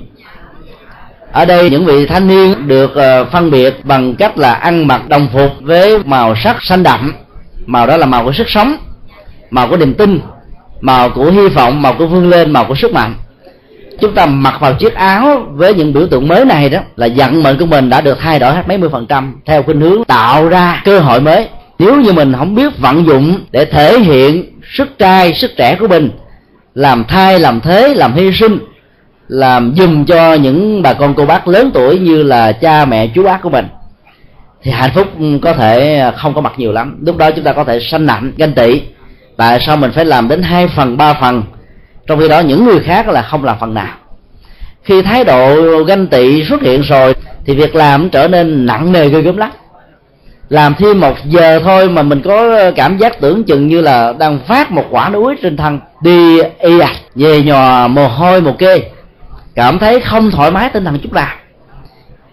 Ở 1.32 1.46
đây 1.46 1.70
những 1.70 1.86
vị 1.86 2.06
thanh 2.06 2.28
niên 2.28 2.68
được 2.68 2.96
ờ, 2.96 3.26
phân 3.26 3.52
biệt 3.52 3.74
bằng 3.84 4.16
cách 4.16 4.38
là 4.38 4.54
ăn 4.54 4.88
mặc 4.88 5.10
đồng 5.10 5.28
phục 5.34 5.52
với 5.62 6.00
màu 6.06 6.36
sắc 6.36 6.64
xanh 6.64 6.84
đậm. 6.84 7.14
Màu 7.66 7.88
đó 7.88 7.98
là 7.98 8.06
màu 8.06 8.24
của 8.24 8.34
sức 8.34 8.50
sống, 8.50 8.78
màu 9.50 9.68
của 9.68 9.78
niềm 9.78 9.94
tin, 9.94 10.20
màu 10.82 11.10
của 11.10 11.32
hy 11.32 11.48
vọng, 11.48 11.82
màu 11.82 11.94
của 11.94 12.08
vươn 12.08 12.30
lên, 12.30 12.52
màu 12.52 12.66
của 12.66 12.76
sức 12.76 12.94
mạnh 12.94 13.14
chúng 14.02 14.14
ta 14.16 14.26
mặc 14.26 14.56
vào 14.60 14.74
chiếc 14.74 14.96
áo 14.96 15.46
với 15.52 15.74
những 15.74 15.94
biểu 15.94 16.08
tượng 16.08 16.28
mới 16.28 16.46
này 16.46 16.70
đó 16.70 16.80
là 16.96 17.08
vận 17.16 17.44
mệnh 17.44 17.58
của 17.58 17.66
mình 17.66 17.90
đã 17.90 18.02
được 18.02 18.18
thay 18.22 18.40
đổi 18.40 18.54
hết 18.54 18.68
mấy 18.68 18.78
mươi 18.78 18.90
phần 18.90 19.06
trăm 19.06 19.36
theo 19.46 19.64
khuynh 19.64 19.82
hướng 19.82 20.04
tạo 20.06 20.50
ra 20.50 20.82
cơ 20.86 21.00
hội 21.00 21.22
mới. 21.22 21.48
Nếu 21.80 22.02
như 22.02 22.14
mình 22.14 22.34
không 22.38 22.56
biết 22.56 22.78
vận 22.78 23.06
dụng 23.06 23.40
để 23.52 23.66
thể 23.66 24.00
hiện 24.00 24.60
sức 24.72 24.98
trai, 25.00 25.34
sức 25.34 25.52
trẻ 25.58 25.76
của 25.80 25.88
mình, 25.88 26.10
làm 26.76 27.04
thai, 27.04 27.40
làm 27.40 27.60
thế, 27.60 27.94
làm 27.94 28.14
hy 28.14 28.32
sinh, 28.32 28.60
làm 29.28 29.74
dùm 29.76 30.06
cho 30.06 30.34
những 30.34 30.82
bà 30.82 30.94
con 30.94 31.14
cô 31.14 31.26
bác 31.26 31.48
lớn 31.48 31.72
tuổi 31.74 32.00
như 32.00 32.24
là 32.24 32.52
cha, 32.52 32.86
mẹ, 32.86 33.08
chú 33.08 33.24
bác 33.24 33.42
của 33.42 33.50
mình, 33.50 33.66
thì 34.64 34.72
hạnh 34.72 34.92
phúc 34.96 35.08
có 35.42 35.54
thể 35.54 36.04
không 36.18 36.34
có 36.34 36.42
mặt 36.42 36.54
nhiều 36.58 36.72
lắm. 36.72 36.98
Lúc 37.06 37.18
đó 37.18 37.32
chúng 37.32 37.44
ta 37.44 37.54
có 37.54 37.64
thể 37.64 37.80
sanh 37.80 38.06
nặng 38.06 38.32
ganh 38.38 38.54
tị. 38.54 38.82
Tại 39.38 39.60
sao 39.66 39.78
mình 39.78 39.92
phải 39.92 40.06
làm 40.06 40.28
đến 40.28 40.42
hai 40.42 40.68
phần, 40.68 40.98
ba 40.98 41.14
phần? 41.14 41.44
Trong 42.08 42.20
khi 42.20 42.28
đó, 42.28 42.40
những 42.40 42.66
người 42.66 42.80
khác 42.80 43.08
là 43.08 43.22
không 43.22 43.44
làm 43.44 43.58
phần 43.60 43.74
nào. 43.74 43.96
Khi 44.84 45.02
thái 45.02 45.24
độ 45.24 45.84
ganh 45.84 46.08
tị 46.08 46.44
xuất 46.44 46.62
hiện 46.62 46.82
rồi, 46.82 47.16
thì 47.46 47.56
việc 47.56 47.76
làm 47.76 48.10
trở 48.10 48.28
nên 48.28 48.66
nặng 48.66 48.92
nề 48.92 49.10
ghê 49.10 49.22
gớm 49.22 49.38
lắm. 49.38 49.52
Làm 50.50 50.76
thêm 50.76 51.00
một 51.00 51.16
giờ 51.26 51.60
thôi 51.64 51.90
mà 51.90 52.04
mình 52.04 52.22
có 52.22 52.72
cảm 52.72 52.98
giác 52.98 53.22
tưởng 53.22 53.44
chừng 53.44 53.68
như 53.68 53.82
là 53.82 54.14
đang 54.20 54.40
phát 54.48 54.72
một 54.72 54.86
quả 54.90 55.10
núi 55.10 55.36
trên 55.42 55.58
thân. 55.58 55.80
Đi 56.04 56.42
y 56.60 56.80
à 56.80 56.90
về 57.16 57.42
nhò 57.42 57.88
mồ 57.88 58.08
hôi 58.08 58.42
một 58.42 58.58
kê. 58.58 58.82
Cảm 59.56 59.80
thấy 59.80 60.00
không 60.00 60.32
thoải 60.32 60.52
mái 60.52 60.70
tinh 60.70 60.86
thần 60.86 61.00
chút 61.00 61.14
nào. 61.14 61.36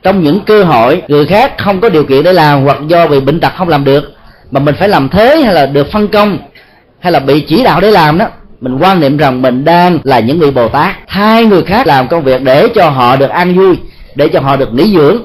Trong 0.03 0.23
những 0.23 0.41
cơ 0.41 0.65
hội, 0.65 1.03
người 1.09 1.27
khác 1.27 1.53
không 1.59 1.81
có 1.81 1.89
điều 1.89 2.05
kiện 2.05 2.23
để 2.25 2.33
làm 2.33 2.65
hoặc 2.65 2.79
do 2.87 3.07
bị 3.07 3.21
bệnh 3.21 3.41
tật 3.41 3.53
không 3.57 3.69
làm 3.69 3.85
được, 3.85 4.13
mà 4.51 4.61
mình 4.61 4.75
phải 4.79 4.89
làm 4.89 5.09
thế 5.09 5.43
hay 5.43 5.55
là 5.55 5.67
được 5.67 5.93
phân 5.93 6.09
công, 6.09 6.39
hay 6.99 7.13
là 7.13 7.21
bị 7.21 7.41
chỉ 7.41 7.65
đạo 7.65 7.81
để 7.81 7.91
làm 7.91 8.19
đó 8.19 8.27
mình 8.61 8.79
quan 8.79 9.01
niệm 9.01 9.16
rằng 9.16 9.42
mình 9.42 9.64
đang 9.64 9.99
là 10.05 10.21
những 10.21 10.40
vị 10.40 10.51
bồ 10.51 10.68
tát. 10.68 10.97
Hai 11.07 11.44
người 11.44 11.62
khác 11.62 11.87
làm 11.87 12.09
công 12.09 12.23
việc 12.23 12.42
để 12.42 12.68
cho 12.75 12.88
họ 12.88 13.16
được 13.16 13.31
an 13.31 13.55
vui, 13.55 13.77
để 14.14 14.29
cho 14.29 14.40
họ 14.40 14.57
được 14.57 14.75
nghỉ 14.75 14.94
dưỡng. 14.94 15.16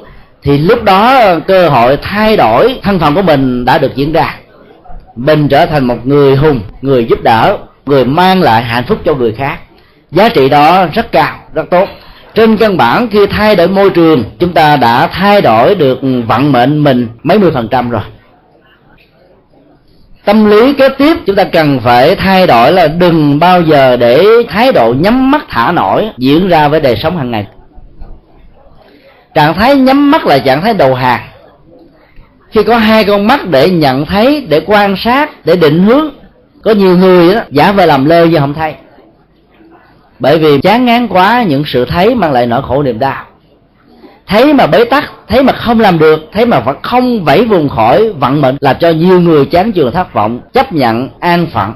Thì 0.43 0.57
lúc 0.57 0.83
đó 0.83 1.21
cơ 1.47 1.69
hội 1.69 1.97
thay 2.01 2.37
đổi 2.37 2.79
thân 2.83 2.99
phận 2.99 3.15
của 3.15 3.21
mình 3.21 3.65
đã 3.65 3.77
được 3.77 3.95
diễn 3.95 4.13
ra. 4.13 4.35
Mình 5.15 5.47
trở 5.47 5.65
thành 5.65 5.85
một 5.85 6.07
người 6.07 6.35
hùng, 6.35 6.59
người 6.81 7.05
giúp 7.05 7.21
đỡ, 7.23 7.57
người 7.85 8.05
mang 8.05 8.41
lại 8.41 8.63
hạnh 8.63 8.83
phúc 8.87 8.97
cho 9.05 9.13
người 9.15 9.31
khác. 9.31 9.57
Giá 10.11 10.29
trị 10.29 10.49
đó 10.49 10.85
rất 10.93 11.11
cao, 11.11 11.35
rất 11.53 11.69
tốt. 11.69 11.89
Trên 12.35 12.57
căn 12.57 12.77
bản 12.77 13.07
khi 13.11 13.25
thay 13.25 13.55
đổi 13.55 13.67
môi 13.67 13.89
trường, 13.89 14.23
chúng 14.39 14.53
ta 14.53 14.75
đã 14.75 15.07
thay 15.07 15.41
đổi 15.41 15.75
được 15.75 15.99
vận 16.27 16.51
mệnh 16.51 16.83
mình 16.83 17.07
mấy 17.23 17.39
mươi 17.39 17.51
phần 17.53 17.67
trăm 17.67 17.89
rồi 17.89 18.01
tâm 20.25 20.45
lý 20.45 20.73
kế 20.73 20.89
tiếp 20.89 21.17
chúng 21.25 21.35
ta 21.35 21.43
cần 21.43 21.79
phải 21.79 22.15
thay 22.15 22.47
đổi 22.47 22.71
là 22.71 22.87
đừng 22.87 23.39
bao 23.39 23.61
giờ 23.61 23.97
để 23.97 24.25
thái 24.49 24.71
độ 24.71 24.93
nhắm 24.99 25.31
mắt 25.31 25.45
thả 25.49 25.71
nổi 25.71 26.09
diễn 26.17 26.47
ra 26.47 26.67
với 26.67 26.79
đời 26.79 26.95
sống 26.95 27.17
hàng 27.17 27.31
ngày. 27.31 27.47
Trạng 29.33 29.53
thái 29.53 29.75
nhắm 29.75 30.11
mắt 30.11 30.25
là 30.25 30.39
trạng 30.39 30.61
thái 30.61 30.73
đầu 30.73 30.93
hàng. 30.93 31.21
Khi 32.49 32.63
có 32.63 32.77
hai 32.77 33.03
con 33.03 33.27
mắt 33.27 33.47
để 33.49 33.69
nhận 33.69 34.05
thấy 34.05 34.45
để 34.49 34.61
quan 34.65 34.95
sát 34.97 35.45
để 35.45 35.55
định 35.55 35.83
hướng 35.83 36.09
có 36.63 36.71
nhiều 36.71 36.97
người 36.97 37.35
đó, 37.35 37.41
giả 37.49 37.71
vờ 37.71 37.85
làm 37.85 38.05
lơ 38.05 38.25
nhưng 38.25 38.39
không 38.39 38.53
thay 38.53 38.75
bởi 40.23 40.37
vì 40.37 40.61
chán 40.61 40.85
ngán 40.85 41.07
quá 41.07 41.43
những 41.43 41.63
sự 41.65 41.85
thấy 41.85 42.15
mang 42.15 42.31
lại 42.31 42.45
nỗi 42.45 42.61
khổ 42.67 42.83
niềm 42.83 42.99
đau 42.99 43.25
thấy 44.27 44.53
mà 44.53 44.67
bế 44.67 44.85
tắc 44.85 45.11
thấy 45.27 45.43
mà 45.43 45.53
không 45.53 45.79
làm 45.79 45.99
được 45.99 46.29
thấy 46.31 46.45
mà 46.45 46.59
vẫn 46.59 46.77
không 46.81 47.23
vẫy 47.23 47.45
vùng 47.45 47.69
khỏi 47.69 48.09
vận 48.19 48.41
mệnh 48.41 48.57
làm 48.59 48.75
cho 48.79 48.89
nhiều 48.89 49.19
người 49.19 49.45
chán 49.45 49.71
chường 49.73 49.91
thất 49.91 50.13
vọng, 50.13 50.39
chấp 50.53 50.73
nhận 50.73 51.09
an 51.19 51.47
phận. 51.53 51.73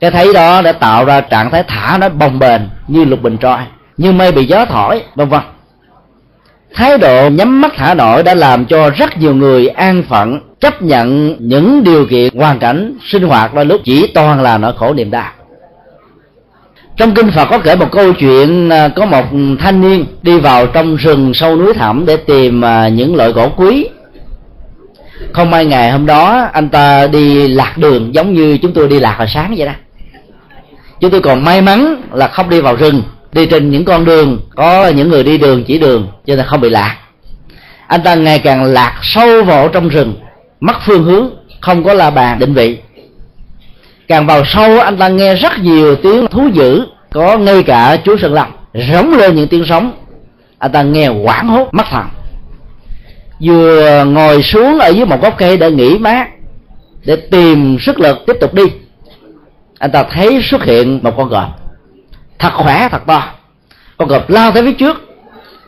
Cái 0.00 0.10
thấy 0.10 0.34
đó 0.34 0.62
đã 0.62 0.72
tạo 0.72 1.04
ra 1.04 1.20
trạng 1.20 1.50
thái 1.50 1.62
thả 1.62 1.98
nó 2.00 2.08
bồng 2.08 2.38
bềnh 2.38 2.60
như 2.88 3.04
lục 3.04 3.22
bình 3.22 3.36
trôi, 3.36 3.58
như 3.96 4.12
mây 4.12 4.32
bị 4.32 4.44
gió 4.44 4.64
thổi, 4.64 5.02
vân 5.14 5.28
vân. 5.28 5.40
Thái 6.74 6.98
độ 6.98 7.28
nhắm 7.30 7.60
mắt 7.60 7.72
thả 7.76 7.94
nổi 7.94 8.22
đã 8.22 8.34
làm 8.34 8.66
cho 8.66 8.90
rất 8.90 9.18
nhiều 9.18 9.34
người 9.34 9.68
an 9.68 10.02
phận, 10.08 10.40
chấp 10.60 10.82
nhận 10.82 11.36
những 11.38 11.84
điều 11.84 12.06
kiện 12.06 12.34
hoàn 12.34 12.58
cảnh 12.58 12.98
sinh 13.04 13.22
hoạt 13.22 13.54
đôi 13.54 13.64
lúc 13.64 13.80
chỉ 13.84 14.06
toàn 14.06 14.42
là 14.42 14.58
nỗi 14.58 14.72
khổ 14.78 14.94
niềm 14.94 15.10
đau 15.10 15.30
trong 16.96 17.14
kinh 17.14 17.30
phật 17.30 17.44
có 17.50 17.58
kể 17.58 17.76
một 17.76 17.92
câu 17.92 18.12
chuyện 18.12 18.70
à, 18.70 18.88
có 18.88 19.06
một 19.06 19.24
thanh 19.58 19.80
niên 19.80 20.06
đi 20.22 20.38
vào 20.38 20.66
trong 20.66 20.96
rừng 20.96 21.34
sâu 21.34 21.56
núi 21.56 21.74
thẳm 21.74 22.06
để 22.06 22.16
tìm 22.16 22.64
à, 22.64 22.88
những 22.88 23.16
loại 23.16 23.30
gỗ 23.32 23.48
quý. 23.56 23.88
Không 25.32 25.50
may 25.50 25.66
ngày 25.66 25.90
hôm 25.90 26.06
đó, 26.06 26.48
anh 26.52 26.68
ta 26.68 27.06
đi 27.06 27.48
lạc 27.48 27.78
đường 27.78 28.14
giống 28.14 28.34
như 28.34 28.58
chúng 28.62 28.72
tôi 28.72 28.88
đi 28.88 29.00
lạc 29.00 29.14
hồi 29.18 29.26
sáng 29.34 29.54
vậy 29.56 29.66
đó. 29.66 29.72
Chúng 31.00 31.10
tôi 31.10 31.20
còn 31.20 31.44
may 31.44 31.60
mắn 31.60 32.02
là 32.12 32.28
không 32.28 32.50
đi 32.50 32.60
vào 32.60 32.76
rừng, 32.76 33.02
đi 33.32 33.46
trên 33.46 33.70
những 33.70 33.84
con 33.84 34.04
đường, 34.04 34.40
có 34.56 34.88
những 34.88 35.08
người 35.08 35.22
đi 35.22 35.38
đường, 35.38 35.64
chỉ 35.64 35.78
đường, 35.78 36.08
cho 36.26 36.36
nên 36.36 36.46
không 36.46 36.60
bị 36.60 36.68
lạc. 36.70 36.96
Anh 37.86 38.02
ta 38.02 38.14
ngày 38.14 38.38
càng 38.38 38.64
lạc 38.64 38.98
sâu 39.02 39.44
vào 39.44 39.68
trong 39.68 39.88
rừng, 39.88 40.14
mất 40.60 40.76
phương 40.86 41.04
hướng, 41.04 41.30
không 41.60 41.84
có 41.84 41.94
la 41.94 42.10
bàn 42.10 42.38
định 42.38 42.54
vị 42.54 42.78
càng 44.08 44.26
vào 44.26 44.42
sâu, 44.44 44.80
anh 44.80 44.96
ta 44.96 45.08
nghe 45.08 45.34
rất 45.34 45.52
nhiều 45.58 45.96
tiếng 45.96 46.26
thú 46.26 46.48
dữ, 46.52 46.86
có 47.12 47.38
ngay 47.38 47.62
cả 47.62 47.96
chú 48.04 48.16
sơn 48.16 48.32
lâm 48.32 48.48
rống 48.74 49.10
lên 49.10 49.34
những 49.34 49.48
tiếng 49.48 49.64
sóng. 49.68 49.92
Anh 50.58 50.72
ta 50.72 50.82
nghe 50.82 51.08
quảng 51.08 51.48
hốt 51.48 51.68
mất 51.72 51.86
thần 51.90 52.06
vừa 53.40 54.04
ngồi 54.04 54.42
xuống 54.42 54.78
ở 54.78 54.88
dưới 54.88 55.06
một 55.06 55.22
gốc 55.22 55.34
cây 55.38 55.56
để 55.56 55.70
nghỉ 55.70 55.98
mát, 55.98 56.28
để 57.04 57.16
tìm 57.16 57.78
sức 57.80 58.00
lực 58.00 58.18
tiếp 58.26 58.36
tục 58.40 58.54
đi. 58.54 58.62
Anh 59.78 59.90
ta 59.90 60.02
thấy 60.02 60.40
xuất 60.42 60.64
hiện 60.64 61.00
một 61.02 61.14
con 61.16 61.28
gợp. 61.28 61.48
Thật 62.38 62.52
khỏe, 62.54 62.88
thật 62.90 63.02
to. 63.06 63.22
Con 63.96 64.08
gợp 64.08 64.30
lao 64.30 64.52
tới 64.52 64.62
phía 64.62 64.72
trước. 64.72 65.02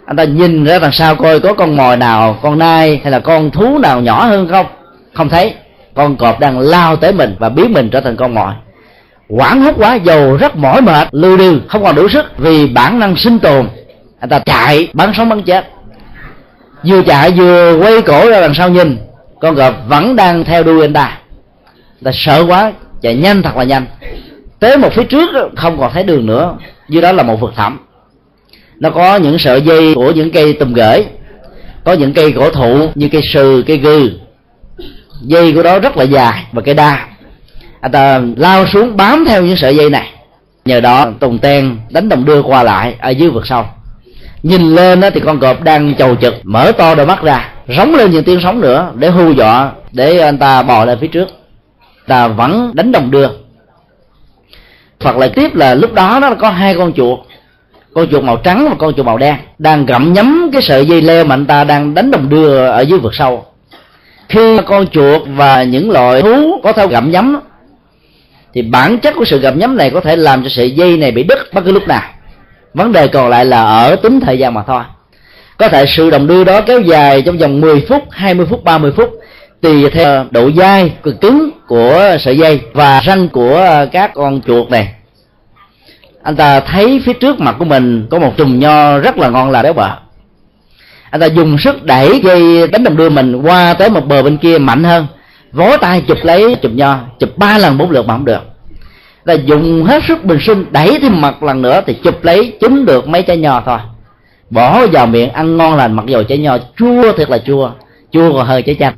Anh 0.07 0.17
ta 0.17 0.25
nhìn 0.25 0.65
ra 0.65 0.79
đằng 0.79 0.93
sau 0.93 1.15
coi 1.15 1.41
có 1.41 1.55
con 1.55 1.77
mồi 1.77 1.97
nào, 1.97 2.39
con 2.43 2.59
nai 2.59 3.01
hay 3.03 3.13
là 3.13 3.19
con 3.19 3.51
thú 3.51 3.79
nào 3.79 4.01
nhỏ 4.01 4.25
hơn 4.25 4.49
không? 4.49 4.67
Không 5.13 5.29
thấy 5.29 5.55
con 5.97 6.17
cọp 6.17 6.41
đang 6.41 6.59
lao 6.59 6.97
tới 6.97 7.13
mình 7.13 7.37
và 7.39 7.49
biến 7.49 7.73
mình 7.73 7.91
trở 7.91 8.01
thành 8.01 8.17
con 8.17 8.35
mồi 8.35 8.53
quảng 9.29 9.63
hốt 9.63 9.75
quá, 9.79 9.95
dầu 9.95 10.37
rất 10.37 10.57
mỏi 10.57 10.81
mệt 10.81 11.09
lư 11.13 11.37
đừ 11.37 11.61
không 11.69 11.85
còn 11.85 11.95
đủ 11.95 12.09
sức 12.09 12.39
vì 12.39 12.67
bản 12.67 12.99
năng 12.99 13.17
sinh 13.17 13.39
tồn. 13.39 13.69
Anh 14.21 14.31
ta 14.31 14.39
chạy, 14.39 14.89
bắn 14.93 15.13
sống 15.17 15.29
bắn 15.29 15.43
chết 15.43 15.67
vừa 16.85 17.03
chạy 17.03 17.31
vừa 17.31 17.79
quay 17.83 18.03
cổ 18.03 18.31
ra 18.31 18.41
đằng 18.41 18.55
sau 18.55 18.69
nhìn, 18.69 18.99
con 19.41 19.57
cọp 19.57 19.75
vẫn 19.89 20.17
đang 20.17 20.45
theo 20.45 20.63
đuôi 20.63 20.83
anh 20.83 20.93
ta. 20.93 21.19
Anh 22.01 22.05
ta 22.05 22.11
sợ 22.15 22.45
quá, 22.49 22.73
chạy 23.03 23.17
nhanh 23.17 23.43
thật 23.43 23.57
là 23.57 23.65
nhanh. 23.65 23.87
Tới 24.61 24.77
một 24.77 24.93
phía 24.93 25.05
trước, 25.05 25.31
không 25.57 25.79
còn 25.79 25.93
thấy 25.93 26.03
đường 26.03 26.27
nữa. 26.27 26.57
Dưới 26.89 27.03
đó 27.03 27.13
là 27.13 27.23
một 27.23 27.41
vực 27.41 27.53
thẳm. 27.57 27.79
Nó 28.81 28.91
có 28.91 29.17
những 29.17 29.39
sợi 29.39 29.63
dây 29.63 29.95
của 29.95 30.11
những 30.11 30.31
cây 30.33 30.53
tùm 30.53 30.73
gửi, 30.73 31.05
có 31.85 31.93
những 31.93 32.13
cây 32.13 32.33
cổ 32.33 32.51
thụ 32.51 32.89
như 32.95 33.09
cây 33.13 33.23
sừ, 33.33 33.63
cây 33.67 33.77
gư 33.77 34.11
dây 35.21 35.53
của 35.53 35.63
đó 35.63 35.79
rất 35.79 35.97
là 35.97 36.05
dài 36.05 36.47
và 36.53 36.63
cây 36.63 36.75
đa. 36.75 37.07
Anh 37.81 37.93
ta 37.93 38.21
lao 38.37 38.67
xuống 38.67 38.97
bám 38.97 39.25
theo 39.25 39.43
những 39.43 39.57
sợi 39.57 39.77
dây 39.77 39.91
này. 39.91 40.11
Nhờ 40.65 40.81
đó, 40.81 41.07
tùng 41.21 41.39
ten 41.39 41.79
đánh 41.91 42.09
đồng 42.09 42.25
đưa 42.25 42.43
qua 42.43 42.63
lại 42.63 42.95
ở 43.01 43.11
dưới 43.11 43.31
vực 43.31 43.47
sâu. 43.47 43.65
Nhìn 44.43 44.75
lên 44.75 45.01
thì 45.15 45.21
con 45.21 45.41
cọp 45.41 45.63
đang 45.63 45.95
chầu 45.95 46.17
trực 46.17 46.35
mở 46.43 46.73
to 46.73 46.95
đôi 46.95 47.07
mắt 47.07 47.23
ra, 47.23 47.49
rống 47.77 47.95
lên 47.95 48.11
những 48.11 48.25
tiếng 48.25 48.41
sóng 48.43 48.61
nữa 48.61 48.93
để 48.95 49.09
hù 49.09 49.33
dọa, 49.33 49.71
để 49.93 50.19
anh 50.19 50.39
ta 50.39 50.63
bò 50.63 50.85
lên 50.85 50.99
phía 51.01 51.07
trước. 51.07 51.29
Ta 52.07 52.29
vẫn 52.29 52.71
đánh 52.75 52.93
đồng 52.93 53.11
đưa. 53.11 53.29
Phật 55.01 55.17
lại 55.17 55.29
tiếp 55.35 55.55
là 55.55 55.75
lúc 55.75 55.93
đó 55.93 56.19
nó 56.23 56.35
có 56.35 56.51
hai 56.51 56.75
con 56.75 56.93
chuột 56.93 57.19
con 57.95 58.09
chuột 58.11 58.25
màu 58.25 58.37
trắng 58.37 58.67
và 58.69 58.75
con 58.79 58.95
chuột 58.95 59.07
màu 59.07 59.19
đen, 59.19 59.37
đang 59.59 59.87
gặm 59.87 60.13
nhấm 60.13 60.51
cái 60.53 60.63
sợi 60.63 60.87
dây 60.87 61.03
leo 61.03 61.25
mà 61.25 61.35
anh 61.35 61.47
ta 61.47 61.65
đang 61.65 61.95
đánh 61.95 62.11
đồng 62.11 62.29
đưa 62.29 62.67
ở 62.67 62.81
dưới 62.81 62.99
vực 62.99 63.15
sâu 63.15 63.45
khi 64.29 64.57
con 64.67 64.87
chuột 64.87 65.23
và 65.27 65.63
những 65.63 65.91
loại 65.91 66.23
thú 66.23 66.61
có 66.63 66.73
thao 66.73 66.89
gặm 66.89 67.11
nhấm, 67.11 67.41
thì 68.55 68.63
bản 68.63 68.99
chất 68.99 69.15
của 69.17 69.25
sự 69.25 69.39
gặm 69.39 69.59
nhấm 69.59 69.77
này 69.77 69.91
có 69.91 70.01
thể 70.01 70.17
làm 70.17 70.43
cho 70.43 70.49
sợi 70.49 70.71
dây 70.71 70.97
này 70.97 71.11
bị 71.11 71.23
đứt 71.23 71.39
bất 71.55 71.65
cứ 71.65 71.73
lúc 71.73 71.89
nào. 71.89 72.03
Vấn 72.75 72.93
đề 72.93 73.09
còn 73.09 73.29
lại 73.29 73.45
là 73.45 73.63
ở 73.63 73.97
tính 73.97 74.21
thời 74.21 74.39
gian 74.39 74.55
mà 74.55 74.63
thôi. 74.67 74.83
Có 75.59 75.69
thể 75.69 75.87
sự 75.87 76.11
đồng 76.11 76.27
đưa 76.27 76.45
đó 76.45 76.61
kéo 76.61 76.81
dài 76.81 77.23
trong 77.23 77.39
vòng 77.39 77.61
10 77.61 77.85
phút 77.89 78.03
20 78.11 78.47
phút 78.51 78.65
30 78.65 78.93
phút, 78.97 79.11
tùy 79.61 79.91
theo 79.91 80.25
độ 80.31 80.51
dai, 80.57 80.93
cực 81.03 81.21
cứng 81.21 81.51
của 81.69 82.17
sợi 82.21 82.39
dây 82.39 82.61
và 82.73 83.01
răng 83.01 83.29
của 83.29 83.87
các 83.93 84.15
con 84.15 84.41
chuột 84.47 84.71
này. 84.71 84.89
Anh 86.23 86.37
ta 86.37 86.61
thấy 86.61 87.03
phía 87.05 87.13
trước 87.13 87.41
mặt 87.41 87.57
của 87.59 87.65
mình 87.65 88.07
có 88.11 88.19
một 88.19 88.37
chùm 88.37 88.59
nho 88.59 88.99
rất 88.99 89.19
là 89.19 89.29
ngon 89.29 89.51
là 89.51 89.63
béo 89.63 89.73
bở 89.73 89.91
anh 91.11 91.21
ta 91.21 91.27
dùng 91.27 91.59
sức 91.59 91.85
đẩy 91.85 92.21
dây 92.25 92.69
đánh 92.69 92.85
đồng 92.85 92.97
đưa 92.97 93.09
mình 93.09 93.43
qua 93.43 93.75
tới 93.75 93.91
một 93.91 94.07
bờ 94.07 94.23
bên 94.23 94.37
kia 94.37 94.59
mạnh 94.59 94.85
hơn. 94.85 95.07
Vó 95.53 95.77
tay 95.77 96.03
chụp 96.09 96.19
lấy 96.23 96.57
chụp 96.63 96.73
nho 96.75 96.99
chụp 97.19 97.39
ba 97.39 97.59
lần 97.59 97.79
bốn 97.79 97.91
lượt 97.91 98.07
mà 98.07 98.15
không 98.15 98.25
được. 98.25 98.43
Là 99.25 99.35
dùng 99.35 99.85
hết 99.85 100.03
sức 100.09 100.25
bình 100.25 100.39
sinh 100.41 100.65
đẩy 100.71 100.99
thêm 101.01 101.21
mặt 101.21 101.43
lần 101.43 101.63
nữa 101.63 101.81
thì 101.87 101.95
chụp 101.95 102.25
lấy 102.25 102.57
trúng 102.61 102.85
được 102.85 103.09
mấy 103.09 103.23
trái 103.23 103.37
nho 103.37 103.63
thôi. 103.67 103.79
Bỏ 104.51 104.87
vào 104.87 105.07
miệng 105.07 105.31
ăn 105.31 105.57
ngon 105.57 105.77
lành 105.77 105.93
mặc 105.93 106.07
dù 106.07 106.23
trái 106.23 106.39
nho 106.39 106.59
chua 106.77 107.13
thật 107.17 107.31
là 107.31 107.39
chua 107.39 107.71
chua 108.13 108.33
còn 108.33 108.47
hơi 108.47 108.63
trái 108.63 108.77
chanh. 108.79 108.95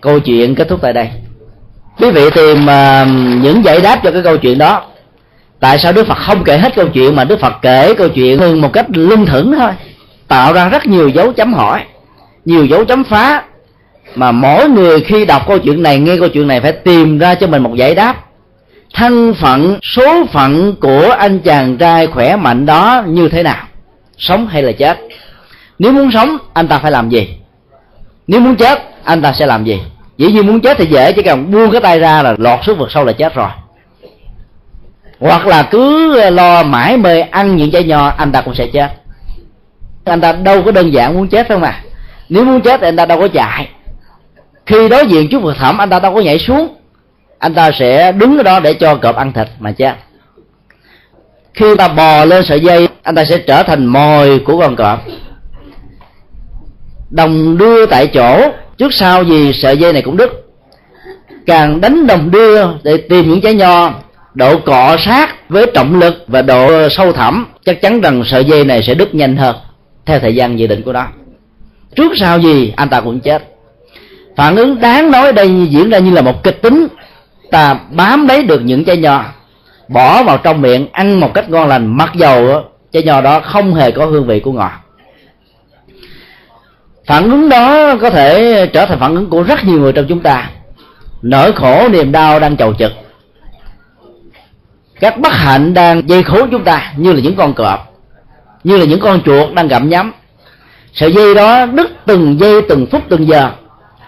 Câu 0.00 0.20
chuyện 0.20 0.54
kết 0.54 0.68
thúc 0.68 0.78
tại 0.82 0.92
đây. 0.92 1.08
Quý 1.98 2.10
vị 2.10 2.30
tìm 2.34 2.56
uh, 2.56 3.08
những 3.42 3.64
giải 3.64 3.80
đáp 3.80 4.00
cho 4.04 4.10
cái 4.10 4.22
câu 4.22 4.36
chuyện 4.36 4.58
đó. 4.58 4.82
Tại 5.60 5.78
sao 5.78 5.92
đức 5.92 6.06
phật 6.06 6.18
không 6.18 6.44
kể 6.44 6.58
hết 6.58 6.74
câu 6.76 6.88
chuyện 6.88 7.16
mà 7.16 7.24
đức 7.24 7.40
phật 7.40 7.52
kể 7.62 7.94
câu 7.94 8.08
chuyện 8.08 8.38
hơn 8.38 8.60
một 8.60 8.72
cách 8.72 8.86
lưng 8.88 9.26
thững 9.26 9.54
thôi? 9.58 9.72
Tạo 10.28 10.52
ra 10.52 10.68
rất 10.68 10.86
nhiều 10.86 11.08
dấu 11.08 11.32
chấm 11.32 11.52
hỏi, 11.52 11.84
nhiều 12.44 12.64
dấu 12.64 12.84
chấm 12.84 13.04
phá, 13.04 13.42
mà 14.14 14.32
mỗi 14.32 14.68
người 14.68 15.00
khi 15.00 15.24
đọc 15.24 15.42
câu 15.48 15.58
chuyện 15.58 15.82
này, 15.82 15.98
nghe 15.98 16.16
câu 16.16 16.28
chuyện 16.28 16.48
này 16.48 16.60
phải 16.60 16.72
tìm 16.72 17.18
ra 17.18 17.34
cho 17.34 17.46
mình 17.46 17.62
một 17.62 17.74
giải 17.74 17.94
đáp. 17.94 18.16
Thân 18.94 19.34
phận, 19.34 19.78
số 19.82 20.24
phận 20.32 20.74
của 20.80 21.14
anh 21.18 21.38
chàng 21.38 21.76
trai 21.76 22.06
khỏe 22.06 22.36
mạnh 22.36 22.66
đó 22.66 23.02
như 23.06 23.28
thế 23.28 23.42
nào? 23.42 23.66
Sống 24.18 24.46
hay 24.46 24.62
là 24.62 24.72
chết? 24.72 24.98
Nếu 25.78 25.92
muốn 25.92 26.10
sống, 26.12 26.38
anh 26.52 26.68
ta 26.68 26.78
phải 26.78 26.90
làm 26.90 27.08
gì? 27.08 27.36
Nếu 28.26 28.40
muốn 28.40 28.56
chết, 28.56 28.78
anh 29.04 29.22
ta 29.22 29.32
sẽ 29.32 29.46
làm 29.46 29.64
gì? 29.64 29.80
Dĩ 30.18 30.32
nhiên 30.32 30.46
muốn 30.46 30.60
chết 30.60 30.78
thì 30.78 30.86
dễ 30.86 31.12
chỉ 31.12 31.22
cần 31.22 31.50
buông 31.50 31.70
cái 31.70 31.80
tay 31.80 31.98
ra 31.98 32.22
là 32.22 32.34
lọt 32.38 32.60
xuống 32.64 32.78
vực 32.78 32.90
sâu 32.90 33.04
là 33.04 33.12
chết 33.12 33.34
rồi. 33.34 33.48
Hoặc 35.20 35.46
là 35.46 35.62
cứ 35.62 36.30
lo 36.30 36.62
mãi 36.62 36.96
mê 36.96 37.20
ăn 37.20 37.56
những 37.56 37.70
trái 37.70 37.84
nho, 37.84 38.08
anh 38.08 38.32
ta 38.32 38.40
cũng 38.40 38.54
sẽ 38.54 38.66
chết 38.66 38.88
anh 40.04 40.20
ta 40.20 40.32
đâu 40.32 40.62
có 40.62 40.70
đơn 40.70 40.92
giản 40.92 41.14
muốn 41.14 41.28
chết 41.28 41.48
không 41.48 41.60
mà. 41.60 41.82
Nếu 42.28 42.44
muốn 42.44 42.60
chết 42.60 42.80
thì 42.80 42.88
anh 42.88 42.96
ta 42.96 43.06
đâu 43.06 43.20
có 43.20 43.28
chạy. 43.28 43.68
Khi 44.66 44.88
đối 44.88 45.06
diện 45.06 45.28
trước 45.30 45.42
vực 45.42 45.56
thẳm 45.58 45.78
anh 45.78 45.90
ta 45.90 46.00
đâu 46.00 46.14
có 46.14 46.20
nhảy 46.20 46.38
xuống. 46.38 46.76
Anh 47.38 47.54
ta 47.54 47.70
sẽ 47.78 48.12
đứng 48.12 48.36
ở 48.36 48.42
đó 48.42 48.60
để 48.60 48.74
cho 48.74 48.94
cọp 48.94 49.16
ăn 49.16 49.32
thịt 49.32 49.48
mà 49.58 49.72
chết. 49.72 49.94
Khi 51.54 51.76
ta 51.78 51.88
bò 51.88 52.24
lên 52.24 52.44
sợi 52.44 52.60
dây, 52.60 52.88
anh 53.02 53.14
ta 53.14 53.24
sẽ 53.24 53.38
trở 53.38 53.62
thành 53.62 53.86
mồi 53.86 54.38
của 54.38 54.58
con 54.60 54.76
cọp. 54.76 55.04
Đồng 57.10 57.58
đưa 57.58 57.86
tại 57.86 58.06
chỗ, 58.06 58.50
trước 58.78 58.94
sau 58.94 59.22
gì 59.22 59.52
sợi 59.52 59.76
dây 59.76 59.92
này 59.92 60.02
cũng 60.02 60.16
đứt. 60.16 60.30
Càng 61.46 61.80
đánh 61.80 62.06
đồng 62.06 62.30
đưa 62.30 62.66
để 62.82 62.96
tìm 62.96 63.30
những 63.30 63.40
trái 63.40 63.54
nho, 63.54 63.92
độ 64.34 64.58
cọ 64.58 64.96
sát 64.98 65.48
với 65.48 65.66
trọng 65.74 65.98
lực 65.98 66.24
và 66.26 66.42
độ 66.42 66.88
sâu 66.88 67.12
thẳm, 67.12 67.46
chắc 67.64 67.82
chắn 67.82 68.00
rằng 68.00 68.22
sợi 68.26 68.44
dây 68.44 68.64
này 68.64 68.82
sẽ 68.82 68.94
đứt 68.94 69.14
nhanh 69.14 69.36
hơn 69.36 69.56
theo 70.06 70.20
thời 70.20 70.34
gian 70.34 70.58
dự 70.58 70.66
định 70.66 70.82
của 70.82 70.92
nó. 70.92 71.06
Trước 71.96 72.12
sau 72.16 72.38
gì, 72.38 72.72
anh 72.76 72.88
ta 72.88 73.00
cũng 73.00 73.20
chết. 73.20 73.42
Phản 74.36 74.56
ứng 74.56 74.80
đáng 74.80 75.10
nói 75.10 75.32
đây 75.32 75.66
diễn 75.66 75.90
ra 75.90 75.98
như 75.98 76.10
là 76.10 76.22
một 76.22 76.42
kịch 76.42 76.62
tính. 76.62 76.86
Ta 77.50 77.74
bám 77.90 78.28
lấy 78.28 78.42
được 78.42 78.60
những 78.64 78.84
trái 78.84 78.96
nho, 78.96 79.24
bỏ 79.88 80.22
vào 80.22 80.38
trong 80.38 80.60
miệng, 80.60 80.88
ăn 80.92 81.20
một 81.20 81.34
cách 81.34 81.50
ngon 81.50 81.68
lành, 81.68 81.96
mặc 81.96 82.12
dầu 82.14 82.62
trái 82.92 83.02
nho 83.02 83.20
đó 83.20 83.40
không 83.40 83.74
hề 83.74 83.90
có 83.90 84.06
hương 84.06 84.26
vị 84.26 84.40
của 84.40 84.52
ngọt. 84.52 84.72
Phản 87.06 87.30
ứng 87.30 87.48
đó 87.48 87.96
có 87.96 88.10
thể 88.10 88.66
trở 88.66 88.86
thành 88.86 88.98
phản 88.98 89.14
ứng 89.14 89.30
của 89.30 89.42
rất 89.42 89.64
nhiều 89.64 89.80
người 89.80 89.92
trong 89.92 90.06
chúng 90.08 90.20
ta. 90.20 90.50
Nỗi 91.22 91.52
khổ 91.52 91.88
niềm 91.88 92.12
đau 92.12 92.40
đang 92.40 92.56
chầu 92.56 92.74
trực. 92.74 92.92
Các 95.00 95.18
bất 95.18 95.32
hạnh 95.32 95.74
đang 95.74 96.08
dây 96.08 96.22
khốn 96.22 96.50
chúng 96.50 96.64
ta, 96.64 96.92
như 96.96 97.12
là 97.12 97.20
những 97.20 97.36
con 97.36 97.54
cọp 97.54 97.93
như 98.64 98.76
là 98.76 98.84
những 98.84 99.00
con 99.00 99.20
chuột 99.22 99.52
đang 99.54 99.68
gặm 99.68 99.88
nhắm 99.88 100.12
sợi 100.94 101.12
dây 101.12 101.34
đó 101.34 101.66
đứt 101.66 101.92
từng 102.06 102.40
giây, 102.40 102.62
từng 102.68 102.86
phút, 102.86 103.02
từng 103.08 103.28
giờ. 103.28 103.50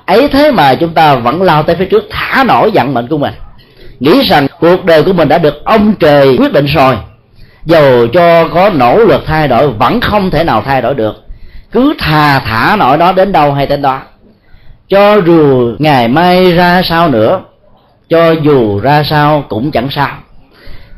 Ấy 0.07 0.29
thế 0.29 0.51
mà 0.51 0.75
chúng 0.75 0.95
ta 0.95 1.15
vẫn 1.15 1.43
lao 1.43 1.63
tới 1.63 1.77
phía 1.77 1.85
trước, 1.85 2.05
thả 2.11 2.45
nổi 2.45 2.71
vận 2.75 2.95
mệnh 2.95 3.09
của 3.09 3.19
mình. 3.19 3.35
Nghĩ 4.01 4.23
rằng 4.23 4.47
cuộc 4.61 4.85
đời 4.85 5.03
của 5.03 5.13
mình 5.13 5.29
đã 5.29 5.39
được 5.39 5.65
ông 5.65 5.95
trời 5.95 6.37
quyết 6.39 6.53
định 6.53 6.67
rồi. 6.67 6.97
Dầu 7.65 8.07
cho 8.07 8.49
có 8.49 8.71
nỗ 8.71 8.99
lực 8.99 9.23
thay 9.27 9.49
đổi, 9.49 9.69
vẫn 9.69 10.01
không 10.01 10.31
thể 10.31 10.45
nào 10.45 10.63
thay 10.67 10.83
đổi 10.83 10.95
được. 10.95 11.17
Cứ 11.73 11.95
thà 11.99 12.39
thả 12.39 12.77
nổi 12.77 12.99
đó 12.99 13.13
đến 13.13 13.33
đâu 13.33 13.53
hay 13.53 13.67
đến 13.67 13.83
đó. 13.83 14.01
Cho 14.89 15.17
dù 15.17 15.71
ngày 15.79 16.09
mai 16.09 16.53
ra 16.53 16.83
sao 16.85 17.09
nữa, 17.09 17.41
cho 18.09 18.33
dù 18.33 18.81
ra 18.81 19.03
sao 19.03 19.45
cũng 19.49 19.71
chẳng 19.71 19.89
sao 19.91 20.09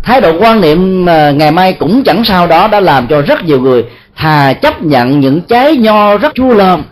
thái 0.03 0.20
độ 0.20 0.32
quan 0.40 0.61
niệm 0.61 1.07
ờ, 1.07 1.32
ngày 1.32 1.51
mai 1.51 1.72
cũng 1.72 2.05
chẳng 2.05 2.24
sao 2.24 2.46
đó, 2.46 2.68
đã 2.68 2.80
làm 2.80 3.07
cho 3.07 3.22
rất 3.22 3.44
nhiều 3.44 3.61
người 3.61 3.84
thà 4.16 4.53
chấp 4.53 4.82
nhận 4.82 5.20
những 5.20 5.40
trái 5.40 5.76
nho 5.76 6.16
rất 6.16 6.34
chua 6.34 6.55
lơm 6.55 6.82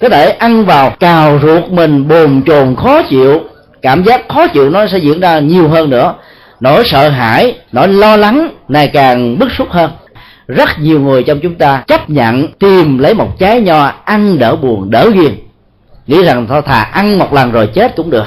có 0.00 0.08
thể 0.08 0.30
ăn 0.30 0.64
vào, 0.64 0.90
cào 0.90 1.38
ruột 1.42 1.68
mình, 1.70 2.08
bồn 2.08 2.42
chồn, 2.46 2.76
khó 2.76 3.02
chịu, 3.02 3.40
cảm 3.82 4.02
giác 4.04 4.28
khó 4.28 4.46
chịu 4.46 4.70
nó 4.70 4.86
sẽ 4.86 4.98
diễn 4.98 5.20
ra 5.20 5.38
nhiều 5.38 5.68
hơn 5.68 5.90
nữa. 5.90 6.14
Nỗi 6.60 6.82
sợ 6.86 7.08
hãi, 7.08 7.58
nỗi 7.72 7.88
lo 7.88 8.16
lắng 8.16 8.50
ngày 8.68 8.88
càng 8.88 9.38
bức 9.38 9.52
xúc 9.52 9.68
hơn. 9.70 9.90
Rất 10.46 10.68
nhiều 10.78 11.00
người 11.00 11.22
trong 11.22 11.40
chúng 11.40 11.54
ta 11.54 11.82
chấp 11.86 12.10
nhận 12.10 12.48
tìm 12.52 12.98
lấy 12.98 13.14
một 13.14 13.38
trái 13.38 13.60
nho 13.60 13.92
ăn 14.04 14.38
đỡ 14.38 14.56
buồn, 14.56 14.90
đỡ 14.90 15.10
ghiền. 15.10 15.38
Nghĩ 16.06 16.22
rằng 16.22 16.46
thôi, 16.46 16.62
thà 16.66 16.82
ăn 16.82 17.18
một 17.18 17.32
lần 17.32 17.52
rồi 17.52 17.66
chết 17.66 17.96
cũng 17.96 18.10
được. 18.10 18.26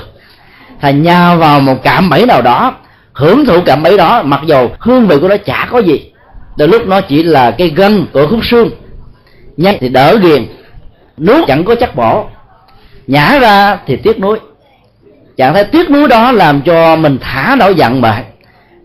Thà 0.82 0.92
nhào 0.92 1.38
vào 1.38 1.60
một 1.60 1.84
cảm 1.84 2.10
bẫy 2.10 2.26
nào 2.26 2.42
đó 2.42 2.76
hưởng 3.14 3.46
thụ 3.46 3.62
cảm 3.66 3.84
ấy 3.84 3.98
đó, 3.98 4.24
mặc 4.24 4.42
dù 4.46 4.70
hương 4.80 5.08
vị 5.08 5.16
của 5.22 5.28
nó 5.28 5.38
chả 5.38 5.68
có 5.72 5.80
gì, 5.80 6.12
đôi 6.58 6.68
lúc 6.68 6.88
nó 6.88 7.02
chỉ 7.02 7.24
là 7.24 7.52
cái 7.52 7.70
gân 7.76 8.06
của 8.14 8.28
khúc 8.28 8.46
xương. 8.46 8.70
Nhanh 9.58 9.78
thì 9.80 9.90
đỡ 9.90 10.18
ghiền, 10.18 10.46
nuốt 11.18 11.48
chẳng 11.48 11.64
có 11.64 11.76
chắc 11.76 11.96
bổ 11.96 12.26
nhả 13.08 13.40
ra 13.40 13.78
thì 13.86 13.96
tiếc 13.96 14.20
nuối. 14.20 14.40
Trạng 15.38 15.54
thái 15.54 15.64
tiếc 15.64 15.92
nuối 15.92 16.08
đó 16.08 16.32
làm 16.32 16.62
cho 16.62 16.96
mình 16.96 17.18
thả 17.22 17.56
nổi 17.60 17.76
giận 17.76 18.02
mà 18.02 18.24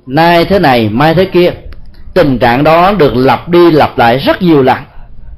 nay 0.07 0.45
thế 0.45 0.59
này, 0.59 0.89
mai 0.93 1.15
thế 1.15 1.25
kia, 1.25 1.51
tình 2.15 2.39
trạng 2.39 2.65
đó 2.65 2.93
được 2.93 3.17
lặp 3.17 3.49
đi 3.49 3.71
lặp 3.71 3.99
lại 3.99 4.19
rất 4.19 4.43
nhiều 4.43 4.63
lần. 4.63 4.77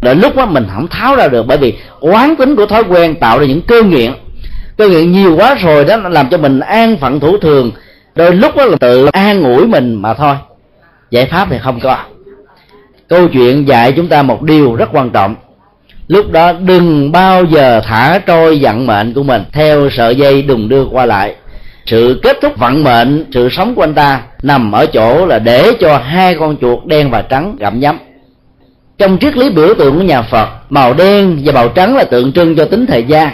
Đến 0.01 0.21
lúc 0.21 0.37
đó 0.37 0.47
mình 0.47 0.67
không 0.75 0.89
tháo 0.89 1.17
ra 1.17 1.29
được, 1.29 1.47
bởi 1.47 1.59
vì 1.59 1.75
quán 2.01 2.37
tính 2.37 2.57
của 2.57 2.67
thói 2.67 2.83
quen 2.85 3.15
tạo 3.15 3.39
ra 3.39 3.47
những 3.47 3.63
cơ 3.63 3.83
nghiện. 3.83 4.13
Cơ 4.77 4.89
nghiện 4.89 5.13
nhiều 5.13 5.37
quá 5.37 5.55
rồi 5.55 5.85
đó 5.85 5.97
làm 5.97 6.29
cho 6.29 6.39
mình 6.39 6.61
an 6.61 6.97
phận 6.97 7.21
thủ 7.21 7.37
thường 7.39 7.71
đôi 8.15 8.35
lúc 8.35 8.57
đó 8.57 8.65
là 8.65 8.77
tự 8.77 9.07
an 9.07 9.43
ủi 9.43 9.67
mình 9.67 9.95
mà 9.95 10.15
thôi. 10.15 10.35
Giải 11.11 11.27
pháp 11.27 11.49
thì 11.51 11.59
không 11.59 11.81
có. 11.81 11.97
Câu 13.09 13.29
chuyện 13.29 13.69
dạy 13.69 13.93
chúng 13.93 14.09
ta 14.09 14.23
một 14.23 14.43
điều 14.43 14.75
rất 14.75 14.89
quan 14.93 15.11
trọng. 15.11 15.35
Lúc 16.09 16.31
đó 16.31 16.53
đừng 16.53 17.13
bao 17.13 17.45
giờ 17.45 17.81
thả 17.85 18.19
trôi 18.27 18.59
vận 18.63 18.87
mệnh 18.87 19.15
của 19.15 19.23
mình 19.23 19.43
theo 19.53 19.91
sợi 19.91 20.17
dây 20.17 20.43
đùng 20.43 20.69
đưa 20.69 20.85
qua 20.85 21.07
lại. 21.07 21.35
Sự 21.87 22.21
kết 22.23 22.39
thúc 22.43 22.53
vận 22.57 22.85
mệnh, 22.85 23.27
sự 23.33 23.49
sống 23.49 23.75
của 23.75 23.83
anh 23.83 23.95
ta 23.95 24.21
nằm 24.43 24.73
ở 24.73 24.87
chỗ 24.87 25.27
là 25.27 25.39
để 25.39 25.73
cho 25.81 25.99
hai 25.99 26.35
con 26.35 26.57
chuột 26.61 26.87
đen 26.87 27.11
và 27.11 27.23
trắng 27.23 27.57
gặm 27.59 27.81
nhấm. 27.81 27.99
Trong 28.99 29.19
triết 29.19 29.37
lý 29.37 29.51
biểu 29.51 29.75
tượng 29.75 29.97
của 29.97 30.05
nhà 30.05 30.23
phật, 30.23 30.49
màu 30.71 30.95
đen 30.95 31.41
và 31.45 31.53
màu 31.53 31.69
trắng 31.69 31.97
là 31.97 32.05
tượng 32.05 32.33
trưng 32.33 32.57
cho 32.57 32.65
tính 32.65 32.87
thời 32.87 33.05
gian, 33.05 33.31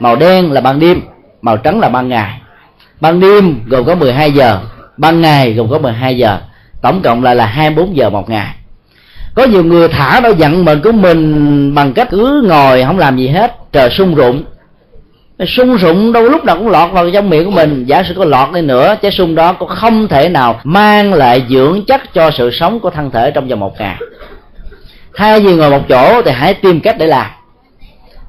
màu 0.00 0.16
đen 0.16 0.52
là 0.52 0.60
ban 0.60 0.80
đêm, 0.80 1.00
màu 1.42 1.56
trắng 1.56 1.80
là 1.80 1.88
ban 1.88 2.08
ngày 2.08 2.40
ban 3.00 3.20
đêm 3.20 3.60
gồm 3.66 3.84
có 3.84 3.94
12 3.94 4.32
giờ, 4.32 4.58
ban 4.96 5.20
ngày 5.20 5.52
gồm 5.52 5.70
có 5.70 5.78
12 5.78 6.16
giờ, 6.16 6.38
tổng 6.82 7.02
cộng 7.02 7.22
lại 7.22 7.34
là 7.34 7.46
24 7.46 7.96
giờ 7.96 8.10
một 8.10 8.30
ngày. 8.30 8.54
Có 9.34 9.44
nhiều 9.44 9.64
người 9.64 9.88
thả 9.88 10.20
nó 10.22 10.28
giận 10.28 10.64
mình 10.64 10.80
của 10.82 10.92
mình 10.92 11.74
bằng 11.74 11.92
cách 11.92 12.08
cứ 12.10 12.44
ngồi 12.48 12.84
không 12.84 12.98
làm 12.98 13.16
gì 13.16 13.28
hết, 13.28 13.56
trời 13.72 13.90
sung 13.90 14.14
rụng. 14.14 14.44
Sung 15.46 15.76
rụng 15.76 16.12
đâu 16.12 16.22
lúc 16.22 16.44
nào 16.44 16.56
cũng 16.56 16.68
lọt 16.68 16.92
vào 16.92 17.10
trong 17.10 17.30
miệng 17.30 17.44
của 17.44 17.50
mình. 17.50 17.84
Giả 17.84 18.02
sử 18.02 18.14
có 18.14 18.24
lọt 18.24 18.52
đi 18.54 18.60
nữa, 18.60 18.96
trái 19.02 19.12
sung 19.12 19.34
đó 19.34 19.52
cũng 19.52 19.68
không 19.68 20.08
thể 20.08 20.28
nào 20.28 20.60
mang 20.64 21.14
lại 21.14 21.42
dưỡng 21.48 21.84
chất 21.86 22.14
cho 22.14 22.30
sự 22.30 22.50
sống 22.50 22.80
của 22.80 22.90
thân 22.90 23.10
thể 23.10 23.30
trong 23.30 23.48
vòng 23.48 23.60
một 23.60 23.74
ngày. 23.78 23.96
Thay 25.14 25.40
vì 25.40 25.54
ngồi 25.54 25.70
một 25.70 25.88
chỗ 25.88 26.22
thì 26.22 26.30
hãy 26.30 26.54
tìm 26.54 26.80
cách 26.80 26.96
để 26.98 27.06
làm 27.06 27.26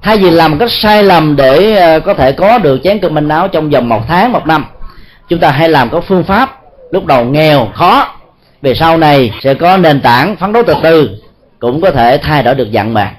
thay 0.01 0.17
vì 0.17 0.29
làm 0.29 0.59
cách 0.59 0.71
sai 0.71 1.03
lầm 1.03 1.35
để 1.35 1.75
ờ, 1.75 1.99
có 1.99 2.13
thể 2.13 2.31
có 2.31 2.57
được 2.57 2.79
chén 2.83 2.99
cơm 2.99 3.13
manh 3.13 3.29
áo 3.29 3.47
trong 3.47 3.69
vòng 3.69 3.89
một 3.89 4.01
tháng, 4.07 4.31
một 4.31 4.47
năm, 4.47 4.65
chúng 5.29 5.39
ta 5.39 5.51
hãy 5.51 5.69
làm 5.69 5.89
có 5.89 6.01
phương 6.01 6.23
pháp 6.23 6.59
lúc 6.91 7.05
đầu 7.05 7.25
nghèo, 7.25 7.67
khó. 7.73 8.07
Về 8.61 8.73
sau 8.73 8.97
này 8.97 9.31
sẽ 9.41 9.53
có 9.53 9.77
nền 9.77 10.01
tảng 10.01 10.35
phấn 10.35 10.53
đấu 10.53 10.63
từ 10.67 10.73
từ, 10.83 11.09
cũng 11.59 11.81
có 11.81 11.91
thể 11.91 12.17
thay 12.17 12.43
đổi 12.43 12.55
được 12.55 12.67
vận 12.71 12.93
mệnh 12.93 13.13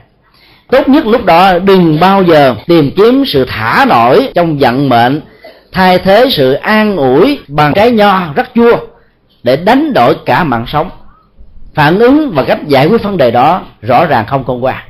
tốt 0.71 0.89
nhất 0.89 1.07
lúc 1.07 1.25
đó, 1.25 1.59
đừng 1.59 2.01
bao 2.01 2.23
giờ 2.23 2.55
tìm 2.67 2.91
kiếm 2.97 3.25
sự 3.27 3.45
thả 3.49 3.85
nổi 3.89 4.29
trong 4.35 4.59
vận 4.59 4.89
mệnh. 4.89 5.21
Thay 5.73 5.99
thế 5.99 6.27
sự 6.31 6.53
an 6.53 6.97
ủi 6.97 7.39
bằng 7.49 7.73
cái 7.73 7.91
nho 7.91 8.33
rất 8.35 8.49
chua 8.55 8.77
để 9.43 9.57
đánh 9.57 9.93
đổi 9.93 10.17
cả 10.27 10.45
mạng 10.45 10.65
sống. 10.67 10.91
Phản 11.75 11.99
ứng 11.99 12.31
và 12.31 12.45
cách 12.45 12.59
giải 12.67 12.87
quyết 12.87 13.03
vấn 13.03 13.17
đề 13.17 13.31
đó 13.31 13.63
rõ 13.83 14.07
ràng 14.07 14.27
không 14.27 14.45
công 14.45 14.65
qua 14.65 14.85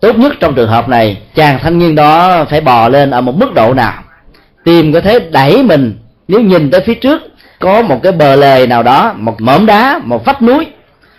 tốt 0.00 0.18
nhất 0.18 0.32
trong 0.40 0.54
trường 0.54 0.68
hợp 0.68 0.88
này, 0.88 1.18
chàng 1.34 1.58
thanh 1.62 1.78
niên 1.78 1.94
đó 1.94 2.44
phải 2.50 2.60
bò 2.60 2.88
lên 2.88 3.10
ở 3.10 3.20
một 3.20 3.34
mức 3.36 3.54
độ 3.54 3.74
nào? 3.74 4.02
Tìm 4.64 4.92
có 4.92 5.00
thế 5.00 5.20
đẩy 5.30 5.62
mình, 5.62 5.98
nếu 6.28 6.40
nhìn 6.40 6.70
tới 6.70 6.80
phía 6.80 6.94
trước, 6.94 7.22
có 7.60 7.82
một 7.82 8.00
cái 8.02 8.12
bờ 8.12 8.36
lề 8.36 8.66
nào 8.66 8.82
đó, 8.82 9.14
một 9.16 9.40
mỏm 9.40 9.66
đá, 9.66 10.00
một 10.04 10.24
vách 10.24 10.42
núi, 10.42 10.66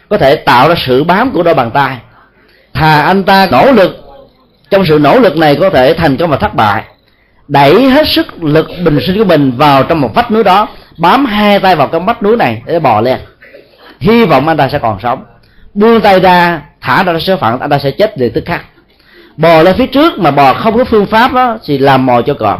có 0.10 0.18
thể 0.18 0.36
tạo 0.36 0.70
ra 0.70 0.76
sự 0.86 1.04
bám 1.04 1.32
của 1.32 1.44
đôi 1.44 1.54
bàn 1.54 1.72
tay. 1.72 1.98
Thà 2.74 3.02
anh 3.02 3.24
ta 3.24 3.48
nỗ 3.52 3.72
lực, 3.72 3.98
trong 4.70 4.86
sự 4.86 5.00
nỗ 5.02 5.20
lực 5.20 5.38
này 5.38 5.58
có 5.60 5.70
thể 5.70 5.94
thành 5.94 6.18
công 6.18 6.30
và 6.30 6.38
thất 6.38 6.56
bại. 6.56 6.84
Đẩy 7.48 7.90
hết 7.90 8.08
sức 8.08 8.44
lực 8.44 8.68
bình 8.84 9.00
sinh 9.08 9.18
của 9.18 9.24
mình 9.24 9.52
vào 9.58 9.84
trong 9.84 10.02
một 10.02 10.16
vách 10.16 10.32
núi 10.32 10.44
đó, 10.44 10.68
bám 10.98 11.26
hai 11.26 11.60
tay 11.60 11.76
vào 11.76 11.88
cái 11.88 12.02
vách 12.02 12.24
núi 12.24 12.38
này 12.38 12.62
để 12.66 12.80
bò 12.80 13.02
lên. 13.02 13.20
Hy 14.00 14.26
vọng 14.26 14.48
anh 14.48 14.58
ta 14.58 14.70
sẽ 14.70 14.80
còn 14.80 15.00
sống. 15.04 15.24
Buông 15.74 16.02
tay 16.02 16.20
ra 16.20 16.62
thả 16.88 17.04
ra 17.04 17.20
số 17.20 17.38
phận 17.38 17.60
anh 17.60 17.70
ta 17.70 17.80
sẽ 17.80 17.92
chết 17.92 18.20
liền 18.20 18.34
tức 18.34 18.44
khắc. 18.46 18.66
Bò 19.38 19.62
lên 19.64 19.76
phía 19.78 19.88
trước 19.88 20.20
mà 20.20 20.32
bò 20.32 20.54
không 20.54 20.78
có 20.78 20.84
phương 20.84 21.06
pháp 21.06 21.34
đó 21.34 21.58
thì 21.66 21.78
làm 21.78 22.06
mồi 22.06 22.24
cho 22.24 22.34
cọp. 22.34 22.60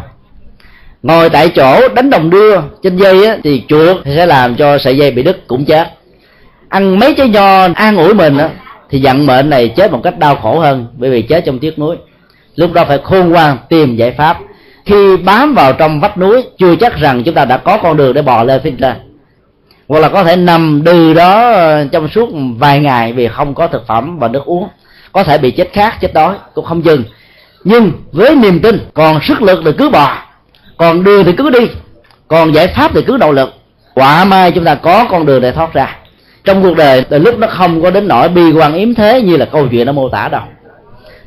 Ngồi 1.02 1.30
tại 1.30 1.48
chỗ 1.48 1.88
đánh 1.94 2.10
đồng 2.10 2.30
đưa 2.30 2.60
trên 2.82 2.96
dây 2.96 3.26
á, 3.26 3.36
thì 3.44 3.62
chuột 3.68 3.96
sẽ 4.04 4.26
làm 4.26 4.56
cho 4.56 4.78
sợi 4.78 4.96
dây 4.96 5.10
bị 5.10 5.22
đứt 5.22 5.46
cũng 5.46 5.64
chết. 5.64 5.88
Ăn 6.68 6.98
mấy 6.98 7.14
trái 7.14 7.28
nho 7.28 7.68
an 7.74 7.96
ủi 7.96 8.14
mình 8.14 8.38
á, 8.38 8.48
thì 8.90 9.00
dặn 9.00 9.26
mệnh 9.26 9.50
này 9.50 9.68
chết 9.68 9.92
một 9.92 10.00
cách 10.02 10.18
đau 10.18 10.36
khổ 10.36 10.58
hơn 10.58 10.86
bởi 10.96 11.10
vì 11.10 11.22
chết 11.22 11.44
trong 11.44 11.58
tiếc 11.58 11.78
núi 11.78 11.96
lúc 12.56 12.72
đó 12.72 12.84
phải 12.84 12.98
khôn 13.04 13.28
ngoan 13.28 13.56
tìm 13.68 13.96
giải 13.96 14.10
pháp. 14.10 14.38
Khi 14.84 15.16
bám 15.16 15.54
vào 15.54 15.72
trong 15.72 16.00
vách 16.00 16.18
núi 16.18 16.42
chưa 16.58 16.76
chắc 16.76 16.96
rằng 16.96 17.22
chúng 17.24 17.34
ta 17.34 17.44
đã 17.44 17.56
có 17.56 17.78
con 17.82 17.96
đường 17.96 18.14
để 18.14 18.22
bò 18.22 18.42
lên 18.42 18.60
phía 18.64 18.72
trên 18.80 19.07
hoặc 19.88 19.98
là 19.98 20.08
có 20.08 20.24
thể 20.24 20.36
nằm 20.36 20.84
đừ 20.84 21.14
đó 21.14 21.52
trong 21.92 22.08
suốt 22.08 22.28
vài 22.58 22.80
ngày 22.80 23.12
vì 23.12 23.28
không 23.28 23.54
có 23.54 23.66
thực 23.66 23.86
phẩm 23.86 24.18
và 24.18 24.28
nước 24.28 24.44
uống. 24.44 24.68
Có 25.12 25.22
thể 25.22 25.38
bị 25.38 25.50
chết 25.50 25.68
khát, 25.72 26.00
chết 26.00 26.14
đói, 26.14 26.34
cũng 26.54 26.64
không 26.64 26.84
dừng. 26.84 27.04
Nhưng 27.64 27.92
với 28.12 28.34
niềm 28.34 28.60
tin, 28.60 28.78
còn 28.94 29.20
sức 29.22 29.42
lực 29.42 29.60
thì 29.64 29.70
cứ 29.78 29.90
bò 29.90 30.18
còn 30.78 31.04
đường 31.04 31.24
thì 31.24 31.32
cứ 31.32 31.50
đi. 31.50 31.66
Còn 32.28 32.54
giải 32.54 32.66
pháp 32.66 32.90
thì 32.94 33.02
cứ 33.02 33.16
nỗ 33.20 33.32
lực. 33.32 33.54
Quả 33.94 34.24
mai 34.24 34.50
chúng 34.50 34.64
ta 34.64 34.74
có 34.74 35.06
con 35.10 35.26
đường 35.26 35.42
để 35.42 35.52
thoát 35.52 35.72
ra. 35.72 35.96
Trong 36.44 36.62
cuộc 36.62 36.76
đời, 36.76 37.04
từ 37.08 37.18
lúc 37.18 37.38
nó 37.38 37.46
không 37.46 37.82
có 37.82 37.90
đến 37.90 38.08
nỗi 38.08 38.28
bi 38.28 38.52
quan 38.52 38.74
yếm 38.74 38.94
thế 38.94 39.22
như 39.22 39.36
là 39.36 39.44
câu 39.44 39.68
chuyện 39.68 39.86
nó 39.86 39.92
mô 39.92 40.08
tả 40.08 40.28
đâu. 40.28 40.42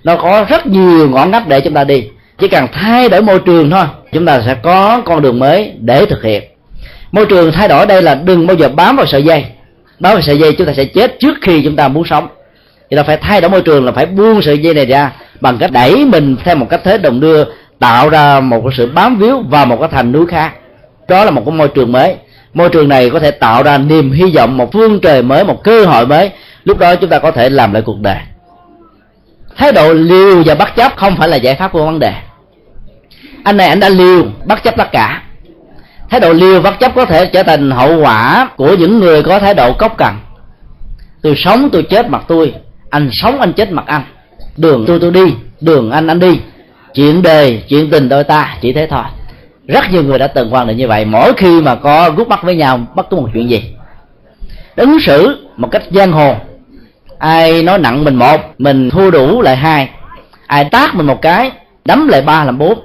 Nó 0.04 0.16
có 0.16 0.46
rất 0.50 0.68
nhiều 0.68 1.10
ngõ 1.10 1.26
ngách 1.26 1.48
để 1.48 1.62
chúng 1.62 1.74
ta 1.74 1.84
đi. 1.84 2.10
Chỉ 2.38 2.48
cần 2.48 2.68
thay 2.74 3.10
đổi 3.10 3.22
môi 3.22 3.40
trường 3.40 3.70
thôi, 3.70 3.86
chúng 4.12 4.26
ta 4.26 4.42
sẽ 4.46 4.56
có 4.56 5.02
con 5.06 5.22
đường 5.22 5.40
mới 5.40 5.74
để 5.80 6.06
thực 6.06 6.24
hiện 6.24 6.44
môi 7.12 7.26
trường 7.26 7.52
thay 7.52 7.68
đổi 7.68 7.86
đây 7.86 8.02
là 8.02 8.16
đừng 8.16 8.48
bao 8.48 8.58
giờ 8.58 8.70
bám 8.70 8.96
vào 8.96 9.06
sợi 9.06 9.24
dây. 9.24 9.46
Bám 10.00 10.14
vào 10.14 10.22
sợi 10.22 10.38
dây 10.40 10.54
chúng 10.54 10.68
ta 10.68 10.74
sẽ 10.74 10.86
chết 10.86 11.20
trước 11.20 11.38
khi 11.42 11.62
chúng 11.64 11.76
ta 11.76 11.88
muốn 11.88 12.06
sống. 12.06 12.28
Thì 12.90 12.98
ta 12.98 13.04
phải 13.04 13.18
thay 13.18 13.42
đổi 13.42 13.50
môi 13.50 13.62
trường 13.62 13.86
là 13.86 13.92
phải 13.92 14.06
buông 14.06 14.42
sợi 14.42 14.58
dây 14.58 14.74
này 14.74 14.86
ra 14.86 15.12
bằng 15.42 15.58
cách 15.58 15.72
đẩy 15.72 16.06
mình 16.06 16.36
theo 16.44 16.56
một 16.56 16.68
cách 16.70 16.82
thế 16.84 16.98
đồng 16.98 17.20
đưa, 17.20 17.44
tạo 17.80 18.10
ra 18.10 18.40
một 18.40 18.62
cái 18.64 18.72
sự 18.78 18.92
bám 18.94 19.18
víu 19.18 19.40
vào 19.40 19.66
một 19.66 19.78
cái 19.80 19.90
thành 19.92 20.12
núi 20.12 20.26
khác. 20.26 20.54
Đó 21.08 21.26
là 21.26 21.32
một 21.32 21.44
cái 21.46 21.56
môi 21.56 21.68
trường 21.68 21.92
mới. 21.92 22.16
Môi 22.54 22.70
trường 22.70 22.90
này 22.90 23.10
có 23.10 23.20
thể 23.20 23.32
tạo 23.32 23.64
ra 23.64 23.78
niềm 23.78 24.12
hy 24.12 24.36
vọng, 24.36 24.58
một 24.58 24.72
phương 24.74 25.00
trời 25.02 25.22
mới, 25.22 25.44
một 25.44 25.64
cơ 25.64 25.86
hội 25.86 26.08
mới. 26.08 26.32
Lúc 26.64 26.78
đó 26.78 26.96
chúng 26.96 27.10
ta 27.10 27.20
có 27.20 27.32
thể 27.32 27.50
làm 27.50 27.74
lại 27.74 27.82
cuộc 27.86 28.00
đời. 28.02 28.18
Thái 29.58 29.72
độ 29.72 29.94
liều 29.94 30.44
và 30.46 30.56
bất 30.56 30.76
chấp 30.76 30.96
không 30.96 31.16
phải 31.18 31.30
là 31.30 31.38
giải 31.38 31.56
pháp 31.56 31.72
của 31.72 31.86
vấn 31.86 32.00
đề. 32.00 32.14
Anh 33.44 33.58
này, 33.58 33.68
anh 33.68 33.80
đã 33.80 33.90
liều, 33.90 34.26
bất 34.46 34.64
chấp 34.64 34.78
tất 34.78 34.92
cả 34.92 35.22
thái 36.12 36.20
độ 36.20 36.34
liều 36.34 36.62
vắt 36.62 36.80
chấp 36.80 36.96
có 36.96 37.06
thể 37.06 37.26
trở 37.26 37.44
thành 37.44 37.72
hậu 37.72 38.00
quả 38.02 38.50
của 38.56 38.74
những 38.74 39.00
người 39.00 39.24
có 39.24 39.40
thái 39.40 39.54
độ 39.54 39.74
cốc 39.74 39.98
cằn. 39.98 40.20
Tôi 41.22 41.34
sống, 41.38 41.70
tôi 41.72 41.84
chết 41.84 42.10
mặt 42.10 42.24
tôi, 42.28 42.54
anh 42.90 43.10
sống, 43.12 43.40
anh 43.40 43.54
chết 43.54 43.72
mặt 43.72 43.84
anh. 43.88 44.02
Đường 44.58 44.86
tôi 44.88 45.00
tôi 45.00 45.12
đi, 45.12 45.34
đường 45.62 45.92
anh 45.92 46.08
anh 46.08 46.20
đi. 46.20 46.40
Chuyện 46.94 47.22
đề, 47.22 47.62
chuyện 47.68 47.90
tình 47.90 48.10
đôi 48.10 48.24
ta, 48.24 48.58
chỉ 48.62 48.74
thế 48.74 48.88
thôi. 48.88 49.04
Rất 49.68 49.92
nhiều 49.92 50.04
người 50.04 50.20
đã 50.20 50.28
từng 50.28 50.54
quan 50.54 50.68
niệm 50.68 50.78
như 50.78 50.88
vậy. 50.88 51.06
Mỗi 51.06 51.34
khi 51.34 51.62
mà 51.62 51.76
có 51.76 52.12
rút 52.18 52.28
mắt 52.28 52.44
với 52.44 52.56
nhau, 52.56 52.80
bất 52.96 53.10
cứ 53.10 53.18
một 53.18 53.30
chuyện 53.34 53.50
gì. 53.50 53.76
Ứng 54.76 55.00
xử 55.00 55.48
một 55.58 55.68
cách 55.72 55.84
giang 55.92 56.12
hồ. 56.12 56.36
Ai 57.20 57.64
nói 57.64 57.78
nặng 57.78 58.04
mình 58.04 58.16
một, 58.16 58.42
mình 58.58 58.90
thua 58.90 59.12
đủ 59.12 59.42
lại 59.42 59.56
hai. 59.56 59.90
Ai 60.48 60.66
tác 60.66 60.96
mình 60.96 61.08
một 61.08 61.22
cái, 61.22 61.52
đấm 61.86 62.08
lại 62.08 62.22
ba 62.22 62.44
làm 62.44 62.58
bốn 62.58 62.80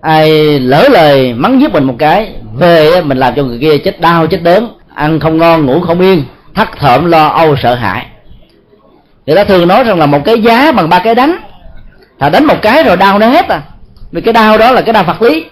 ai 0.00 0.58
lỡ 0.60 0.88
lời, 0.90 1.34
mắng 1.34 1.60
giúp 1.60 1.72
mình 1.72 1.84
một 1.84 1.94
cái, 1.98 2.32
về 2.54 3.02
mình 3.02 3.18
làm 3.18 3.34
cho 3.34 3.42
người 3.42 3.58
kia 3.58 3.78
chết 3.78 4.00
đau, 4.00 4.26
chết 4.26 4.42
đớn, 4.42 4.68
ăn 4.94 5.20
không 5.20 5.38
ngon, 5.38 5.66
ngủ 5.66 5.80
không 5.80 6.00
yên 6.00 6.24
thất 6.54 6.68
thợm 6.78 7.04
lo 7.04 7.26
âu, 7.26 7.56
sợ 7.62 7.74
hãi. 7.74 8.06
Người 9.26 9.36
ta 9.36 9.44
thường 9.44 9.68
nói 9.68 9.84
rằng 9.84 9.98
là 9.98 10.06
một 10.06 10.24
cái 10.24 10.40
giá 10.42 10.72
bằng 10.72 10.88
ba 10.88 10.98
cái 10.98 11.14
đánh. 11.14 11.38
Thà 12.20 12.28
đánh 12.28 12.44
một 12.44 12.62
cái 12.62 12.84
rồi 12.84 12.96
đau 12.96 13.18
nó 13.18 13.26
hết 13.26 13.48
à. 13.48 13.62
Vì 14.12 14.20
cái 14.20 14.32
đau 14.32 14.58
đó 14.58 14.72
là 14.72 14.80
cái 14.80 14.92
đau 14.92 15.04
vật 15.04 15.22
lý. 15.22 15.44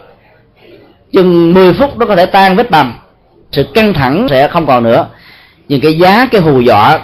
Chừng 1.12 1.54
10 1.54 1.74
phút 1.74 1.98
nó 1.98 2.06
có 2.06 2.16
thể 2.16 2.26
tan 2.26 2.56
vết 2.56 2.70
bầm. 2.70 2.94
Sự 3.52 3.66
căng 3.74 3.94
thẳng 3.94 4.26
sẽ 4.30 4.48
không 4.48 4.66
còn 4.66 4.82
nữa. 4.82 5.06
Nhưng 5.68 5.80
cái 5.80 5.98
giá, 5.98 6.26
cái 6.30 6.40
hù 6.40 6.60
dọa 6.60 6.98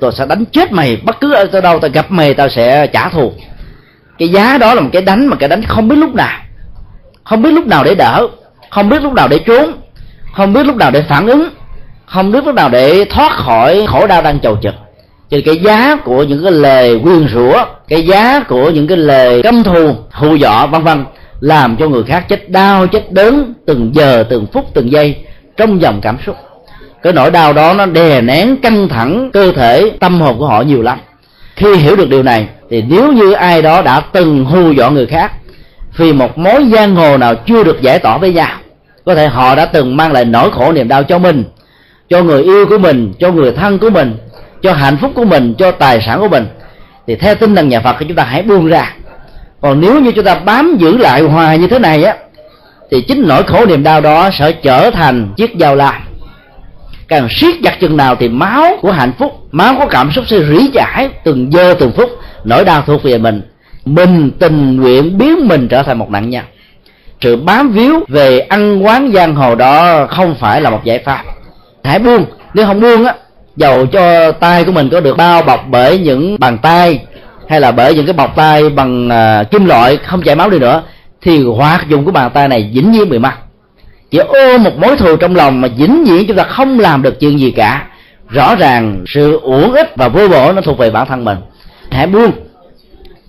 tôi 0.00 0.12
sẽ 0.12 0.26
đánh 0.26 0.44
chết 0.44 0.72
mày. 0.72 1.00
Bất 1.04 1.20
cứ 1.20 1.32
ở 1.32 1.60
đâu, 1.60 1.78
tao 1.78 1.90
gặp 1.90 2.10
mày, 2.10 2.34
tao 2.34 2.48
sẽ 2.48 2.86
trả 2.86 3.08
thù. 3.08 3.32
Cái 4.18 4.28
giá 4.28 4.58
đó 4.58 4.74
là 4.74 4.80
một 4.80 4.90
cái 4.92 5.02
đánh 5.02 5.26
mà 5.26 5.36
cái 5.36 5.48
đánh 5.48 5.62
không 5.62 5.88
biết 5.88 5.96
lúc 5.96 6.14
nào 6.14 6.38
không 7.28 7.42
biết 7.42 7.50
lúc 7.50 7.66
nào 7.66 7.84
để 7.84 7.94
đỡ, 7.94 8.28
không 8.70 8.88
biết 8.88 9.02
lúc 9.02 9.12
nào 9.12 9.28
để 9.28 9.38
trốn, 9.38 9.72
không 10.36 10.52
biết 10.52 10.66
lúc 10.66 10.76
nào 10.76 10.90
để 10.90 11.02
phản 11.02 11.26
ứng, 11.26 11.48
không 12.06 12.32
biết 12.32 12.46
lúc 12.46 12.54
nào 12.54 12.68
để 12.68 13.04
thoát 13.04 13.32
khỏi 13.32 13.86
khổ 13.88 14.06
đau 14.06 14.22
đang 14.22 14.40
chầu 14.40 14.58
trực. 14.62 14.74
Cho 15.30 15.38
cái 15.44 15.56
giá 15.56 15.96
của 15.96 16.22
những 16.22 16.42
cái 16.42 16.52
lời 16.52 17.00
quyên 17.02 17.28
rủa, 17.28 17.64
cái 17.88 18.06
giá 18.06 18.40
của 18.40 18.70
những 18.70 18.86
cái 18.86 18.96
lời 18.96 19.42
căm 19.42 19.62
thù, 19.62 19.94
hù 20.12 20.34
dọa, 20.34 20.66
vân 20.66 20.82
vân, 20.82 21.04
làm 21.40 21.76
cho 21.76 21.88
người 21.88 22.02
khác 22.02 22.28
chết 22.28 22.50
đau, 22.50 22.86
chết 22.86 23.12
đớn 23.12 23.54
từng 23.66 23.90
giờ, 23.94 24.24
từng 24.30 24.46
phút, 24.52 24.64
từng 24.74 24.92
giây 24.92 25.16
trong 25.56 25.80
dòng 25.80 26.00
cảm 26.00 26.16
xúc. 26.26 26.36
Cái 27.02 27.12
nỗi 27.12 27.30
đau 27.30 27.52
đó 27.52 27.74
nó 27.74 27.86
đè 27.86 28.20
nén 28.20 28.56
căng 28.56 28.88
thẳng 28.88 29.30
cơ 29.32 29.52
thể, 29.52 29.90
tâm 30.00 30.20
hồn 30.20 30.38
của 30.38 30.46
họ 30.46 30.62
nhiều 30.62 30.82
lắm. 30.82 30.98
Khi 31.56 31.74
hiểu 31.74 31.96
được 31.96 32.08
điều 32.10 32.22
này, 32.22 32.48
thì 32.70 32.82
nếu 32.82 33.12
như 33.12 33.32
ai 33.32 33.62
đó 33.62 33.82
đã 33.82 34.00
từng 34.00 34.44
hù 34.44 34.72
dọa 34.72 34.88
người 34.88 35.06
khác 35.06 35.32
vì 35.98 36.12
một 36.12 36.38
mối 36.38 36.66
gian 36.66 36.94
hồ 36.94 37.16
nào 37.16 37.34
chưa 37.34 37.64
được 37.64 37.82
giải 37.82 37.98
tỏa 37.98 38.18
với 38.18 38.32
nhau, 38.32 38.56
có 39.04 39.14
thể 39.14 39.28
họ 39.28 39.54
đã 39.54 39.64
từng 39.64 39.96
mang 39.96 40.12
lại 40.12 40.24
nỗi 40.24 40.50
khổ 40.50 40.72
niềm 40.72 40.88
đau 40.88 41.02
cho 41.02 41.18
mình, 41.18 41.44
cho 42.08 42.22
người 42.22 42.42
yêu 42.42 42.66
của 42.66 42.78
mình, 42.78 43.12
cho 43.18 43.30
người 43.30 43.52
thân 43.52 43.78
của 43.78 43.90
mình, 43.90 44.16
cho 44.62 44.72
hạnh 44.72 44.96
phúc 44.96 45.12
của 45.14 45.24
mình, 45.24 45.54
cho 45.58 45.70
tài 45.70 46.02
sản 46.02 46.20
của 46.20 46.28
mình. 46.28 46.46
Thì 47.06 47.14
theo 47.14 47.34
tinh 47.34 47.54
thần 47.54 47.68
nhà 47.68 47.80
phật 47.80 47.96
thì 47.98 48.06
chúng 48.08 48.16
ta 48.16 48.24
hãy 48.24 48.42
buông 48.42 48.66
ra. 48.66 48.94
Còn 49.60 49.80
nếu 49.80 50.00
như 50.00 50.12
chúng 50.12 50.24
ta 50.24 50.34
bám 50.34 50.76
giữ 50.78 50.96
lại 50.96 51.22
hoài 51.22 51.58
như 51.58 51.66
thế 51.66 51.78
này 51.78 52.04
á, 52.04 52.16
thì 52.90 53.00
chính 53.00 53.28
nỗi 53.28 53.42
khổ 53.42 53.66
niềm 53.66 53.82
đau 53.82 54.00
đó 54.00 54.30
sẽ 54.38 54.52
trở 54.52 54.90
thành 54.90 55.28
chiếc 55.36 55.50
dao 55.60 55.76
lam. 55.76 55.94
Càng 57.08 57.28
siết 57.30 57.54
chặt 57.64 57.80
chừng 57.80 57.96
nào 57.96 58.16
thì 58.16 58.28
máu 58.28 58.76
của 58.80 58.92
hạnh 58.92 59.12
phúc, 59.18 59.32
máu 59.52 59.74
của 59.78 59.86
cảm 59.90 60.12
xúc 60.12 60.24
sẽ 60.28 60.38
rỉ 60.50 60.70
chảy 60.74 61.08
từng 61.24 61.52
giờ 61.52 61.74
từng 61.78 61.92
phút 61.92 62.10
nỗi 62.44 62.64
đau 62.64 62.82
thuộc 62.86 63.02
về 63.02 63.18
mình 63.18 63.42
mình 63.94 64.30
tình 64.38 64.76
nguyện 64.76 65.18
biến 65.18 65.48
mình 65.48 65.68
trở 65.68 65.82
thành 65.82 65.98
một 65.98 66.10
nạn 66.10 66.30
nhân. 66.30 66.44
Sự 67.20 67.36
bám 67.36 67.72
víu 67.72 68.00
về 68.08 68.38
ăn 68.38 68.86
quán 68.86 69.12
giang 69.14 69.34
hồ 69.34 69.54
đó 69.54 70.06
không 70.06 70.34
phải 70.34 70.60
là 70.60 70.70
một 70.70 70.80
giải 70.84 70.98
pháp. 70.98 71.24
Hãy 71.84 71.98
buông 71.98 72.24
nếu 72.54 72.66
không 72.66 72.80
buông 72.80 73.04
á 73.04 73.14
dầu 73.56 73.86
cho 73.86 74.32
tay 74.32 74.64
của 74.64 74.72
mình 74.72 74.88
có 74.88 75.00
được 75.00 75.16
bao 75.16 75.42
bọc 75.42 75.66
bởi 75.70 75.98
những 75.98 76.36
bàn 76.40 76.58
tay 76.58 77.00
hay 77.48 77.60
là 77.60 77.72
bởi 77.72 77.94
những 77.94 78.06
cái 78.06 78.12
bọc 78.12 78.36
tay 78.36 78.70
bằng 78.70 79.08
uh, 79.08 79.50
kim 79.50 79.64
loại 79.64 79.96
không 79.96 80.22
chảy 80.22 80.34
máu 80.34 80.50
đi 80.50 80.58
nữa 80.58 80.82
thì 81.22 81.44
hoạt 81.44 81.88
dụng 81.88 82.04
của 82.04 82.12
bàn 82.12 82.30
tay 82.34 82.48
này 82.48 82.70
dính 82.74 82.90
nhiên 82.90 83.08
bị 83.08 83.18
mất 83.18 83.32
chỉ 84.10 84.18
ôm 84.18 84.62
một 84.62 84.78
mối 84.78 84.96
thù 84.96 85.16
trong 85.16 85.36
lòng 85.36 85.60
mà 85.60 85.68
dính 85.78 86.04
nhiên 86.04 86.26
chúng 86.26 86.36
ta 86.36 86.44
không 86.44 86.80
làm 86.80 87.02
được 87.02 87.20
chuyện 87.20 87.38
gì 87.38 87.50
cả. 87.50 87.86
Rõ 88.28 88.54
ràng 88.54 89.04
sự 89.06 89.40
uổng 89.40 89.72
ích 89.72 89.96
và 89.96 90.08
vô 90.08 90.28
bổ 90.28 90.52
nó 90.52 90.60
thuộc 90.60 90.78
về 90.78 90.90
bản 90.90 91.06
thân 91.06 91.24
mình. 91.24 91.38
Hãy 91.90 92.06
buông 92.06 92.32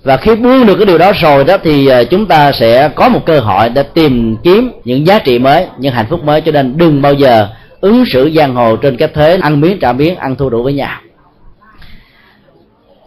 và 0.10 0.18
khi 0.18 0.36
buông 0.36 0.66
được 0.66 0.76
cái 0.76 0.86
điều 0.86 0.97
đó 0.97 1.12
rồi 1.22 1.43
đó, 1.43 1.57
thì 1.64 1.88
ờ, 1.88 2.03
chúng 2.03 2.26
ta 2.26 2.51
sẽ 2.51 2.89
có 2.95 3.10
một 3.10 3.26
cơ 3.26 3.39
hội 3.39 3.70
để 3.70 3.84
tìm 3.84 4.38
kiếm 4.43 4.72
những 4.84 5.07
giá 5.07 5.20
trị 5.20 5.39
mới, 5.39 5.68
những 5.78 5.93
hạnh 5.93 6.05
phúc 6.10 6.24
mới. 6.24 6.41
Cho 6.41 6.51
nên 6.51 6.78
đừng 6.78 7.01
bao 7.01 7.14
giờ 7.14 7.47
ứng 7.82 8.03
xử 8.05 8.32
giang 8.36 8.55
hồ 8.55 8.76
trên 8.76 8.97
cái 8.97 9.07
thế 9.14 9.38
ăn 9.41 9.62
miếng, 9.62 9.80
trả 9.80 9.93
miếng, 9.93 10.16
ăn 10.16 10.36
thua 10.36 10.49
đủ 10.49 10.64
với 10.64 10.74
nhau. 10.74 10.97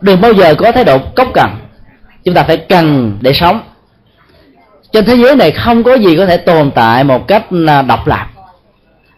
Đừng 0.00 0.20
bao 0.20 0.32
giờ 0.32 0.55
có 0.55 0.72
thái 0.72 0.84
độ 0.84 0.98
cốc 0.98 1.28
cần 1.34 1.50
chúng 2.24 2.34
ta 2.34 2.42
phải 2.42 2.57
cần 2.57 3.18
để 3.20 3.32
sống. 3.32 3.61
Trên 4.92 5.05
thế 5.05 5.14
giới 5.14 5.36
này 5.36 5.50
không 5.50 5.82
có 5.82 5.94
gì 5.94 6.16
có 6.16 6.26
thể 6.26 6.36
tồn 6.36 6.70
tại 6.70 7.05
một 7.05 7.28
cách 7.28 7.44
à, 7.66 7.82
độc 7.82 8.07
lập. 8.07 8.26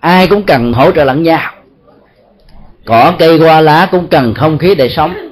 Ai 0.01 0.27
cũng 0.27 0.43
cần 0.43 0.73
hỗ 0.73 0.91
trợ 0.91 1.05
lẫn 1.05 1.23
nhau. 1.23 1.51
Cỏ, 2.85 3.13
cây, 3.19 3.39
hoa, 3.39 3.61
lá 3.61 3.89
cũng 3.91 4.07
cần 4.07 4.35
không 4.35 4.59
khí 4.59 4.75
để 4.75 4.89
sống 4.89 5.24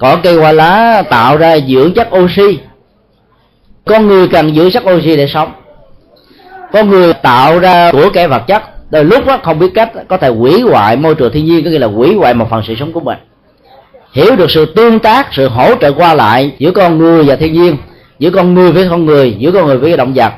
cỏ 0.00 0.16
cây 0.22 0.34
hoa 0.34 0.52
lá 0.52 1.02
tạo 1.10 1.36
ra 1.36 1.58
dưỡng 1.68 1.94
chất 1.94 2.08
oxy. 2.16 2.58
Con 3.84 4.06
người 4.06 4.28
cần 4.28 4.54
dưỡng 4.54 4.70
chất 4.70 4.82
oxy 4.90 5.16
để 5.16 5.26
sống. 5.26 5.52
Con 6.72 6.90
người 6.90 7.12
tạo 7.12 7.58
ra 7.58 7.92
của 7.92 8.10
cái 8.12 8.28
vật 8.28 8.42
chất. 8.46 8.62
Đôi 8.90 9.04
lúc 9.04 9.26
đó, 9.26 9.38
không 9.42 9.58
biết 9.58 9.70
cách 9.74 9.92
có 10.08 10.16
thể 10.16 10.28
hủy 10.28 10.60
hoại 10.60 10.96
môi 10.96 11.14
trường 11.14 11.32
thiên 11.32 11.44
nhiên 11.44 11.64
có 11.64 11.70
nghĩa 11.70 11.78
là 11.78 11.86
hủy 11.86 12.14
hoại 12.14 12.34
một 12.34 12.46
phần 12.50 12.62
sự 12.66 12.74
sống 12.74 12.92
của 12.92 13.00
mình. 13.00 13.18
Hiểu 14.12 14.36
được 14.36 14.50
sự 14.50 14.64
tương 14.64 14.98
tác 14.98 15.28
sự 15.32 15.48
hỗ 15.48 15.74
trợ 15.74 15.92
qua 15.92 16.14
lại 16.14 16.52
giữa 16.58 16.70
con 16.70 16.98
người 16.98 17.24
và 17.24 17.36
thiên 17.36 17.52
nhiên 17.52 17.76
giữa 18.18 18.30
con 18.30 18.54
người 18.54 18.72
với 18.72 18.86
con 18.90 19.06
người 19.06 19.36
giữa 19.38 19.50
con 19.50 19.66
người 19.66 19.78
với 19.78 19.96
động 19.96 20.12
vật. 20.14 20.32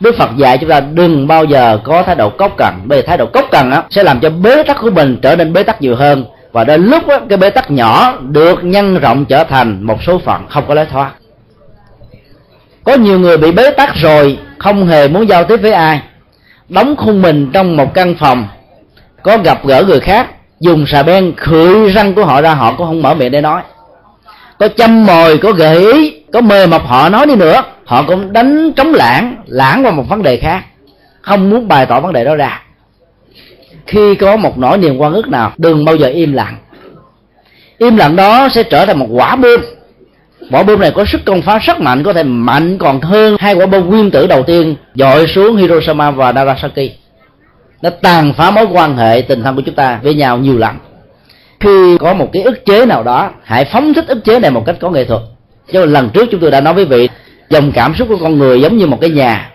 Đức 0.00 0.14
Phật 0.18 0.30
dạy 0.36 0.58
chúng 0.58 0.70
ta 0.70 0.80
đừng 0.80 1.26
bao 1.26 1.44
giờ 1.44 1.78
có 1.84 2.02
thái 2.02 2.14
độ 2.14 2.30
cốc 2.30 2.54
cần 2.56 2.74
bởi 2.84 3.00
vì 3.00 3.06
thái 3.06 3.16
độ 3.16 3.26
cốc 3.26 3.44
cần 3.50 3.70
á, 3.70 3.82
sẽ 3.90 4.02
làm 4.02 4.20
cho 4.20 4.30
bế 4.30 4.62
tắc 4.62 4.80
của 4.80 4.90
mình 4.90 5.18
trở 5.22 5.36
nên 5.36 5.52
bế 5.52 5.62
tắc 5.62 5.82
nhiều 5.82 5.96
hơn 5.96 6.24
và 6.52 6.64
đến 6.64 6.86
lúc 6.86 7.06
đó, 7.06 7.18
cái 7.28 7.38
bế 7.38 7.50
tắc 7.50 7.70
nhỏ 7.70 8.18
được 8.20 8.64
nhân 8.64 8.98
rộng 8.98 9.24
trở 9.24 9.44
thành 9.44 9.82
một 9.82 10.02
số 10.02 10.18
phận 10.18 10.46
không 10.48 10.64
có 10.68 10.74
lối 10.74 10.86
thoát. 10.86 11.12
Có 12.84 12.94
nhiều 12.94 13.18
người 13.18 13.36
bị 13.36 13.52
bế 13.52 13.70
tắc 13.70 13.94
rồi 13.94 14.38
không 14.58 14.86
hề 14.86 15.08
muốn 15.08 15.28
giao 15.28 15.44
tiếp 15.44 15.56
với 15.56 15.72
ai. 15.72 16.02
Đóng 16.68 16.96
khung 16.96 17.22
mình 17.22 17.50
trong 17.52 17.76
một 17.76 17.94
căn 17.94 18.14
phòng 18.18 18.48
có 19.22 19.38
gặp 19.38 19.66
gỡ 19.66 19.84
người 19.86 20.00
khác 20.00 20.26
dùng 20.60 20.86
xà 20.86 21.02
beng 21.02 21.36
khựi 21.36 21.90
răng 21.90 22.14
của 22.14 22.24
họ 22.24 22.40
ra 22.40 22.54
họ 22.54 22.74
cũng 22.78 22.86
không 22.86 23.02
mở 23.02 23.14
miệng 23.14 23.32
để 23.32 23.40
nói. 23.40 23.62
Có 24.58 24.68
châm 24.68 25.06
mồi 25.06 25.38
có 25.38 25.52
gợi 25.52 25.92
ý 25.92 26.22
có 26.32 26.40
mời 26.40 26.66
mọc 26.66 26.86
họ 26.86 27.08
nói 27.08 27.26
đi 27.26 27.36
nữa 27.36 27.62
họ 27.84 28.02
cũng 28.02 28.32
đánh 28.32 28.72
trống 28.72 28.94
lãng 28.94 29.36
lãng 29.46 29.82
vào 29.82 29.92
một 29.92 30.04
vấn 30.08 30.22
đề 30.22 30.36
khác. 30.36 30.64
Không 31.20 31.50
muốn 31.50 31.68
bày 31.68 31.86
tỏ 31.86 32.00
vấn 32.00 32.12
đề 32.12 32.24
đó 32.24 32.34
ra 32.34 32.62
khi 33.86 34.14
có 34.14 34.36
một 34.36 34.58
nỗi 34.58 34.78
niềm 34.78 34.98
quan 34.98 35.12
ức 35.12 35.28
nào 35.28 35.52
đừng 35.58 35.84
bao 35.84 35.96
giờ 35.96 36.08
im 36.08 36.32
lặng. 36.32 36.56
Im 37.78 37.96
lặng 37.96 38.16
đó 38.16 38.48
sẽ 38.48 38.62
trở 38.62 38.86
thành 38.86 38.98
một 38.98 39.08
quả 39.10 39.36
bom. 39.36 39.60
Quả 40.50 40.62
bom 40.62 40.80
này 40.80 40.90
có 40.90 41.04
sức 41.04 41.24
công 41.24 41.42
phá 41.42 41.58
rất 41.58 41.80
mạnh 41.80 42.02
có 42.02 42.12
thể 42.12 42.22
mạnh 42.22 42.78
còn 42.78 43.00
hơn 43.00 43.36
hai 43.38 43.54
quả 43.54 43.66
bom 43.66 43.86
nguyên 43.90 44.10
tử 44.10 44.26
đầu 44.26 44.42
tiên 44.42 44.76
dội 44.94 45.26
xuống 45.26 45.56
Hiroshima 45.56 46.10
và 46.10 46.32
Nagasaki. 46.32 46.90
Nó 47.82 47.90
tàn 47.90 48.32
phá 48.32 48.50
mối 48.50 48.64
quan 48.72 48.96
hệ 48.96 49.22
tình 49.28 49.42
thân 49.42 49.56
của 49.56 49.62
chúng 49.66 49.74
ta 49.74 50.00
với 50.02 50.14
nhau 50.14 50.38
nhiều 50.38 50.58
lắm 50.58 50.78
khi 51.60 51.98
có 51.98 52.14
một 52.14 52.30
cái 52.32 52.42
ức 52.42 52.64
chế 52.64 52.86
nào 52.86 53.02
đó 53.02 53.30
hãy 53.42 53.64
phóng 53.64 53.94
thích 53.94 54.04
ức 54.08 54.24
chế 54.24 54.38
này 54.38 54.50
một 54.50 54.62
cách 54.66 54.76
có 54.80 54.90
nghệ 54.90 55.04
thuật. 55.04 55.22
Cho 55.72 55.84
lần 55.84 56.10
trước 56.10 56.28
chúng 56.30 56.40
tôi 56.40 56.50
đã 56.50 56.60
nói 56.60 56.74
với 56.74 56.84
vị 56.84 57.08
dòng 57.50 57.72
cảm 57.72 57.94
xúc 57.94 58.08
của 58.08 58.16
con 58.16 58.38
người 58.38 58.60
giống 58.60 58.76
như 58.76 58.86
một 58.86 58.98
cái 59.00 59.10
nhà. 59.10 59.50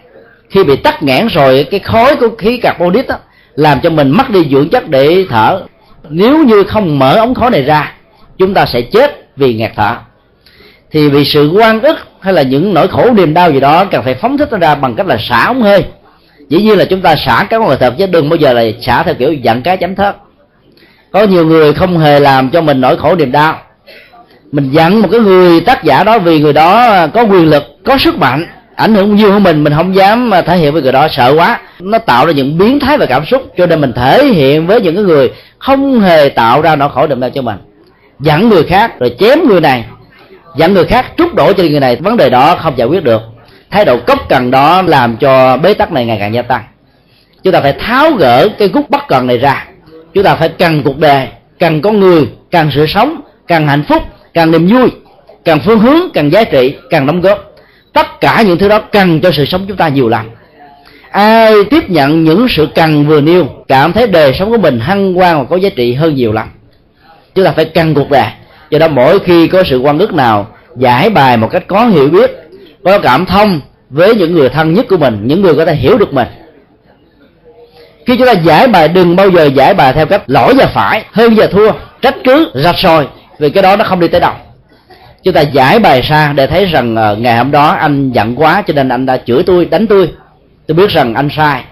Khi 0.49 0.63
bị 0.63 0.75
tắc 0.75 1.03
nghẽn 1.03 1.27
rồi 1.27 1.67
cái 1.71 1.79
khói 1.79 2.15
của 2.15 2.29
khí 2.37 2.57
carbonic 2.57 3.07
đó, 3.07 3.15
làm 3.55 3.79
cho 3.81 3.89
mình 3.89 4.09
mất 4.09 4.29
đi 4.29 4.47
dưỡng 4.51 4.69
chất 4.69 4.89
để 4.89 5.25
thở. 5.29 5.61
Nếu 6.09 6.43
như 6.43 6.63
không 6.63 6.99
mở 6.99 7.15
ống 7.15 7.33
khói 7.33 7.49
này 7.49 7.63
ra, 7.63 7.93
chúng 8.37 8.53
ta 8.53 8.65
sẽ 8.65 8.81
chết 8.81 9.27
vì 9.35 9.53
ngạt 9.53 9.71
thở. 9.75 9.95
Thì 10.91 11.09
vì 11.09 11.25
sự 11.25 11.51
quan 11.55 11.81
ức 11.81 11.97
hay 12.19 12.33
là 12.33 12.41
những 12.41 12.73
nỗi 12.73 12.87
khổ, 12.87 13.09
niềm 13.13 13.33
đau 13.33 13.51
gì 13.51 13.59
đó 13.59 13.85
cần 13.85 14.03
phải 14.03 14.13
phóng 14.13 14.37
thích 14.37 14.47
nó 14.51 14.57
ra 14.57 14.75
bằng 14.75 14.95
cách 14.95 15.07
là 15.07 15.17
xả 15.29 15.45
ống 15.45 15.61
hơi. 15.61 15.85
Dĩ 16.49 16.61
nhiên 16.61 16.77
là 16.77 16.85
chúng 16.85 17.01
ta 17.01 17.15
xả 17.15 17.47
các 17.49 17.61
ngoài 17.61 17.77
thật 17.79 17.93
chứ 17.97 18.05
đừng 18.05 18.29
bao 18.29 18.37
giờ 18.37 18.53
là 18.53 18.63
xả 18.81 19.03
theo 19.03 19.13
kiểu 19.13 19.33
dặn 19.33 19.61
cái 19.61 19.77
chấm 19.77 19.95
thớt. 19.95 20.15
Có 21.11 21.23
nhiều 21.23 21.45
người 21.45 21.73
không 21.73 21.97
hề 21.97 22.19
làm 22.19 22.49
cho 22.49 22.61
mình 22.61 22.81
nỗi 22.81 22.97
khổ, 22.97 23.15
niềm 23.15 23.31
đau. 23.31 23.57
Mình 24.51 24.69
dặn 24.71 25.01
một 25.01 25.07
cái 25.11 25.19
người 25.19 25.61
tác 25.61 25.83
giả 25.83 26.03
đó 26.03 26.19
vì 26.19 26.39
người 26.39 26.53
đó 26.53 27.07
có 27.07 27.21
quyền 27.21 27.49
lực, 27.49 27.63
có 27.85 27.97
sức 27.97 28.17
mạnh 28.17 28.45
ảnh 28.81 28.95
hưởng 28.95 29.15
nhiều 29.15 29.31
hơn 29.31 29.43
mình 29.43 29.63
mình 29.63 29.73
không 29.73 29.95
dám 29.95 30.33
à, 30.33 30.41
thể 30.41 30.57
hiện 30.57 30.73
với 30.73 30.81
người 30.81 30.91
đó, 30.91 31.07
sợ 31.11 31.33
quá. 31.37 31.59
Nó 31.79 31.97
tạo 31.97 32.25
ra 32.25 32.31
những 32.31 32.57
biến 32.57 32.79
thái 32.79 32.97
về 32.97 33.05
cảm 33.05 33.25
xúc, 33.25 33.43
cho 33.57 33.65
nên 33.65 33.81
mình 33.81 33.93
thể 33.93 34.25
hiện 34.25 34.67
với 34.67 34.81
những 34.81 34.95
cái 34.95 35.03
người 35.03 35.31
không 35.57 35.99
hề 35.99 36.29
tạo 36.29 36.61
ra 36.61 36.75
nỗi 36.75 36.89
khổ 36.93 37.07
niềm 37.07 37.19
đau 37.19 37.29
cho 37.29 37.41
mình. 37.41 37.57
Dặn 38.19 38.49
người 38.49 38.63
khác, 38.63 38.99
rồi 38.99 39.15
chém 39.19 39.39
người 39.47 39.61
này. 39.61 39.85
Dặn 40.57 40.73
người 40.73 40.85
khác, 40.85 41.05
trút 41.17 41.33
đổ 41.33 41.53
cho 41.53 41.63
người 41.63 41.79
này. 41.79 41.95
Vấn 41.95 42.17
đề 42.17 42.29
đó 42.29 42.55
không 42.55 42.77
giải 42.77 42.87
quyết 42.87 43.03
được. 43.03 43.21
Thái 43.71 43.85
độ 43.85 43.97
cốc 43.97 44.19
cần 44.29 44.51
đó 44.51 44.81
làm 44.81 45.17
cho 45.17 45.57
bế 45.57 45.73
tắc 45.73 45.91
này 45.91 46.05
ngày 46.05 46.17
càng 46.19 46.33
gia 46.33 46.41
tăng. 46.41 46.63
Chúng 47.43 47.53
ta 47.53 47.61
phải 47.61 47.73
tháo 47.73 48.11
gỡ 48.11 48.49
cái 48.57 48.67
gút 48.67 48.89
bất 48.89 49.07
cần 49.07 49.27
này 49.27 49.37
ra. 49.37 49.65
Chúng 50.13 50.23
ta 50.23 50.35
phải 50.35 50.49
cần 50.49 50.83
cuộc 50.83 50.97
đời, 50.97 51.27
cần 51.59 51.81
con 51.81 51.99
người, 51.99 52.27
cần 52.51 52.69
sự 52.75 52.85
sống, 52.87 53.21
cần 53.47 53.67
hạnh 53.67 53.83
phúc, 53.83 54.03
cần 54.33 54.51
niềm 54.51 54.67
vui, 54.67 54.91
cần 55.45 55.59
phương 55.65 55.79
hướng, 55.79 56.11
cần 56.13 56.29
giá 56.29 56.43
trị, 56.43 56.75
cần 56.89 57.05
đóng 57.05 57.21
góp 57.21 57.50
tất 57.93 58.21
cả 58.21 58.41
những 58.41 58.57
thứ 58.57 58.67
đó 58.67 58.79
cần 58.79 59.21
cho 59.21 59.31
sự 59.31 59.45
sống 59.45 59.65
chúng 59.67 59.77
ta 59.77 59.87
nhiều 59.87 60.09
lắm. 60.09 60.29
Ai 61.11 61.53
tiếp 61.69 61.89
nhận 61.89 62.23
những 62.23 62.47
sự 62.49 62.67
cần 62.75 63.07
vừa 63.07 63.21
nêu, 63.21 63.47
cảm 63.67 63.93
thấy 63.93 64.07
đời 64.07 64.33
sống 64.33 64.51
của 64.51 64.57
mình 64.57 64.79
hăng 64.79 65.19
quan 65.19 65.39
và 65.39 65.45
có 65.49 65.55
giá 65.55 65.69
trị 65.75 65.93
hơn 65.93 66.15
nhiều 66.15 66.31
lắm. 66.31 66.49
Chúng 67.35 67.45
ta 67.45 67.51
phải 67.51 67.65
cần 67.65 67.93
cuộc 67.93 68.09
đời. 68.09 68.27
Do 68.69 68.79
đó 68.79 68.87
mỗi 68.87 69.19
khi 69.19 69.47
có 69.47 69.63
sự 69.69 69.79
quan 69.79 69.99
ức 69.99 70.13
nào 70.13 70.47
giải 70.77 71.09
bài 71.09 71.37
một 71.37 71.47
cách 71.51 71.63
có 71.67 71.85
hiểu 71.85 72.07
biết, 72.07 72.31
có 72.83 72.99
cảm 72.99 73.25
thông 73.25 73.61
với 73.89 74.15
những 74.15 74.33
người 74.33 74.49
thân 74.49 74.73
nhất 74.73 74.85
của 74.89 74.97
mình, 74.97 75.21
những 75.23 75.41
người 75.41 75.55
có 75.55 75.65
thể 75.65 75.75
hiểu 75.75 75.97
được 75.97 76.13
mình. 76.13 76.27
Khi 78.05 78.17
chúng 78.17 78.27
ta 78.27 78.31
giải 78.31 78.67
bài, 78.67 78.87
đừng 78.87 79.15
bao 79.15 79.29
giờ 79.29 79.45
giải 79.45 79.73
bài 79.73 79.93
theo 79.93 80.05
cách 80.05 80.23
lỗi 80.27 80.53
và 80.57 80.65
phải, 80.73 81.05
hơn 81.11 81.33
và 81.35 81.47
thua, 81.47 81.71
trách 82.01 82.15
cứ, 82.23 82.51
rạch 82.53 82.77
sòi, 82.77 83.07
vì 83.39 83.49
cái 83.49 83.63
đó 83.63 83.75
nó 83.75 83.83
không 83.83 83.99
đi 83.99 84.07
tới 84.07 84.21
đâu 84.21 84.33
chúng 85.23 85.33
ta 85.33 85.41
giải 85.41 85.79
bài 85.79 86.01
ra 86.01 86.33
để 86.35 86.47
thấy 86.47 86.65
rằng 86.65 86.95
uh, 86.95 87.19
ngày 87.19 87.37
hôm 87.37 87.51
đó 87.51 87.69
anh 87.69 88.11
giận 88.11 88.35
quá 88.35 88.63
cho 88.67 88.73
nên 88.73 88.89
anh 88.89 89.05
đã 89.05 89.17
chửi 89.17 89.43
tôi 89.43 89.65
đánh 89.65 89.87
tôi. 89.87 90.11
Tôi 90.67 90.75
biết 90.75 90.89
rằng 90.89 91.13
anh 91.13 91.29
sai. 91.37 91.63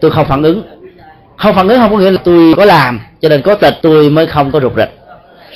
Tôi 0.00 0.10
không 0.10 0.26
phản 0.26 0.42
ứng. 0.42 0.62
Không 1.36 1.54
phản 1.54 1.68
ứng 1.68 1.78
không 1.78 1.90
có 1.90 1.98
nghĩa 1.98 2.10
là 2.10 2.20
tôi 2.24 2.54
có 2.56 2.64
làm 2.64 3.00
cho 3.20 3.28
nên 3.28 3.42
có 3.42 3.54
tịch 3.54 3.74
tôi 3.82 4.10
mới 4.10 4.26
không 4.26 4.50
có 4.50 4.60
rụt 4.60 4.72
rịch. 4.76 4.98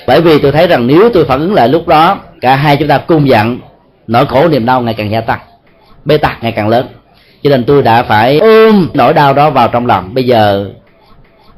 Bởi 0.07 0.21
vì 0.21 0.39
tôi 0.39 0.53
thấy 0.53 0.67
rằng 0.67 0.87
nếu 0.87 1.11
tôi 1.15 1.25
phản 1.25 1.41
ứng 1.41 1.55
lại 1.55 1.69
lúc 1.69 1.89
đó 1.89 2.19
cả 2.41 2.57
hai 2.57 2.77
chúng 2.77 2.89
ta 2.89 2.99
cùng 2.99 3.29
giận 3.29 3.59
nỗi 4.07 4.27
khổ 4.27 4.49
niềm 4.49 4.67
đau 4.67 4.81
ngày 4.81 4.95
càng 4.95 5.11
gia 5.11 5.21
tăng 5.21 5.41
bê 6.05 6.17
tắc 6.17 6.43
ngày 6.43 6.53
càng 6.53 6.69
lớn. 6.69 6.87
Cho 7.43 7.51
nên 7.51 7.65
tôi 7.65 7.83
đã 7.83 8.03
phải 8.03 8.39
ôm 8.39 8.89
nỗi 8.95 9.15
đau 9.15 9.35
đó 9.35 9.51
vào 9.51 9.69
trong 9.69 9.87
lòng. 9.87 10.15
Bây 10.15 10.25
giờ 10.25 10.71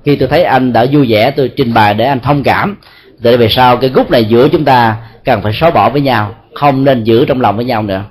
khi 0.05 0.17
tôi 0.17 0.29
thấy 0.29 0.45
anh 0.45 0.73
đã 0.73 0.87
vui 0.93 1.07
vẻ 1.09 1.31
tôi 1.31 1.51
trình 1.57 1.75
bày 1.75 1.95
để 1.95 2.05
anh 2.05 2.21
thông 2.21 2.43
cảm 2.43 2.77
để 3.23 3.37
về 3.37 3.49
sau 3.49 3.77
cái 3.77 3.91
gút 3.91 4.11
này 4.11 4.25
giữa 4.25 4.49
chúng 4.49 4.65
ta 4.65 4.97
cần 5.25 5.43
phải 5.43 5.53
xóa 5.53 5.71
bỏ 5.71 5.91
với 5.91 6.01
nhau, 6.01 6.35
không 6.55 6.85
nên 6.85 7.05
giữ 7.05 7.25
trong 7.25 7.41
lòng 7.41 7.57
với 7.57 7.65
nhau 7.65 7.83
nữa. 7.83 8.03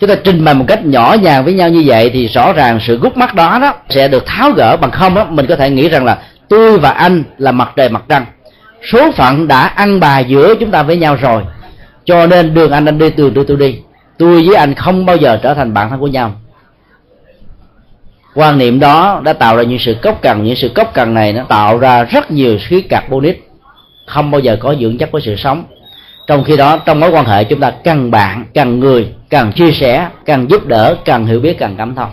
Chúng 0.00 0.08
ta 0.08 0.14
trình 0.24 0.44
bày 0.44 0.54
một 0.54 0.64
cách 0.68 0.84
nhỏ 0.84 1.16
nhàng 1.22 1.44
với 1.44 1.54
nhau 1.54 1.68
như 1.68 1.82
vậy 1.86 2.10
thì 2.12 2.28
rõ 2.28 2.52
ràng 2.52 2.80
sự 2.86 2.98
gút 2.98 3.16
mắt 3.16 3.34
đó 3.34 3.58
đó 3.58 3.74
sẽ 3.88 4.08
được 4.08 4.26
tháo 4.26 4.50
gỡ 4.50 4.76
bằng 4.76 4.90
không 4.90 5.14
đó, 5.14 5.24
mình 5.24 5.46
có 5.46 5.56
thể 5.56 5.70
nghĩ 5.70 5.88
rằng 5.88 6.04
là 6.04 6.18
tôi 6.48 6.78
và 6.78 6.90
anh 6.90 7.24
là 7.38 7.52
mặt 7.52 7.72
trời 7.76 7.88
mặt 7.88 8.02
trăng. 8.08 8.26
Số 8.92 9.12
phận 9.12 9.48
đã 9.48 9.60
ăn 9.66 10.00
bài 10.00 10.24
giữa 10.28 10.54
chúng 10.60 10.70
ta 10.70 10.82
với 10.82 10.96
nhau 10.96 11.16
rồi, 11.20 11.42
cho 12.04 12.26
nên 12.26 12.54
đường 12.54 12.72
anh 12.72 12.84
anh 12.84 12.98
đi, 12.98 13.10
đường 13.10 13.34
tôi 13.34 13.44
tôi 13.48 13.56
đi. 13.56 13.78
Tôi 14.18 14.42
với 14.46 14.56
anh 14.56 14.74
không 14.74 15.06
bao 15.06 15.16
giờ 15.16 15.38
trở 15.42 15.54
thành 15.54 15.74
bạn 15.74 15.90
thân 15.90 16.00
của 16.00 16.06
nhau. 16.06 16.32
Quan 18.34 18.58
niệm 18.58 18.80
đó 18.80 19.20
đã 19.24 19.32
tạo 19.32 19.56
ra 19.56 19.62
những 19.62 19.78
sự 19.78 19.96
cốc 20.02 20.18
cần 20.22 20.44
những 20.44 20.56
sự 20.56 20.68
cốc 20.68 20.90
cần 20.94 21.14
này 21.14 21.32
nó 21.32 21.44
tạo 21.44 21.78
ra 21.78 22.04
rất 22.04 22.30
nhiều 22.30 22.58
khí 22.68 22.80
carbonic 22.80 23.48
không 24.06 24.30
bao 24.30 24.40
giờ 24.40 24.56
có 24.60 24.74
dưỡng 24.80 24.98
chất 24.98 25.10
của 25.12 25.20
sự 25.20 25.36
sống. 25.36 25.64
Trong 26.26 26.44
khi 26.44 26.56
đó, 26.56 26.78
trong 26.78 27.00
mối 27.00 27.10
quan 27.10 27.24
hệ 27.24 27.44
chúng 27.44 27.60
ta 27.60 27.70
cần 27.70 28.10
bạn, 28.10 28.44
cần 28.54 28.80
người, 28.80 29.08
cần 29.30 29.52
chia 29.52 29.72
sẻ, 29.72 30.08
cần 30.26 30.50
giúp 30.50 30.66
đỡ, 30.66 30.96
cần 31.04 31.26
hiểu 31.26 31.40
biết, 31.40 31.58
cần 31.58 31.74
cảm 31.78 31.94
thông. 31.94 32.10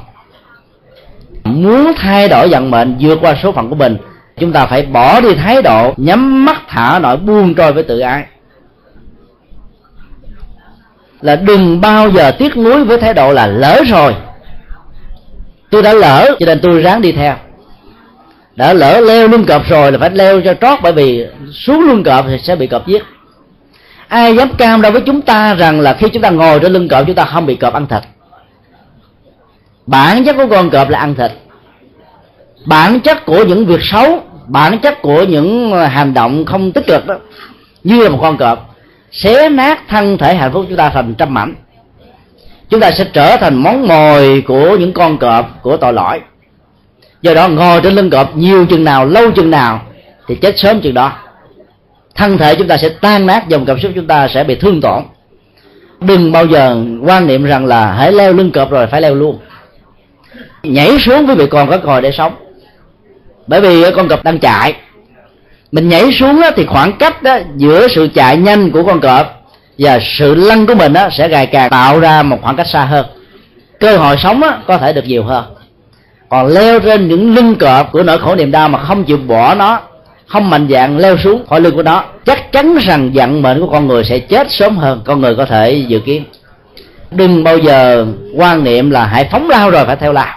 Muốn 1.44 1.92
thay 1.98 2.30
đổi 2.30 2.50
vận 2.50 2.72
mệnh 2.72 2.98
vượt 3.00 3.20
qua 3.22 3.36
số 3.44 3.52
phận 3.52 3.70
của 3.70 3.76
mình, 3.76 3.98
chúng 4.38 4.54
ta 4.54 4.66
phải 4.66 4.82
bỏ 4.82 5.22
đi 5.22 5.36
thái 5.36 5.62
độ, 5.62 5.94
nhắm 5.98 6.46
mắt 6.46 6.62
thả 6.68 7.00
nổi 7.00 7.18
buông 7.18 7.54
trôi 7.54 7.74
với 7.74 7.84
tự 7.84 8.00
ái. 8.00 8.26
Là 11.22 11.36
đừng 11.36 11.82
bao 11.82 12.10
giờ 12.10 12.32
tiếc 12.32 12.58
nuối 12.58 12.84
với 12.84 12.98
thái 12.98 13.14
độ 13.14 13.34
là 13.34 13.48
lỡ 13.48 13.82
rồi. 13.88 14.16
Tôi 15.72 15.84
đã 15.84 15.94
lỡ, 15.94 16.36
cho 16.40 16.46
nên 16.46 16.60
tôi 16.62 16.82
ráng 16.82 17.02
đi 17.02 17.12
theo 17.12 17.36
đã 18.56 18.74
lỡ 18.74 19.00
leo 19.00 19.28
lưng 19.28 19.46
cọp 19.46 19.68
rồi 19.68 19.92
là 19.92 19.98
phải 19.98 20.10
leo 20.10 20.42
cho 20.42 20.54
trót, 20.54 20.80
bởi 20.84 20.94
vì 20.94 21.26
xuống 21.52 21.82
lưng 21.88 22.04
cọp 22.04 22.26
thì 22.28 22.38
sẽ 22.38 22.56
bị 22.56 22.68
cọp 22.68 22.88
giết. 22.88 23.04
Ai 24.08 24.36
dám 24.36 24.50
cam 24.54 24.82
đâu 24.82 24.92
với 24.92 25.02
chúng 25.02 25.22
ta 25.22 25.54
rằng 25.54 25.80
là 25.80 25.94
khi 25.94 26.10
chúng 26.10 26.22
ta 26.22 26.30
ngồi 26.30 26.60
trên 26.60 26.74
lưng 26.74 26.88
cọp, 26.88 27.08
chúng 27.08 27.16
ta 27.16 27.26
không 27.26 27.46
bị 27.46 27.56
cọp 27.56 27.74
ăn 27.74 27.88
thịt? 27.88 28.02
Bản 29.88 30.24
chất 30.26 30.36
của 30.36 30.48
con 30.50 30.70
cọp 30.70 30.90
là 30.90 31.00
ăn 31.00 31.16
thịt. 31.16 31.32
Bản 32.66 33.00
chất 33.00 33.26
của 33.26 33.44
những 33.44 33.66
việc 33.66 33.80
xấu, 33.84 34.24
bản 34.48 34.80
chất 34.80 35.02
của 35.02 35.24
những 35.24 35.72
ờ, 35.72 35.86
hành 35.86 36.14
động 36.14 36.46
không 36.46 36.72
tích 36.72 36.88
cực 36.88 37.08
đó, 37.08 37.16
như 37.84 38.04
là 38.04 38.10
một 38.10 38.20
con 38.22 38.38
cọp, 38.38 38.76
xé 39.12 39.50
nát 39.50 39.80
thân 39.88 40.18
thể 40.18 40.36
hạnh 40.36 40.52
phúc 40.54 40.66
chúng 40.70 40.78
ta 40.78 40.90
thành 40.90 41.14
trăm 41.18 41.34
mảnh. 41.34 41.56
Chúng 42.70 42.80
ta 42.80 42.92
sẽ 42.92 43.06
trở 43.14 43.38
thành 43.38 43.56
món 43.56 43.88
mồi 43.88 44.44
của 44.48 44.78
những 44.78 44.94
con 44.94 45.18
cọp 45.18 45.64
của 45.64 45.78
tội 45.78 45.94
lỗi 45.94 46.20
do 47.22 47.34
đó 47.34 47.48
ngồi 47.48 47.82
trên 47.82 47.94
lưng 47.94 48.10
cọp 48.10 48.36
nhiều 48.36 48.66
chừng 48.66 48.84
nào, 48.84 49.06
lâu 49.06 49.32
chừng 49.32 49.52
nào, 49.52 49.82
thì 50.28 50.36
chết 50.36 50.60
sớm 50.60 50.82
chừng 50.82 50.94
đó. 50.94 51.12
Thân 52.16 52.38
thể 52.38 52.56
chúng 52.56 52.68
ta 52.68 52.78
sẽ 52.78 52.90
tan 52.90 53.26
nát, 53.26 53.50
dòng 53.50 53.66
cảm 53.66 53.80
xúc 53.80 53.92
chúng 53.96 54.08
ta 54.08 54.28
sẽ 54.28 54.44
bị 54.44 54.56
thương 54.56 54.82
tổn. 54.82 55.04
Đừng 56.00 56.32
bao 56.32 56.46
giờ 56.46 56.78
quan 57.02 57.28
niệm 57.28 57.44
rằng 57.44 57.66
là 57.66 57.92
hãy 57.92 58.12
leo 58.12 58.34
lưng 58.34 58.52
cọp 58.52 58.72
rồi 58.72 58.88
phải 58.88 59.02
leo 59.02 59.16
luôn. 59.16 59.40
Nhảy 60.64 61.00
xuống 61.00 61.26
với 61.26 61.36
vị 61.36 61.46
còn 61.50 61.70
có 61.70 61.78
còi 61.78 62.02
để 62.02 62.12
sống. 62.12 62.34
Bởi 63.48 63.62
vì 63.62 63.92
con 63.96 64.08
cọp 64.08 64.24
đang 64.24 64.40
chạy. 64.40 64.76
Mình 65.72 65.90
nhảy 65.90 66.12
xuống 66.12 66.42
thì 66.56 66.66
khoảng 66.66 66.98
cách 66.98 67.24
đó 67.24 67.38
giữa 67.56 67.88
sự 67.88 68.10
chạy 68.14 68.38
nhanh 68.38 68.72
của 68.72 68.84
con 68.84 69.00
cọp 69.00 69.42
và 69.78 70.00
sự 70.18 70.36
lăn 70.36 70.66
của 70.66 70.76
mình 70.76 70.94
đó 70.94 71.10
sẽ 71.12 71.30
ngày 71.30 71.46
càng 71.46 71.70
tạo 71.70 72.00
ra 72.00 72.24
một 72.24 72.38
khoảng 72.42 72.56
cách 72.56 72.68
xa 72.68 72.86
hơn. 72.86 73.06
Cơ 73.80 73.98
hội 73.98 74.18
sống 74.18 74.42
có 74.68 74.78
thể 74.78 74.94
được 74.94 75.06
nhiều 75.06 75.24
hơn 75.24 75.44
còn 76.32 76.48
leo 76.48 76.80
trên 76.80 77.08
những 77.08 77.36
lưng 77.36 77.56
cọp 77.56 77.92
của 77.92 78.04
nỗi 78.04 78.18
khổ 78.18 78.36
niềm 78.36 78.52
đau 78.52 78.70
mà 78.70 78.80
không 78.80 79.04
chịu 79.04 79.18
bỏ 79.18 79.56
nó, 79.56 79.80
không 80.28 80.50
mạnh 80.50 80.68
dạng 80.70 80.98
leo 80.98 81.18
xuống 81.18 81.46
khỏi 81.50 81.62
lưng 81.62 81.76
của 81.76 81.84
nó, 81.84 82.04
chắc 82.26 82.52
chắn 82.52 82.78
rằng 82.82 83.12
vận 83.14 83.42
mệnh 83.42 83.62
của 83.62 83.68
con 83.68 83.88
người 83.88 84.04
sẽ 84.04 84.20
chết 84.20 84.52
sớm 84.52 84.78
hơn 84.78 85.02
con 85.06 85.22
người 85.22 85.36
có 85.36 85.46
thể 85.46 85.72
dự 85.88 86.00
kiến. 86.00 86.24
Đừng 87.12 87.44
bao 87.44 87.58
giờ 87.58 88.06
quan 88.36 88.64
niệm 88.64 88.92
là 88.92 89.06
hãy 89.06 89.28
phóng 89.32 89.50
lao 89.50 89.70
rồi 89.70 89.86
phải 89.86 89.96
theo 89.96 90.14
lao. 90.14 90.36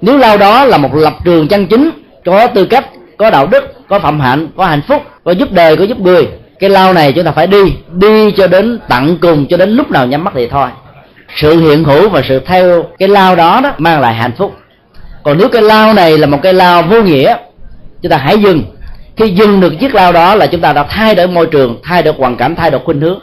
Nếu 0.00 0.18
lao 0.18 0.38
đó 0.38 0.64
là 0.64 0.76
một 0.76 0.94
lập 0.94 1.14
trường 1.24 1.48
chân 1.48 1.66
chính, 1.66 1.90
có 2.24 2.46
tư 2.46 2.64
cách, 2.64 2.88
có 3.16 3.30
đạo 3.30 3.46
đức, 3.46 3.88
có 3.88 3.98
phẩm 3.98 4.20
hạnh, 4.20 4.48
có 4.56 4.64
hạnh 4.64 4.82
phúc, 4.88 5.02
có 5.24 5.32
giúp 5.32 5.52
đời, 5.52 5.76
có 5.76 5.84
giúp 5.84 6.00
người, 6.00 6.28
cái 6.60 6.70
lao 6.70 6.92
này 6.92 7.12
chúng 7.12 7.24
ta 7.24 7.30
phải 7.30 7.46
đi 7.46 7.74
đi 7.92 8.32
cho 8.36 8.46
đến 8.46 8.80
tận 8.88 9.18
cùng, 9.20 9.46
cho 9.46 9.56
đến 9.56 9.70
lúc 9.70 9.90
nào 9.90 10.06
nhắm 10.06 10.24
mắt 10.24 10.32
thì 10.36 10.48
thôi. 10.48 10.68
Sự 11.36 11.60
hiện 11.60 11.84
hữu 11.84 12.08
và 12.08 12.22
sự 12.28 12.38
theo 12.38 12.84
cái 12.98 13.08
lao 13.08 13.36
đó 13.36 13.60
đó 13.62 13.72
mang 13.78 14.00
lại 14.00 14.14
hạnh 14.14 14.32
phúc 14.36 14.54
còn 15.22 15.38
nếu 15.38 15.48
cái 15.48 15.62
lao 15.62 15.94
này 15.94 16.18
là 16.18 16.26
một 16.26 16.38
cái 16.42 16.54
lao 16.54 16.82
vô 16.82 17.02
nghĩa, 17.02 17.36
chúng 18.02 18.10
ta 18.10 18.16
hãy 18.16 18.38
dừng. 18.38 18.62
Khi 19.16 19.28
dừng 19.30 19.60
được 19.60 19.72
chiếc 19.80 19.94
lao 19.94 20.12
đó 20.12 20.34
là 20.34 20.46
chúng 20.46 20.60
ta 20.60 20.72
đã 20.72 20.82
thay 20.82 21.14
đổi 21.14 21.26
môi 21.26 21.46
trường, 21.46 21.80
thay 21.82 22.02
đổi 22.02 22.14
hoàn 22.18 22.36
cảnh, 22.36 22.54
thay 22.54 22.70
đổi 22.70 22.80
khuynh 22.84 23.00
hướng. 23.00 23.18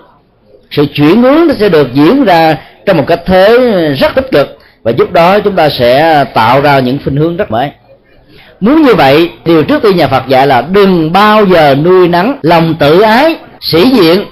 Sự 0.71 0.85
chuyển 0.93 1.21
hướng 1.21 1.47
nó 1.47 1.53
sẽ 1.59 1.69
được 1.69 1.93
diễn 1.93 2.23
ra 2.23 2.57
trong 2.85 2.97
một 2.97 3.03
cách 3.07 3.21
thế 3.25 3.57
rất 3.99 4.15
tích 4.15 4.31
cực 4.31 4.57
và 4.83 4.91
giúp 4.91 5.11
đó 5.11 5.39
chúng 5.39 5.55
ta 5.55 5.69
sẽ 5.69 6.23
tạo 6.33 6.61
ra 6.61 6.79
những 6.79 6.99
khuynh 7.03 7.15
hướng 7.15 7.37
rất 7.37 7.51
mới. 7.51 7.71
Muốn 8.59 8.81
như 8.81 8.95
vậy, 8.95 9.31
điều 9.45 9.63
trước 9.63 9.83
tiên 9.83 9.97
nhà 9.97 10.07
phật 10.07 10.27
dạy 10.27 10.47
là 10.47 10.61
đừng 10.61 11.13
bao 11.13 11.45
giờ 11.45 11.75
nuôi 11.75 12.07
nắng 12.07 12.39
lòng 12.41 12.75
tự 12.79 13.01
ái, 13.01 13.35
sĩ 13.61 13.89
diện. 13.89 14.25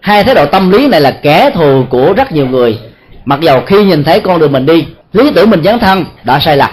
Hai 0.00 0.24
thái 0.24 0.34
độ 0.34 0.46
tâm 0.46 0.70
lý 0.70 0.88
này 0.88 1.00
là 1.00 1.10
kẻ 1.10 1.50
thù 1.54 1.84
của 1.90 2.12
rất 2.16 2.32
nhiều 2.32 2.46
người. 2.46 2.78
Mặc 3.24 3.40
dầu 3.40 3.62
khi 3.66 3.84
nhìn 3.84 4.04
thấy 4.04 4.20
con 4.20 4.38
đường 4.38 4.52
mình 4.52 4.66
đi 4.66 4.86
lý 5.12 5.30
tưởng 5.34 5.50
mình 5.50 5.62
dấn 5.64 5.78
thân, 5.78 6.04
đã 6.24 6.38
sai 6.40 6.56
lầm. 6.56 6.70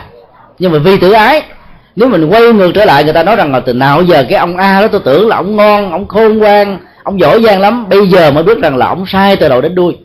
Nhưng 0.60 0.72
mà 0.72 0.80
vì 0.80 0.98
tự 0.98 1.12
ái, 1.12 1.42
nếu 1.96 2.10
mình 2.10 2.30
quay 2.30 2.42
ngược 2.42 2.72
trở 2.76 2.86
lại, 2.86 3.04
người 3.04 3.14
ta 3.14 3.24
nói 3.24 3.36
rằng 3.36 3.52
là 3.52 3.60
từ 3.60 3.74
nào 3.74 4.02
giờ 4.04 4.26
cái 4.30 4.40
ông 4.40 4.58
a 4.58 4.82
đó, 4.82 4.88
tôi 4.88 5.02
tưởng 5.06 5.28
là 5.28 5.36
ông 5.36 5.56
ngon, 5.56 5.92
ông 5.92 6.08
khôn 6.08 6.38
ngoan, 6.38 6.78
ông 7.04 7.20
giỏi 7.20 7.44
giang 7.44 7.60
lắm. 7.60 7.90
Bây 7.90 8.08
giờ 8.08 8.32
mới 8.32 8.44
biết 8.44 8.58
rằng 8.62 8.78
là 8.78 8.88
ông 8.88 9.06
sai 9.08 9.36
từ 9.36 9.50
đầu 9.50 9.62
đến 9.62 9.76
đuôi. 9.76 9.98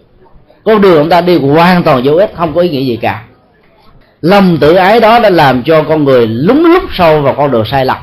Con 0.65 0.81
đường 0.81 0.99
ông 0.99 1.09
ta 1.09 1.21
đi 1.21 1.39
hoàn 1.39 1.83
toàn 1.83 2.01
vô 2.05 2.15
ích, 2.15 2.33
không 2.37 2.55
có 2.55 2.61
ý 2.61 2.69
nghĩa 2.69 2.85
gì 2.85 2.99
cả. 3.03 3.23
Lòng 4.21 4.59
tự 4.61 4.75
ái 4.75 5.01
đó 5.01 5.19
đã 5.19 5.31
làm 5.31 5.63
cho 5.63 5.83
con 5.83 6.05
người 6.05 6.27
lúng 6.27 6.65
lúc 6.65 6.83
sâu 6.93 7.23
vào 7.23 7.35
con 7.35 7.51
đường 7.51 7.65
sai 7.65 7.87
lầm. 7.87 7.99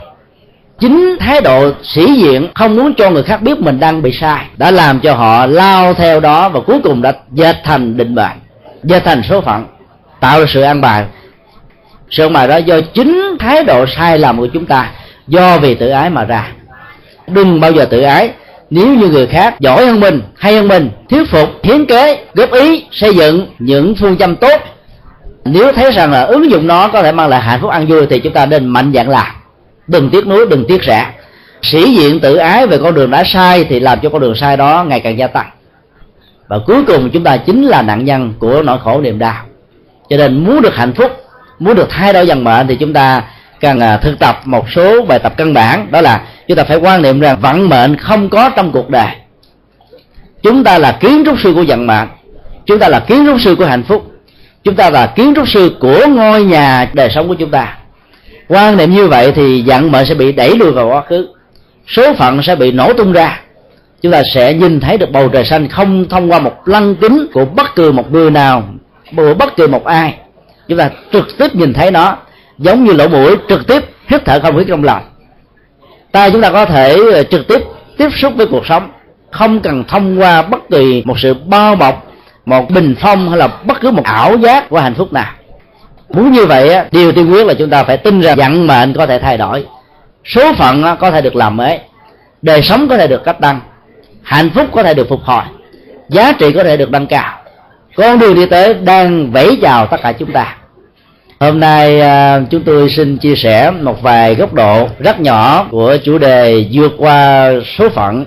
Chính 0.80 1.18
thái 1.20 1.42
độ 1.42 1.72
sĩ 1.84 2.14
diện 2.14 2.48
không 2.56 2.76
muốn 2.76 2.94
cho 2.94 3.10
người 3.10 3.24
khác 3.24 3.42
biết 3.42 3.60
mình 3.60 3.80
đang 3.80 4.02
bị 4.02 4.12
sai 4.12 4.46
đã 4.58 4.72
làm 4.72 5.00
cho 5.00 5.14
họ 5.14 5.46
lao 5.46 5.94
theo 5.94 6.20
đó 6.20 6.50
và 6.50 6.60
cuối 6.60 6.80
cùng 6.84 7.02
đã 7.02 7.14
dệt 7.32 7.56
thành 7.64 7.98
định 7.98 8.16
mệnh, 8.16 8.38
dệt 8.84 9.00
thành 9.06 9.22
số 9.30 9.42
phận 9.42 9.66
tạo 10.22 10.40
ra 10.40 10.46
sự 10.50 10.62
an 10.62 10.82
bài. 10.82 11.06
Sự 12.10 12.26
an 12.26 12.34
bài 12.34 12.48
đó 12.48 12.58
do 12.58 12.82
chính 12.94 13.38
thái 13.40 13.64
độ 13.64 13.86
sai 13.86 14.20
lầm 14.20 14.38
của 14.38 14.48
chúng 14.48 14.66
ta, 14.66 14.92
do 15.28 15.58
vì 15.58 15.76
tự 15.76 15.90
ái 15.90 16.10
mà 16.10 16.26
ra. 16.26 16.48
Đừng 17.28 17.60
bao 17.60 17.72
giờ 17.72 17.86
tự 17.86 18.02
ái. 18.02 18.32
Nếu 18.70 18.88
như 18.88 19.08
người 19.08 19.28
khác 19.28 19.60
giỏi 19.60 19.86
hơn 19.86 20.00
mình, 20.00 20.22
hay 20.38 20.54
hơn 20.54 20.68
mình, 20.68 20.90
thuyết 21.10 21.32
phục, 21.32 21.50
hiến 21.64 21.86
kế, 21.86 22.26
góp 22.34 22.52
ý, 22.52 22.86
xây 22.92 23.16
dựng 23.16 23.48
những 23.60 23.96
phương 23.96 24.18
châm 24.18 24.36
tốt, 24.36 24.62
nếu 25.46 25.72
thấy 25.72 25.92
rằng 25.92 26.12
là 26.12 26.22
ứng 26.22 26.52
dụng 26.52 26.68
nó 26.68 26.88
có 26.88 27.04
thể 27.04 27.12
mang 27.12 27.30
lại 27.30 27.42
hạnh 27.42 27.60
phúc 27.62 27.72
ăn 27.72 27.88
vui 27.88 28.08
thì 28.10 28.20
chúng 28.20 28.34
ta 28.34 28.46
nên 28.46 28.68
mạnh 28.68 28.92
dạn 28.94 29.10
làm. 29.10 29.28
Đừng 29.88 30.10
tiếc 30.10 30.28
nuối, 30.28 30.46
đừng 30.46 30.66
tiếc 30.68 30.84
rẻ. 30.84 31.14
Sĩ 31.62 31.96
diện 31.96 32.20
tự 32.20 32.36
ái 32.36 32.68
về 32.68 32.78
con 32.78 32.94
đường 32.94 33.12
đã 33.12 33.24
sai 33.26 33.64
thì 33.70 33.80
làm 33.80 34.00
cho 34.00 34.10
con 34.10 34.22
đường 34.22 34.36
sai 34.36 34.58
đó 34.58 34.86
ngày 34.88 35.00
càng 35.00 35.18
gia 35.18 35.28
tăng. 35.28 35.50
Và 36.48 36.60
cuối 36.66 36.84
cùng 36.88 37.10
chúng 37.14 37.24
ta 37.24 37.38
chính 37.38 37.64
là 37.64 37.82
nạn 37.82 38.06
nhân 38.06 38.34
của 38.40 38.62
nỗi 38.62 38.80
khổ 38.84 39.02
niềm 39.02 39.20
đau 39.20 39.36
cho 40.12 40.18
nên 40.18 40.43
muốn 40.43 40.62
được 40.62 40.76
hạnh 40.76 40.93
phúc, 40.93 41.12
muốn 41.59 41.76
được 41.76 41.89
thay 41.89 42.14
đổi 42.14 42.28
dần 42.28 42.43
mệnh 42.43 42.68
thì 42.68 42.76
chúng 42.76 42.93
ta 42.93 43.24
cần 43.59 43.80
à, 43.80 43.97
thực 43.97 44.20
tập 44.20 44.41
một 44.45 44.66
số 44.76 45.05
bài 45.05 45.20
tập 45.20 45.34
căn 45.38 45.53
bản. 45.53 45.88
Đó 45.91 46.01
là 46.01 46.22
chúng 46.47 46.57
ta 46.57 46.64
phải 46.64 46.78
quan 46.78 47.01
niệm 47.01 47.20
rằng 47.20 47.39
vận 47.41 47.70
mệnh 47.70 47.97
không 47.97 48.30
có 48.30 48.49
trong 48.49 48.72
cuộc 48.72 48.89
đời. 48.89 49.07
Chúng 50.43 50.64
ta 50.64 50.78
là 50.78 50.91
kiến 50.91 51.24
trúc 51.26 51.39
sư 51.39 51.53
của 51.55 51.64
vận 51.68 51.88
mệnh, 51.88 52.07
chúng 52.66 52.80
ta 52.80 52.89
là 52.89 52.99
kiến 52.99 53.26
trúc 53.26 53.41
sư 53.41 53.55
của 53.55 53.66
hạnh 53.66 53.84
phúc, 53.84 54.12
chúng 54.64 54.76
ta 54.76 54.89
là 54.89 55.07
kiến 55.07 55.34
trúc 55.36 55.49
sư 55.49 55.76
của 55.80 56.05
ngôi 56.07 56.43
nhà 56.43 56.89
đời 56.93 57.09
sống 57.09 57.28
của 57.28 57.36
chúng 57.36 57.51
ta. 57.51 57.78
Quan 58.47 58.78
niệm 58.78 58.91
như 58.91 59.07
vậy 59.07 59.32
thì 59.32 59.64
vận 59.66 59.91
mệnh 59.91 60.05
sẽ 60.05 60.14
bị 60.14 60.32
đẩy 60.32 60.55
lùi 60.55 60.72
vào 60.72 60.88
quá 60.88 61.03
khứ, 61.09 61.28
số 61.88 62.14
phận 62.14 62.43
sẽ 62.43 62.55
bị 62.55 62.72
nổ 62.72 62.93
tung 62.93 63.12
ra. 63.12 63.39
Chúng 64.01 64.12
ta 64.12 64.22
sẽ 64.34 64.53
nhìn 64.53 64.80
thấy 64.80 64.97
được 64.97 65.12
bầu 65.12 65.30
trời 65.30 65.45
xanh 65.45 65.68
không 65.68 66.09
thông 66.09 66.32
qua 66.32 66.39
một 66.39 66.68
lăng 66.68 66.95
kính 66.95 67.28
của 67.34 67.45
bất 67.45 67.76
cứ 67.76 67.91
một 67.91 68.12
người 68.12 68.32
nào 68.32 68.64
của 69.16 69.34
bất 69.34 69.55
kỳ 69.55 69.68
một 69.68 69.86
ai. 69.86 70.16
Chúng 70.68 70.78
ta 70.78 70.89
trực 71.12 71.38
tiếp 71.38 71.55
nhìn 71.55 71.74
thấy 71.74 71.91
nó, 71.91 72.18
giống 72.57 72.84
như 72.84 72.93
lỗ 72.93 73.07
mũi 73.07 73.36
trực 73.49 73.68
tiếp 73.68 73.84
hít 74.07 74.26
thở 74.26 74.39
không 74.39 74.57
khí 74.57 74.64
trong 74.68 74.84
lòng. 74.84 75.01
Tay 76.12 76.32
chúng 76.32 76.41
ta 76.41 76.51
có 76.51 76.66
thể 76.66 76.97
ờ, 77.14 77.24
trực 77.24 77.47
tiếp 77.47 77.62
tiếp 77.97 78.09
xúc 78.14 78.34
với 78.36 78.45
cuộc 78.45 78.66
sống, 78.66 78.91
không 79.32 79.59
cần 79.59 79.84
thông 79.88 80.20
qua 80.20 80.41
bất 80.41 80.70
kỳ 80.70 81.03
một 81.05 81.20
sự 81.20 81.34
bao 81.34 81.76
bọc, 81.76 82.07
một 82.45 82.70
bình 82.70 82.95
phong 82.99 83.30
hay 83.30 83.38
là 83.38 83.47
bất 83.47 83.82
cứ 83.82 83.91
một 83.91 84.03
ảo 84.03 84.38
giác 84.38 84.70
của 84.70 84.80
hạnh 84.80 84.95
phúc 84.95 85.14
nào. 85.14 85.32
Muốn 86.09 86.32
như 86.32 86.45
vậy 86.45 86.76
điều 86.91 87.12
tiên 87.12 87.32
quyết 87.32 87.45
là 87.47 87.53
chúng 87.53 87.70
ta 87.70 87.84
phải 87.84 87.97
tin 87.97 88.22
rằng 88.22 88.38
vận 88.38 88.68
mệnh 88.68 88.93
có 88.93 89.05
thể 89.05 89.20
thay 89.20 89.38
đổi. 89.38 89.66
Số 90.26 90.53
phận 90.53 90.84
có 90.99 91.12
thể 91.12 91.22
được 91.22 91.36
làm 91.36 91.57
mới 91.57 91.80
đời 92.41 92.62
sống 92.62 92.88
có 92.88 92.97
thể 92.97 93.07
được 93.07 93.24
cấp 93.24 93.38
tăng 93.41 93.59
hạnh 94.24 94.49
phúc 94.55 94.68
có 94.74 94.84
thể 94.84 94.93
được 94.93 95.09
phục 95.09 95.22
hồi. 95.24 95.43
Giá 96.09 96.32
trị 96.32 96.51
có 96.51 96.64
thể 96.64 96.78
được 96.78 96.89
nâng 96.89 97.07
cao 97.07 97.41
con 97.96 98.20
đường 98.20 98.36
đi 98.36 98.46
tới 98.46 98.74
đang 98.74 99.32
vẫy 99.32 99.60
chào 99.62 99.88
tất 99.88 99.98
cả 100.04 100.12
chúng 100.12 100.32
ta. 100.32 100.56
Hôm 101.39 101.60
nay 101.60 102.02
à, 102.02 102.39
chúng 102.50 102.64
tôi 102.64 102.89
xin 102.89 103.18
chia 103.18 103.36
sẻ 103.36 103.72
một 103.72 104.02
vài 104.02 104.36
góc 104.36 104.54
độ 104.54 104.88
rất 105.00 105.20
nhỏ 105.20 105.68
của 105.72 105.98
chủ 106.04 106.18
đề 106.18 106.66
vượt 106.72 106.92
qua 106.98 107.50
số 107.78 107.89
phận. 107.89 108.26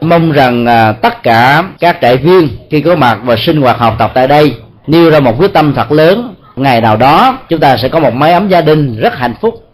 Mong 0.00 0.32
rằng 0.32 0.66
à, 0.66 0.92
tất 0.92 1.22
cả 1.22 1.64
các 1.80 1.98
trại 2.00 2.16
viên 2.16 2.48
khi 2.70 2.80
có 2.80 2.96
mặt 2.96 3.18
và 3.24 3.36
sinh 3.36 3.60
hoạt 3.60 3.78
học 3.78 3.94
tập 3.98 4.10
tại 4.14 4.26
đây 4.26 4.54
nêu 4.86 5.10
ra 5.10 5.20
một 5.20 5.34
quyết 5.38 5.52
tâm 5.52 5.74
thật 5.74 5.92
lớn. 5.92 6.34
Ngày 6.56 6.80
nào 6.80 6.96
đó, 6.96 7.38
chúng 7.48 7.60
ta 7.60 7.76
sẽ 7.76 7.88
có 7.88 8.00
một 8.00 8.14
mái 8.14 8.32
ấm 8.32 8.48
gia 8.48 8.60
đình 8.60 9.00
rất 9.00 9.16
hạnh 9.16 9.34
phúc. 9.40 9.64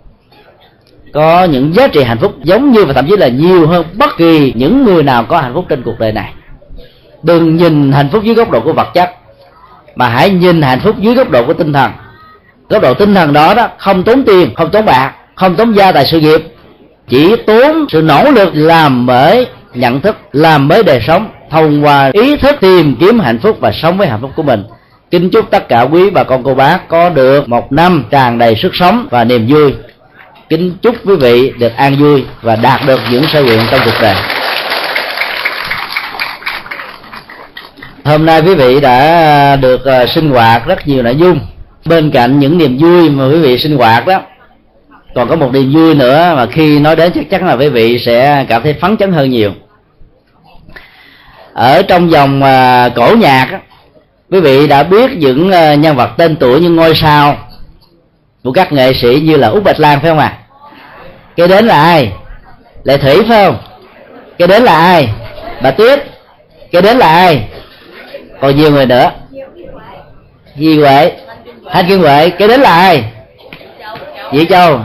Có 1.12 1.44
những 1.44 1.74
giá 1.74 1.88
trị 1.88 2.02
hạnh 2.02 2.18
phúc 2.18 2.34
giống 2.42 2.72
như 2.72 2.84
và 2.84 2.92
thậm 2.92 3.06
chí 3.08 3.16
là 3.16 3.28
nhiều 3.28 3.66
hơn 3.66 3.84
bất 3.94 4.16
kỳ 4.16 4.52
những 4.56 4.84
người 4.84 5.02
nào 5.02 5.24
có 5.24 5.40
hạnh 5.40 5.54
phúc 5.54 5.64
trên 5.68 5.82
cuộc 5.82 5.98
đời 5.98 6.12
này 6.12 6.32
đừng 7.24 7.56
nhìn 7.56 7.92
hạnh 7.92 8.08
phúc 8.12 8.24
dưới 8.24 8.34
góc 8.34 8.50
độ 8.50 8.60
của 8.60 8.72
vật 8.72 8.88
chất, 8.94 9.10
mà 9.96 10.08
hãy 10.08 10.30
nhìn 10.30 10.62
hạnh 10.62 10.80
phúc 10.80 10.96
dưới 10.98 11.14
góc 11.14 11.30
độ 11.30 11.44
của 11.46 11.52
tinh 11.52 11.72
thần. 11.72 11.90
Góc 12.68 12.82
độ 12.82 12.94
tinh 12.94 13.14
thần 13.14 13.32
đó 13.32 13.54
đó, 13.54 13.68
không 13.78 14.02
tốn 14.02 14.24
tiền, 14.24 14.54
không 14.54 14.70
tốn 14.70 14.84
bạc, 14.84 15.12
không 15.34 15.54
tốn 15.54 15.72
gia 15.72 15.92
tài 15.92 16.06
sự 16.06 16.20
nghiệp, 16.20 16.42
chỉ 17.08 17.36
tốn 17.36 17.86
sự 17.88 18.02
nỗ 18.02 18.30
lực 18.30 18.50
làm 18.52 19.06
mới 19.06 19.46
nhận 19.74 20.00
thức, 20.00 20.16
làm 20.32 20.68
mới 20.68 20.82
đời 20.82 21.00
sống, 21.06 21.28
thông 21.50 21.84
qua 21.84 22.10
ý 22.12 22.36
thức 22.36 22.56
tìm 22.60 22.96
kiếm 23.00 23.20
hạnh 23.20 23.38
phúc 23.38 23.56
và 23.60 23.72
sống 23.72 23.98
với 23.98 24.08
hạnh 24.08 24.20
phúc 24.20 24.30
của 24.36 24.42
mình. 24.42 24.64
Kính 25.10 25.30
chúc 25.30 25.50
tất 25.50 25.68
cả 25.68 25.80
quý 25.80 26.10
bà 26.10 26.24
con, 26.24 26.42
cô 26.42 26.54
bác 26.54 26.88
có 26.88 27.08
được 27.08 27.48
một 27.48 27.72
năm 27.72 28.04
tràn 28.10 28.38
đầy 28.38 28.54
sức 28.54 28.74
sống 28.74 29.06
và 29.10 29.24
niềm 29.24 29.46
vui. 29.48 29.74
Kính 30.48 30.76
chúc 30.82 30.96
quý 31.04 31.16
vị 31.16 31.52
được 31.58 31.76
an 31.76 31.96
vui 32.00 32.24
và 32.42 32.56
đạt 32.56 32.80
được 32.86 33.00
những 33.10 33.24
sở 33.32 33.42
nguyện 33.42 33.60
trong 33.70 33.80
cuộc 33.84 33.94
đời. 34.02 34.14
Hôm 38.04 38.26
nay 38.26 38.42
quý 38.42 38.54
vị 38.54 38.80
đã 38.80 39.56
được 39.56 39.84
ờ, 39.84 40.06
sinh 40.06 40.30
hoạt 40.30 40.66
rất 40.66 40.88
nhiều 40.88 41.02
nội 41.02 41.16
dung. 41.16 41.40
Bên 41.84 42.10
cạnh 42.10 42.38
những 42.38 42.58
niềm 42.58 42.78
vui 42.78 43.10
mà 43.10 43.26
quý 43.26 43.38
vị 43.38 43.58
sinh 43.58 43.76
hoạt 43.76 44.06
đó 44.06 44.22
còn 45.14 45.28
có 45.28 45.36
một 45.36 45.52
niềm 45.52 45.72
vui 45.72 45.94
nữa 45.94 46.32
mà 46.36 46.46
khi 46.46 46.78
nói 46.78 46.96
đến 46.96 47.12
chắc 47.14 47.30
chắn 47.30 47.46
là 47.46 47.56
quý 47.56 47.68
vị 47.68 47.98
sẽ 47.98 48.44
cảm 48.48 48.62
thấy 48.62 48.74
phấn 48.74 48.96
chấn 48.96 49.12
hơn 49.12 49.30
nhiều. 49.30 49.52
Ở 51.52 51.82
trong 51.82 52.10
dòng 52.10 52.42
ờ, 52.42 52.90
cổ 52.96 53.14
nhạc 53.16 53.48
đó, 53.52 53.58
quý 54.30 54.40
vị 54.40 54.66
đã 54.66 54.82
biết 54.82 55.10
những 55.16 55.52
ờ, 55.52 55.74
nhân 55.74 55.96
vật 55.96 56.10
tên 56.16 56.36
tuổi 56.36 56.60
như 56.60 56.70
ngôi 56.70 56.94
sao 56.94 57.36
của 58.44 58.52
các 58.52 58.72
nghệ 58.72 58.92
sĩ 58.92 59.20
như 59.24 59.36
là 59.36 59.48
út 59.48 59.64
bạch 59.64 59.80
lan 59.80 60.00
phải 60.00 60.10
không 60.10 60.18
ạ? 60.18 60.38
À? 60.38 60.38
cái 61.36 61.48
đến 61.48 61.66
là 61.66 61.82
ai? 61.82 62.12
Lệ 62.84 62.96
thủy 62.96 63.14
phải 63.28 63.44
không? 63.44 63.58
Cái 64.38 64.48
đến 64.48 64.62
là 64.62 64.78
ai? 64.78 65.08
Bà 65.62 65.70
tuyết. 65.70 66.00
Cái 66.72 66.82
đến 66.82 66.98
là 66.98 67.08
ai? 67.08 67.48
Còn 68.44 68.56
nhiều 68.56 68.70
người 68.70 68.86
nữa. 68.86 69.10
Di 70.56 70.78
huệ. 70.78 71.12
Thanh 71.70 71.88
kiên 71.88 71.98
huệ. 71.98 72.30
Cái 72.30 72.48
đến 72.48 72.60
là 72.60 72.70
ai? 72.70 73.04
Dị 74.32 74.46
Châu. 74.46 74.80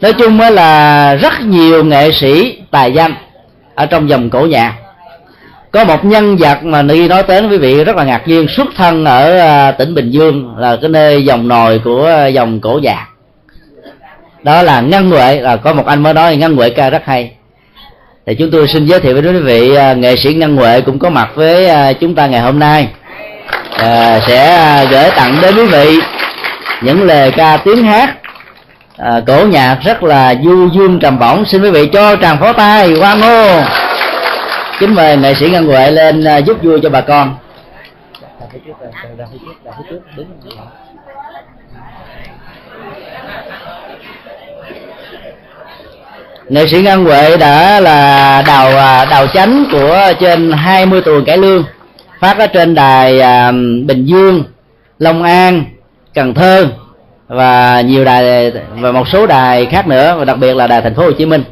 Nói 0.00 0.12
chung 0.12 0.38
mới 0.38 0.52
là 0.52 1.14
rất 1.14 1.32
nhiều 1.40 1.84
nghệ 1.84 2.12
sĩ 2.12 2.58
tài 2.70 2.92
danh 2.92 3.14
ở 3.74 3.86
trong 3.86 4.08
dòng 4.08 4.30
cổ 4.30 4.40
nhạc. 4.40 4.74
Có 5.70 5.84
một 5.84 6.04
nhân 6.04 6.36
vật 6.36 6.58
mà 6.62 6.82
ni 6.82 7.08
nói 7.08 7.22
đến 7.28 7.50
quý 7.50 7.58
vị 7.58 7.84
rất 7.84 7.96
là 7.96 8.04
ngạc 8.04 8.28
nhiên, 8.28 8.48
xuất 8.48 8.66
thân 8.76 9.04
ở 9.04 9.38
à, 9.38 9.72
tỉnh 9.72 9.94
Bình 9.94 10.10
Dương, 10.10 10.54
là 10.58 10.76
cái 10.80 10.90
nơi 10.90 11.24
dòng 11.24 11.48
nồi 11.48 11.78
của 11.84 12.28
dòng 12.32 12.60
cổ 12.60 12.80
nhạc. 12.82 13.06
Đó 14.42 14.62
là 14.62 14.80
ngân 14.80 15.10
huệ. 15.10 15.40
Là 15.40 15.56
có 15.56 15.72
một 15.72 15.86
anh 15.86 16.02
mới 16.02 16.14
nói 16.14 16.36
ngân 16.36 16.56
huệ 16.56 16.70
ca 16.70 16.90
rất 16.90 17.02
hay 17.04 17.32
thì 18.26 18.34
chúng 18.34 18.50
tôi 18.50 18.68
xin 18.68 18.86
giới 18.86 19.00
thiệu 19.00 19.14
với 19.14 19.32
quý 19.32 19.40
vị 19.40 19.74
à, 19.74 19.92
nghệ 19.92 20.16
sĩ 20.16 20.34
ngân 20.34 20.56
huệ 20.56 20.80
cũng 20.80 20.98
có 20.98 21.10
mặt 21.10 21.28
với 21.34 21.68
à, 21.68 21.92
chúng 21.92 22.14
ta 22.14 22.26
ngày 22.26 22.40
hôm 22.40 22.58
nay. 22.58 22.88
À, 23.78 24.20
sẽ 24.26 24.50
à, 24.50 24.84
gửi 24.84 25.10
tặng 25.16 25.38
đến 25.42 25.54
quý 25.56 25.66
vị 25.66 25.98
những 26.82 27.02
lời 27.02 27.30
ca 27.36 27.56
tiếng 27.56 27.84
hát. 27.84 28.16
À, 28.96 29.20
cổ 29.26 29.46
nhạc 29.46 29.78
rất 29.84 30.02
là 30.02 30.34
du 30.44 30.68
dương 30.68 30.98
trầm 31.00 31.18
bổng. 31.18 31.44
Xin 31.44 31.62
quý 31.62 31.70
vị 31.70 31.86
cho 31.92 32.16
tràng 32.16 32.38
phó 32.40 32.52
tay 32.52 32.94
qua 33.00 33.14
ngô. 33.14 33.62
Kính 34.78 34.94
mời 34.94 35.16
nghệ 35.16 35.34
sĩ 35.34 35.50
ngân 35.50 35.66
huệ 35.66 35.90
lên 35.90 36.24
giúp 36.46 36.62
vui 36.62 36.80
cho 36.82 36.90
bà 36.90 37.00
con. 37.00 37.36
Nghệ 46.48 46.66
sĩ 46.66 46.82
ngân 46.82 47.04
huệ 47.04 47.36
đã 47.36 47.80
là 47.80 48.42
đào 48.46 48.68
à, 48.68 49.04
đào 49.04 49.26
chánh 49.26 49.64
của 49.72 50.12
trên 50.20 50.52
20 50.52 51.00
tuần 51.00 51.24
cải 51.24 51.38
lương, 51.38 51.64
phát 52.20 52.38
ở 52.38 52.46
trên 52.46 52.74
đài 52.74 53.20
à, 53.20 53.52
bình 53.86 54.04
dương, 54.04 54.44
long 54.98 55.22
an, 55.22 55.64
cần 56.14 56.34
thơ 56.34 56.66
và 57.28 57.80
nhiều 57.80 58.04
đài, 58.04 58.52
và 58.70 58.92
một 58.92 59.08
số 59.08 59.26
đài 59.26 59.66
khác 59.66 59.86
nữa, 59.86 60.14
và 60.18 60.24
đặc 60.24 60.38
biệt 60.38 60.54
là 60.54 60.66
đài 60.66 60.82
thành 60.82 60.94
phố 60.94 61.02
hồ 61.02 61.12
chí 61.12 61.26
minh. 61.26 61.42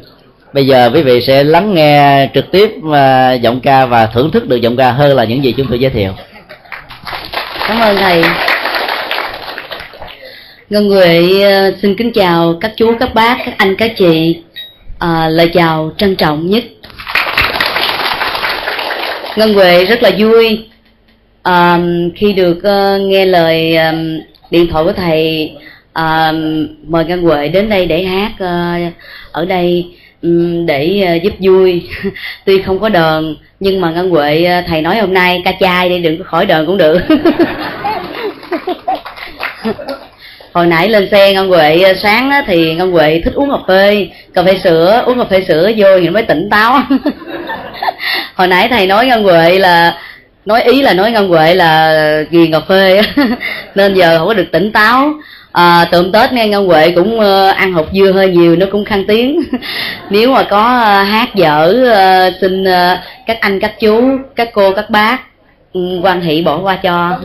Bây 0.53 0.67
giờ 0.67 0.89
quý 0.93 1.01
vị 1.01 1.21
sẽ 1.21 1.43
lắng 1.43 1.73
nghe 1.73 2.29
trực 2.33 2.51
tiếp 2.51 2.71
à, 2.93 3.33
giọng 3.33 3.59
ca 3.59 3.85
và 3.85 4.05
thưởng 4.05 4.31
thức 4.31 4.47
được 4.47 4.61
giọng 4.61 4.77
ca 4.77 4.91
hơn 4.91 5.15
là 5.15 5.23
những 5.23 5.43
gì 5.43 5.53
chúng 5.57 5.67
tôi 5.69 5.79
giới 5.79 5.91
thiệu. 5.91 6.11
Cảm 7.67 7.79
ơn 7.79 7.97
thầy. 7.97 8.23
Ngân 10.69 10.89
huệ 10.89 11.23
xin 11.81 11.95
kính 11.95 12.13
chào 12.13 12.57
các 12.61 12.71
chú, 12.77 12.95
các 12.99 13.13
bác, 13.13 13.37
các 13.45 13.55
anh, 13.57 13.75
các 13.75 13.91
chị 13.97 14.41
à, 14.99 15.29
lời 15.29 15.51
chào 15.53 15.91
trân 15.97 16.15
trọng 16.15 16.49
nhất. 16.49 16.63
Ngân 19.35 19.53
huệ 19.53 19.85
rất 19.85 20.03
là 20.03 20.11
vui. 20.17 20.65
À, 21.43 21.79
khi 22.15 22.33
được 22.33 22.57
uh, 22.57 23.01
nghe 23.01 23.25
lời 23.25 23.77
um, 23.77 24.19
điện 24.51 24.67
thoại 24.67 24.83
của 24.83 24.93
thầy 24.93 25.51
à, 25.93 26.31
mời 26.87 27.05
ngân 27.05 27.21
huệ 27.21 27.47
đến 27.47 27.69
đây 27.69 27.85
để 27.85 28.03
hát 28.03 28.31
uh, 28.33 28.93
ở 29.31 29.45
đây 29.45 29.85
um, 30.21 30.65
để 30.65 31.07
uh, 31.15 31.23
giúp 31.23 31.33
vui. 31.39 31.89
Tuy 32.45 32.61
không 32.61 32.79
có 32.79 32.89
đờn 32.89 33.37
nhưng 33.59 33.81
mà 33.81 33.91
ngân 33.91 34.09
huệ 34.09 34.59
uh, 34.59 34.65
thầy 34.67 34.81
nói 34.81 34.97
hôm 34.97 35.13
nay 35.13 35.41
ca 35.45 35.51
chai 35.59 35.89
đi 35.89 35.99
đừng 35.99 36.17
có 36.17 36.23
khỏi 36.23 36.45
đờn 36.45 36.65
cũng 36.65 36.77
được. 36.77 36.99
hồi 40.55 40.67
nãy 40.67 40.89
lên 40.89 41.07
xe 41.11 41.33
ngân 41.33 41.47
huệ 41.49 41.81
ờ, 41.83 41.93
sáng 41.93 42.29
á, 42.29 42.43
thì 42.47 42.75
ngân 42.75 42.91
huệ 42.91 43.21
thích 43.25 43.33
uống 43.33 43.51
cà 43.51 43.57
phê. 43.67 44.07
Cà 44.33 44.43
phê 44.43 44.57
sữa 44.63 45.03
uống 45.05 45.17
cà 45.17 45.25
phê 45.25 45.43
sữa 45.47 45.71
vô 45.77 45.87
thì 46.01 46.09
mới 46.09 46.23
tỉnh 46.23 46.49
táo. 46.49 46.79
Hồi 48.35 48.47
nãy 48.47 48.67
thầy 48.69 48.87
nói 48.87 49.07
ngân 49.07 49.23
huệ 49.23 49.59
là 49.59 49.97
nói 50.45 50.63
ý 50.63 50.81
là 50.81 50.93
nói 50.93 51.11
ngân 51.11 51.27
huệ 51.29 51.55
là 51.55 51.93
ghiền 52.29 52.51
cà 52.51 52.59
phê. 52.59 53.01
Nên 53.75 53.93
giờ 53.93 54.17
không 54.17 54.27
có 54.27 54.33
được 54.33 54.51
tỉnh 54.51 54.71
táo. 54.71 55.13
À, 55.51 55.85
tụm 55.91 56.11
tết 56.11 56.33
nghe 56.33 56.47
ngân 56.47 56.65
huệ 56.65 56.91
cũng 56.91 57.19
uh, 57.19 57.55
ăn 57.55 57.73
hột 57.73 57.87
dưa 57.93 58.11
hơi 58.11 58.29
nhiều 58.29 58.55
nó 58.55 58.65
cũng 58.71 58.85
khăn 58.85 59.03
tiếng. 59.07 59.43
Nếu 60.09 60.33
mà 60.33 60.43
có 60.43 60.81
uh, 60.81 61.07
hát 61.07 61.35
dở 61.35 61.75
uh, 62.27 62.33
xin 62.41 62.63
uh, 62.63 62.99
các 63.27 63.37
anh 63.41 63.59
các 63.59 63.79
chú 63.79 64.17
các 64.35 64.49
cô 64.53 64.73
các 64.73 64.89
bác 64.89 65.17
ừ, 65.73 65.79
um, 65.79 66.01
quan 66.01 66.21
hệ 66.21 66.41
bỏ 66.41 66.59
qua 66.59 66.75
cho. 66.75 67.19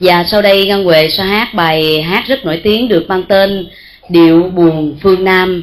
Và 0.00 0.24
sau 0.30 0.42
đây 0.42 0.66
ngân 0.66 0.84
huệ 0.84 1.08
sẽ 1.08 1.24
hát 1.24 1.54
bài 1.54 2.02
hát 2.02 2.24
rất 2.26 2.44
nổi 2.44 2.60
tiếng 2.64 2.88
được 2.88 3.04
mang 3.08 3.22
tên 3.22 3.68
điệu 4.08 4.42
buồn 4.42 4.98
phương 5.02 5.24
nam. 5.24 5.62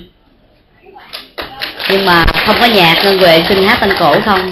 Nhưng 1.90 2.06
mà 2.06 2.26
không 2.46 2.56
có 2.60 2.66
nhạc, 2.66 3.02
ngân 3.04 3.18
huệ 3.18 3.44
xin 3.50 3.64
hát 3.64 3.78
thanh 3.80 3.94
cổ 4.00 4.16
không? 4.26 4.52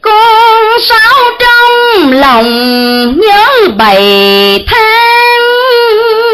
Con 0.00 0.80
sáo 0.88 1.14
trong 1.40 2.12
lòng 2.12 2.46
nhớ 3.20 3.46
bầy 3.76 4.64
tháng 4.66 6.31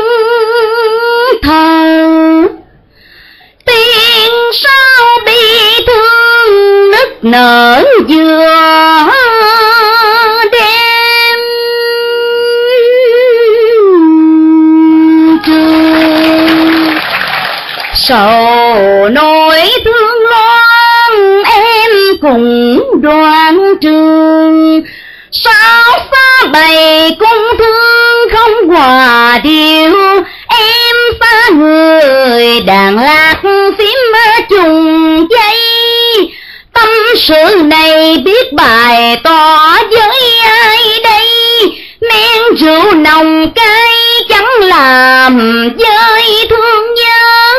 thương 5.87 6.91
nức 6.91 7.25
nở 7.25 7.85
dừa 8.09 9.11
đêm. 10.53 11.39
Trường 15.47 16.99
sầu 17.95 19.09
nỗi 19.09 19.61
thương 19.85 20.23
loan 20.31 21.43
em 21.45 21.91
cùng 22.23 22.81
đoàn 23.03 23.75
trường. 23.81 24.83
Sao 25.31 25.83
xa 26.11 26.47
bầy 26.53 27.11
cung 27.19 27.59
thương 27.59 28.29
không 28.33 28.69
hòa 28.69 29.41
điệu. 29.45 29.95
Em 30.49 30.97
xa 31.21 31.51
người 31.55 32.61
đàn 32.61 32.99
lạc 32.99 33.37
phím 33.79 33.99
chung 34.49 34.98
sự 37.17 37.63
này 37.65 38.19
biết 38.25 38.53
bài 38.53 39.21
tỏ 39.25 39.77
với 39.91 40.39
ai 40.45 40.79
đây? 41.05 41.27
Men 42.01 42.55
rượu 42.57 42.95
nồng 42.95 43.51
cay 43.55 43.93
chẳng 44.29 44.51
làm 44.61 45.39
với 45.79 46.47
thương 46.51 46.95
nhớ. 46.95 47.53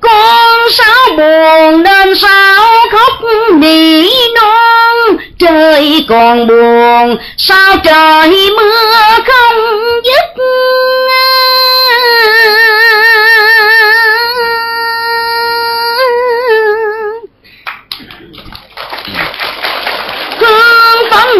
Con 0.00 0.70
sao 0.70 1.08
buồn 1.16 1.82
nên 1.82 2.16
sao 2.16 2.66
khóc 2.92 3.12
nỉ 3.52 4.08
non? 4.34 5.16
Trời 5.38 6.04
còn 6.08 6.46
buồn, 6.46 7.16
sao 7.36 7.76
trời 7.84 8.50
mưa 8.56 9.18
không 9.26 9.80
dứt? 10.04 10.42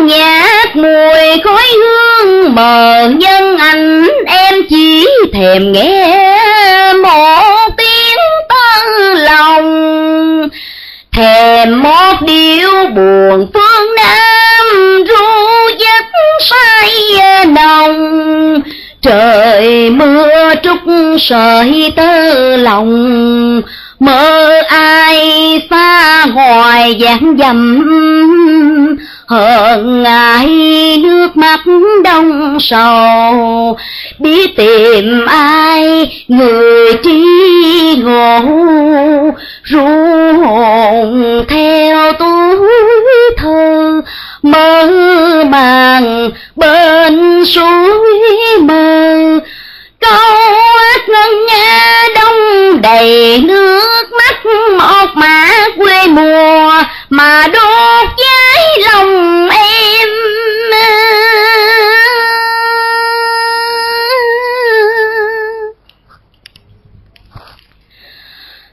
Nhạt 0.07 0.77
mùi 0.77 1.39
khói 1.45 1.63
hương 1.77 2.55
mờ 2.55 3.09
nhân 3.17 3.59
ảnh 3.59 4.09
em 4.27 4.55
chỉ 4.71 5.07
thèm 5.33 5.73
nghe 5.73 6.93
một 7.03 7.69
tiếng 7.77 8.19
tân 8.49 9.15
lòng. 9.15 10.49
Thèm 11.13 11.83
một 11.83 12.15
điều 12.27 12.71
buồn 12.95 13.51
phương 13.55 13.95
nam, 13.97 14.67
ru 15.09 15.69
giấc 15.79 16.05
say 16.41 17.47
nồng. 17.47 18.61
Trời 19.03 19.91
mưa 19.91 20.55
trúc 20.63 20.79
sợi 21.19 21.93
tơ 21.97 22.57
lòng. 22.57 23.63
Mơ 24.01 24.51
ai 24.69 25.61
xa 25.71 26.27
ngoài 26.35 26.99
dạng 27.01 27.37
dầm 27.39 27.81
hơn 29.31 30.05
ai 30.05 30.47
nước 31.03 31.37
mắt 31.37 31.61
đông 32.05 32.59
sầu, 32.61 33.77
biết 34.19 34.57
tìm 34.57 35.27
ai 35.27 36.11
người 36.29 36.95
trí 37.05 37.25
ngộ, 38.05 38.41
ru 39.63 39.87
hồn 40.45 41.45
theo 41.49 42.13
túi 42.13 42.69
thơ 43.37 44.01
mơ 44.43 44.91
màng 45.49 46.31
bên 46.57 47.45
suối 47.47 48.59
mơ. 48.61 49.17
Câu 50.01 50.45
ác 50.93 51.09
ngân 51.09 51.47
nga 51.47 52.03
đông 52.15 52.83
đầy 52.83 53.41
nước 53.45 54.05
mắt, 54.13 54.47
một 54.79 55.07
mã 55.15 55.49
quê 55.77 56.07
mùa 56.07 56.73
mà 57.11 57.47
đốt 57.53 58.09
lòng 58.79 59.49
em. 59.49 60.09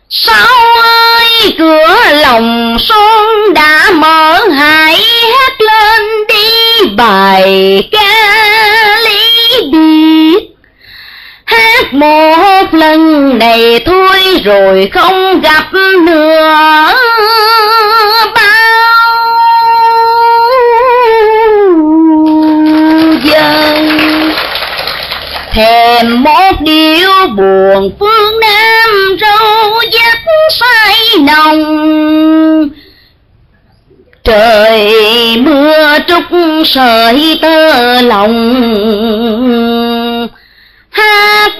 Sao 0.09 0.47
ơi, 0.83 1.55
cửa 1.57 1.95
lòng 2.21 2.77
son 2.79 3.53
đã 3.53 3.91
mở, 3.95 4.47
hãy 4.57 5.03
hát 5.37 5.61
lên 5.61 6.01
đi, 6.27 6.85
bài 6.95 7.83
ca 7.91 8.97
lý 9.05 9.61
biệt. 9.71 10.49
Hát 11.45 11.93
một 11.93 12.63
lần 12.71 13.31
này 13.39 13.79
thôi, 13.85 14.41
rồi 14.45 14.89
không 14.93 15.41
gặp 15.41 15.73
nữa. 16.05 16.96
Thèm 25.97 26.23
một 26.23 26.61
điều 26.61 27.09
buồn 27.35 27.91
phương 27.99 28.39
nam 28.39 29.17
râu 29.21 29.81
dắt 29.91 30.17
say 30.49 31.19
nồng. 31.19 32.69
Trời 34.23 34.91
mưa 35.37 35.97
trút 36.07 36.23
sợi 36.65 37.39
tơ 37.41 38.01
lòng. 38.01 38.53
Hát 40.89 41.51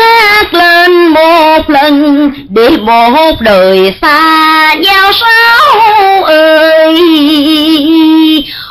hát 0.00 0.54
lên 0.54 1.06
một 1.06 1.70
lần 1.70 2.30
để 2.48 2.70
một 2.70 3.40
đời 3.40 3.94
xa 4.02 4.74
nhau 4.74 5.12
sao 5.12 6.22
ơi. 6.24 7.00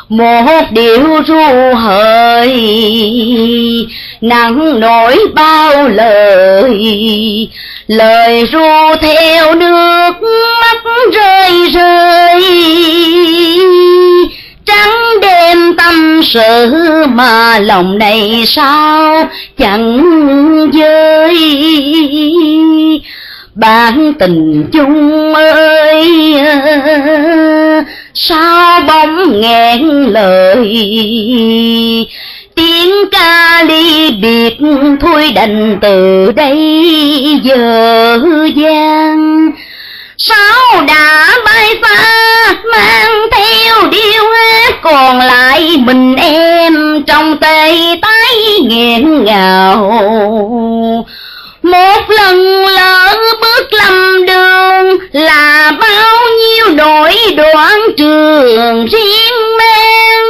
Một 0.08 0.64
điệu 0.70 1.22
ru 1.26 1.74
hời 1.74 2.56
nắng 4.20 4.80
nổi 4.80 5.18
bao 5.34 5.88
lời 5.88 6.78
lời 7.86 8.46
ru 8.52 8.96
theo 9.00 9.54
nước 9.54 10.12
mắt 10.22 10.84
rơi 11.12 11.68
rơi. 11.68 12.42
Trắng 14.64 15.20
đêm 15.22 15.76
tâm 15.76 16.20
sự 16.24 16.72
mà 17.08 17.58
lòng 17.58 17.98
này 17.98 18.44
sao 18.46 19.28
chẳng 19.58 20.00
dơi 20.72 21.36
bạn 23.54 24.12
tình 24.18 24.66
chung 24.72 25.34
ơi, 25.34 26.34
sao 28.14 28.80
bóng 28.80 29.40
nghẹn 29.40 29.88
lời 29.88 30.86
tiếng 32.60 32.94
ca 33.12 33.62
ly 33.68 34.10
biệt, 34.22 34.56
thôi 35.00 35.32
đành 35.34 35.78
từ 35.82 36.32
đây 36.36 36.56
giờ 37.42 38.18
gian 38.56 39.50
sao 40.18 40.82
đã 40.88 41.30
bay 41.44 41.74
xa, 41.82 42.54
mang 42.72 43.10
theo 43.32 43.74
điêu 43.90 44.24
hát, 44.32 44.74
còn 44.82 45.18
lại 45.18 45.76
mình 45.78 46.16
em 46.16 47.02
trong 47.06 47.36
tay 47.36 47.98
tái 48.02 48.60
nghẹn 48.62 49.24
ngào. 49.24 49.76
Một 51.62 52.00
lần 52.08 52.66
lỡ 52.66 53.16
bước 53.40 53.68
lầm 53.72 54.26
đường 54.26 54.98
là 55.12 55.72
bao 55.80 56.16
nhiêu 56.38 56.68
nỗi 56.74 57.14
đoạn 57.36 57.80
trường 57.96 58.86
riêng 58.86 59.56
mang. 59.58 60.24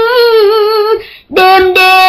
Đêm 1.28 1.74
đêm 1.74 1.99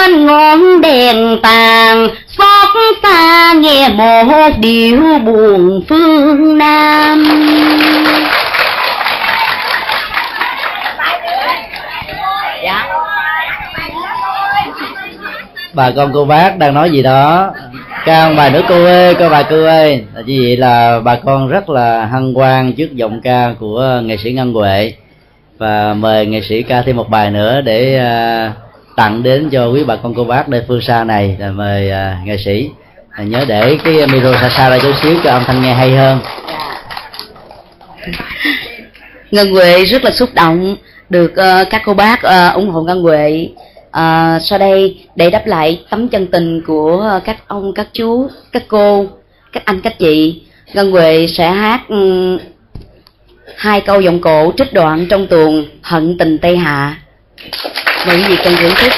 bên 0.00 0.26
ngọn 0.26 0.80
đèn 0.80 1.38
tàn 1.42 2.08
xót 2.38 2.76
xa 3.02 3.52
nghe 3.52 3.88
một 3.88 4.48
điều 4.58 5.18
buồn 5.24 5.82
phương 5.88 6.58
nam. 6.58 7.24
Dạ. 12.64 12.86
bà 15.74 15.90
con 15.96 16.10
cô 16.14 16.24
bác 16.24 16.58
đang 16.58 16.74
nói 16.74 16.90
gì 16.90 17.02
đó. 17.02 17.50
Ca 18.04 18.24
ông 18.24 18.36
bà 18.36 18.50
nữa 18.50 18.62
cô 18.68 18.84
ơi 18.84 19.14
cô 19.18 19.28
bà 19.28 19.42
cô 19.42 19.64
ơi. 19.64 20.04
Như 20.26 20.40
vậy 20.42 20.56
là 20.56 21.00
bà 21.00 21.16
con 21.16 21.48
rất 21.48 21.70
là 21.70 22.06
hân 22.06 22.34
hoan 22.34 22.72
trước 22.72 22.96
giọng 22.96 23.20
ca 23.20 23.54
của 23.60 24.00
nghệ 24.04 24.16
sĩ 24.16 24.32
ngân 24.32 24.52
huệ. 24.52 24.92
Và 25.58 25.94
mời 25.94 26.26
nghệ 26.26 26.40
sĩ 26.40 26.62
ca 26.62 26.82
thêm 26.82 26.96
một 26.96 27.10
bài 27.10 27.30
nữa 27.30 27.60
để 27.60 28.00
uh, 28.48 28.69
tặng 29.00 29.22
đến 29.22 29.50
cho 29.50 29.66
quý 29.66 29.84
bà 29.84 29.96
con 29.96 30.14
cô 30.14 30.24
bác 30.24 30.48
nơi 30.48 30.62
phương 30.68 30.80
xa 30.80 31.04
này. 31.04 31.36
Là 31.38 31.50
mời 31.50 31.90
uh, 31.90 32.26
nghệ 32.26 32.36
sĩ. 32.44 32.70
À, 33.10 33.24
nhớ 33.24 33.44
để 33.48 33.78
cái 33.84 34.06
micro 34.06 34.32
xa 34.32 34.48
xa 34.48 34.70
ra 34.70 34.78
chút 34.78 34.92
xíu 35.02 35.16
cho 35.24 35.30
âm 35.30 35.44
thanh 35.44 35.62
nghe 35.62 35.74
hay 35.74 35.96
hơn. 35.96 36.18
Dạ. 38.00 38.12
Ngân 39.30 39.50
huệ 39.50 39.84
rất 39.84 40.04
là 40.04 40.10
xúc 40.10 40.28
động 40.34 40.76
được 41.08 41.32
uh, 41.32 41.70
các 41.70 41.82
cô 41.84 41.94
bác 41.94 42.20
uh, 42.26 42.54
ủng 42.54 42.70
hộ 42.70 42.82
ngân 42.82 43.02
huệ. 43.02 43.48
À, 43.90 44.38
sau 44.40 44.58
đây 44.58 45.00
để 45.16 45.30
đáp 45.30 45.46
lại 45.46 45.80
tấm 45.90 46.08
chân 46.08 46.26
tình 46.26 46.62
của 46.66 47.20
các 47.24 47.48
ông 47.48 47.74
các 47.74 47.88
chú 47.92 48.28
các 48.52 48.62
cô 48.68 49.06
các 49.52 49.64
anh 49.64 49.80
các 49.80 49.98
chị 49.98 50.42
ngân 50.74 50.90
huệ 50.90 51.26
sẽ 51.26 51.50
hát 51.50 51.80
um, 51.88 52.38
hai 53.56 53.80
câu 53.80 54.00
giọng 54.00 54.20
cổ 54.20 54.52
trích 54.56 54.72
đoạn 54.72 55.06
trong 55.10 55.26
tuồng 55.26 55.64
hận 55.82 56.18
tình 56.18 56.38
tây 56.38 56.56
hạ 56.56 56.96
mời 58.06 58.16
quý 58.16 58.22
vị 58.28 58.36
cần 58.44 58.56
thưởng 58.56 58.74
thức 58.76 58.92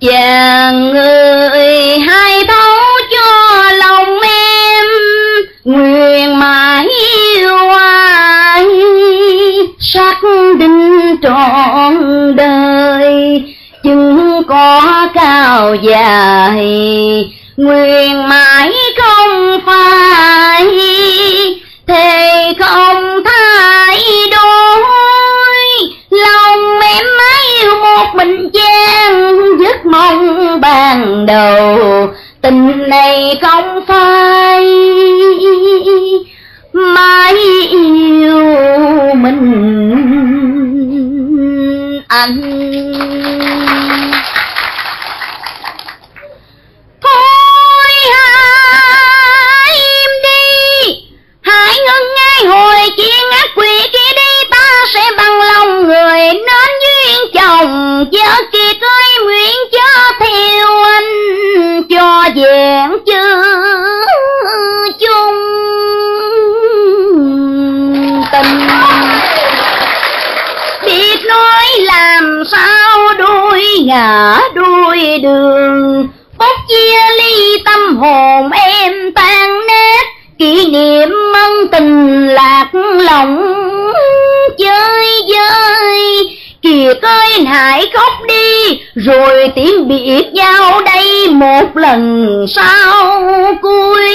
chàng 0.00 0.92
ơi 0.96 1.98
hai 1.98 2.44
thấu 2.44 2.78
cho 3.10 3.62
lòng 3.72 4.20
em, 4.20 4.86
nguyện 5.64 6.38
mãi 6.38 6.86
yêu 7.36 7.68
ai 7.70 8.66
xác 9.80 10.18
định 10.58 11.16
trọn 11.22 11.96
đời 12.36 13.42
chừng 13.82 14.42
có 14.48 15.08
cao 15.14 15.74
dài, 15.74 16.66
nguyện 17.56 18.28
mãi 18.28 18.72
không 19.02 19.60
phai. 19.66 20.77
Mong 29.90 30.60
ban 30.60 31.26
đầu, 31.26 32.08
tình 32.42 32.88
này 32.88 33.38
không 33.42 33.86
phai. 33.86 34.66
Mãi 36.72 37.34
yêu 37.70 38.44
mình 39.14 39.44
anh. 42.08 42.42
Thôi 47.02 47.92
hãy 48.12 49.74
im 49.74 50.10
đi, 50.22 50.94
hãy 51.42 51.74
ngưng 51.74 52.14
ngay 52.16 52.46
hồi 52.46 52.90
kia, 52.96 53.18
ngắt 53.30 53.48
quỷ 53.56 53.80
kia 53.92 54.12
đi. 54.16 54.48
Ta 54.50 54.84
sẽ 54.94 55.10
bằng 55.16 55.40
lòng 55.40 55.86
người 55.86 56.20
nên 56.20 56.70
duyên 56.82 57.18
chồng, 57.34 58.04
chớ 58.12 58.42
kia 58.52 58.72
ơi 58.80 59.07
nguyện 59.24 59.54
cho 59.72 60.12
theo 60.20 60.82
anh 60.82 61.82
cho 61.90 62.24
vẹn 62.36 62.98
chữ 63.06 63.22
chung 65.00 65.34
tình. 68.32 68.68
Biết 70.84 71.16
nói 71.26 71.64
làm 71.80 72.44
sao 72.52 73.14
đôi 73.18 73.64
ngã 73.84 74.40
đôi 74.54 75.18
đường, 75.22 76.08
phút 76.38 76.56
chia 76.68 76.98
ly 77.18 77.62
tâm 77.64 77.96
hồn 77.96 78.50
em 78.50 79.12
tan 79.14 79.66
nát. 79.66 80.06
Kỷ 80.38 80.66
niệm 80.70 81.08
ân 81.34 81.68
tình 81.72 82.26
lạc 82.28 82.68
lòng, 82.98 83.54
chơi 84.58 85.22
vơi 85.28 85.47
ơi 87.08 87.44
hãy 87.46 87.90
khóc 87.94 88.12
đi, 88.28 88.80
rồi 88.94 89.52
tiếng 89.56 89.88
biệt 89.88 90.24
giao 90.32 90.80
đây 90.80 91.28
một 91.30 91.76
lần 91.76 92.26
sau 92.48 93.22
cuối. 93.62 94.14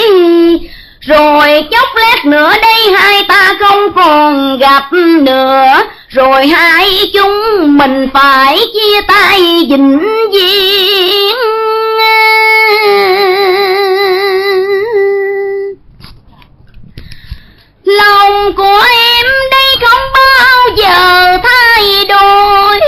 Rồi 1.00 1.64
chốc 1.72 1.90
lát 1.96 2.26
nữa 2.26 2.54
đây 2.62 2.92
hai 2.98 3.24
ta 3.28 3.54
không 3.60 3.94
còn 3.96 4.58
gặp 4.58 4.94
nữa, 5.22 5.84
rồi 6.10 6.48
hai 6.48 7.12
chúng 7.14 7.78
mình 7.78 8.10
phải 8.14 8.60
chia 8.74 9.02
tay 9.08 9.42
vĩnh 9.70 10.00
viễn. 10.32 11.36
Lòng 17.86 18.54
của 18.54 18.82
em 18.90 19.26
đây 19.52 19.76
không 19.82 20.02
bao 20.14 20.76
giờ 20.78 21.38
thay 21.44 22.06
đổi 22.10 22.80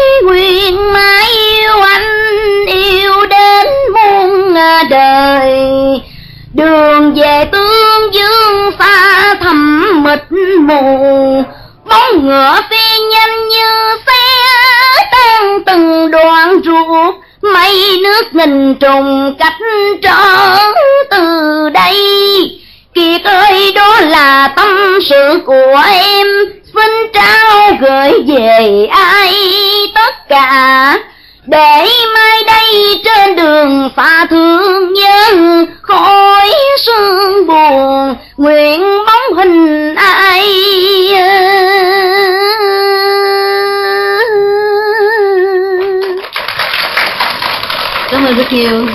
mãi 0.94 1.26
yêu 1.26 1.82
anh, 1.82 2.66
yêu 2.68 3.26
đến 3.30 3.68
muôn 3.94 4.54
đời. 4.90 5.60
Đường 6.54 7.14
về 7.14 7.46
tương 7.52 8.14
dương 8.14 8.72
xa 8.80 9.34
thẳm 9.42 10.04
mịt 10.04 10.20
mù 10.60 11.44
bóng 11.86 12.26
ngựa 12.26 12.62
phi 12.70 13.00
nhanh 13.12 13.48
như 13.48 13.98
xe, 14.06 14.22
tan 15.12 15.64
từng 15.66 16.12
đoạn 16.12 16.62
ruột. 16.66 17.16
Mây 17.42 17.98
nước 18.04 18.36
nghìn 18.36 18.76
trùng 18.76 19.36
cách 19.40 19.54
trở 20.02 20.58
từ 21.10 21.70
đây. 21.70 21.96
Kiệt 22.94 23.24
ơi, 23.24 23.72
đó 23.76 24.02
là 24.02 24.48
tâm 24.56 25.00
sự 25.10 25.40
của 25.46 25.82
em. 25.94 26.28
Xin 26.74 26.92
trao 27.14 27.72
gửi 27.82 28.24
về 28.28 28.88
ai, 28.92 29.34
tất 29.96 30.14
cả. 30.30 30.98
Để 31.48 31.86
mai 32.14 32.44
đây 32.48 33.02
trên 33.04 33.36
đường 33.36 33.90
xa 33.96 34.26
thương 34.30 34.94
nhớ 34.94 35.66
khói 35.82 36.52
sương 36.86 37.48
buồn 37.48 38.16
nguyện 38.38 38.82
bóng 38.82 39.38
hình 39.38 39.96
ai 39.96 40.44
cảm 48.12 48.26
ơn 48.26 48.38
rất 48.38 48.54
nhiều 48.54 48.88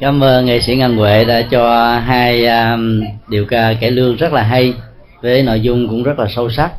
cảm 0.00 0.24
ơn 0.24 0.46
nghệ 0.46 0.60
sĩ 0.60 0.76
ngân 0.76 0.96
huệ 0.96 1.24
đã 1.24 1.42
cho 1.50 1.94
hai 2.06 2.46
um, 2.46 3.02
điệu 3.28 3.44
ca 3.50 3.74
cải 3.80 3.90
lương 3.90 4.16
rất 4.16 4.32
là 4.32 4.42
hay 4.42 4.74
với 5.22 5.42
nội 5.42 5.60
dung 5.60 5.88
cũng 5.88 6.02
rất 6.02 6.18
là 6.18 6.26
sâu 6.28 6.50
sắc. 6.50 6.72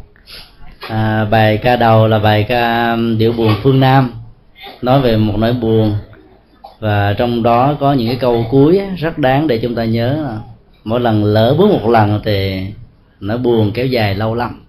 À, 0.87 1.25
bài 1.25 1.57
ca 1.57 1.75
đầu 1.75 2.07
là 2.07 2.19
bài 2.19 2.45
ca 2.49 2.91
um, 2.91 3.17
điệu 3.17 3.31
buồn 3.31 3.53
phương 3.63 3.79
nam. 3.79 4.13
Nói 4.81 5.01
về 5.01 5.17
một 5.17 5.33
nỗi 5.37 5.53
buồn. 5.53 5.95
Và 6.79 7.13
trong 7.13 7.43
đó 7.43 7.75
có 7.79 7.93
những 7.93 8.07
cái 8.07 8.15
câu 8.15 8.45
cuối 8.51 8.81
rất 8.97 9.17
đáng 9.17 9.47
để 9.47 9.57
chúng 9.57 9.75
ta 9.75 9.85
nhớ. 9.85 10.37
Mỗi 10.83 10.99
lần 10.99 11.23
lỡ 11.23 11.55
bước 11.57 11.69
một 11.69 11.89
lần 11.89 12.21
thì 12.25 12.65
nỗi 13.19 13.37
buồn 13.37 13.71
kéo 13.71 13.85
dài 13.85 14.15
lâu 14.15 14.35
lắm. 14.35 14.65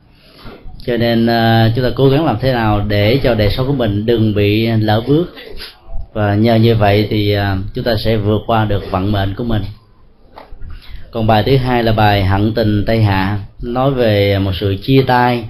Cho 0.86 0.96
nên 0.96 1.24
uh, 1.26 1.72
chúng 1.76 1.84
ta 1.84 1.90
cố 1.94 2.08
gắng 2.08 2.26
làm 2.26 2.36
thế 2.40 2.52
nào 2.52 2.80
để 2.88 3.20
cho 3.22 3.34
đời 3.34 3.50
sống 3.50 3.66
của 3.66 3.72
mình 3.72 4.06
đừng 4.06 4.34
bị 4.34 4.66
lỡ 4.66 5.02
bước. 5.08 5.34
Và 6.12 6.34
nhờ 6.34 6.54
như 6.54 6.74
vậy 6.74 7.06
thì 7.10 7.36
uh, 7.38 7.42
chúng 7.74 7.84
ta 7.84 7.92
sẽ 8.04 8.16
vượt 8.16 8.40
qua 8.46 8.64
được 8.64 8.90
vận 8.90 9.12
mệnh 9.12 9.34
của 9.34 9.44
mình 9.44 9.62
còn 11.10 11.26
bài 11.26 11.42
thứ 11.46 11.56
hai 11.56 11.82
là 11.82 11.92
bài 11.92 12.24
hận 12.24 12.54
tình 12.54 12.84
tây 12.86 13.02
hạ, 13.02 13.38
nói 13.62 13.90
về 13.90 14.38
một 14.38 14.52
sự 14.54 14.76
chia 14.82 15.02
tay, 15.06 15.44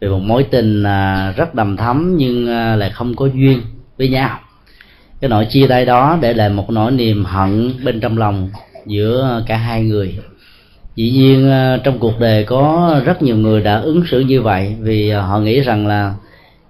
về 0.00 0.08
một 0.08 0.18
mối 0.18 0.42
tình 0.50 0.82
à, 0.82 1.32
rất 1.36 1.54
đầm 1.54 1.76
thắm 1.76 2.16
nhưng 2.16 2.48
à, 2.48 2.76
lại 2.76 2.90
không 2.90 3.16
có 3.16 3.26
duyên 3.26 3.60
với 3.98 4.08
nhau. 4.08 4.40
Cái 5.20 5.30
nỗi 5.30 5.46
chia 5.50 5.66
tay 5.66 5.84
đó 5.84 6.18
để 6.20 6.34
lại 6.34 6.48
một 6.48 6.70
nỗi 6.70 6.92
niềm 6.92 7.24
hận 7.24 7.72
bên 7.84 8.00
trong 8.00 8.18
lòng 8.18 8.50
giữa 8.86 9.42
cả 9.46 9.56
hai 9.56 9.82
người. 9.82 10.18
Dĩ 10.96 11.10
nhiên 11.10 11.50
à, 11.50 11.78
trong 11.84 11.98
cuộc 11.98 12.20
đời 12.20 12.44
có 12.44 12.94
rất 13.04 13.22
nhiều 13.22 13.36
người 13.36 13.62
đã 13.62 13.80
ứng 13.80 14.02
xử 14.10 14.20
như 14.20 14.42
vậy 14.42 14.76
vì 14.80 15.10
họ 15.10 15.40
nghĩ 15.40 15.60
rằng 15.60 15.86
là 15.86 16.14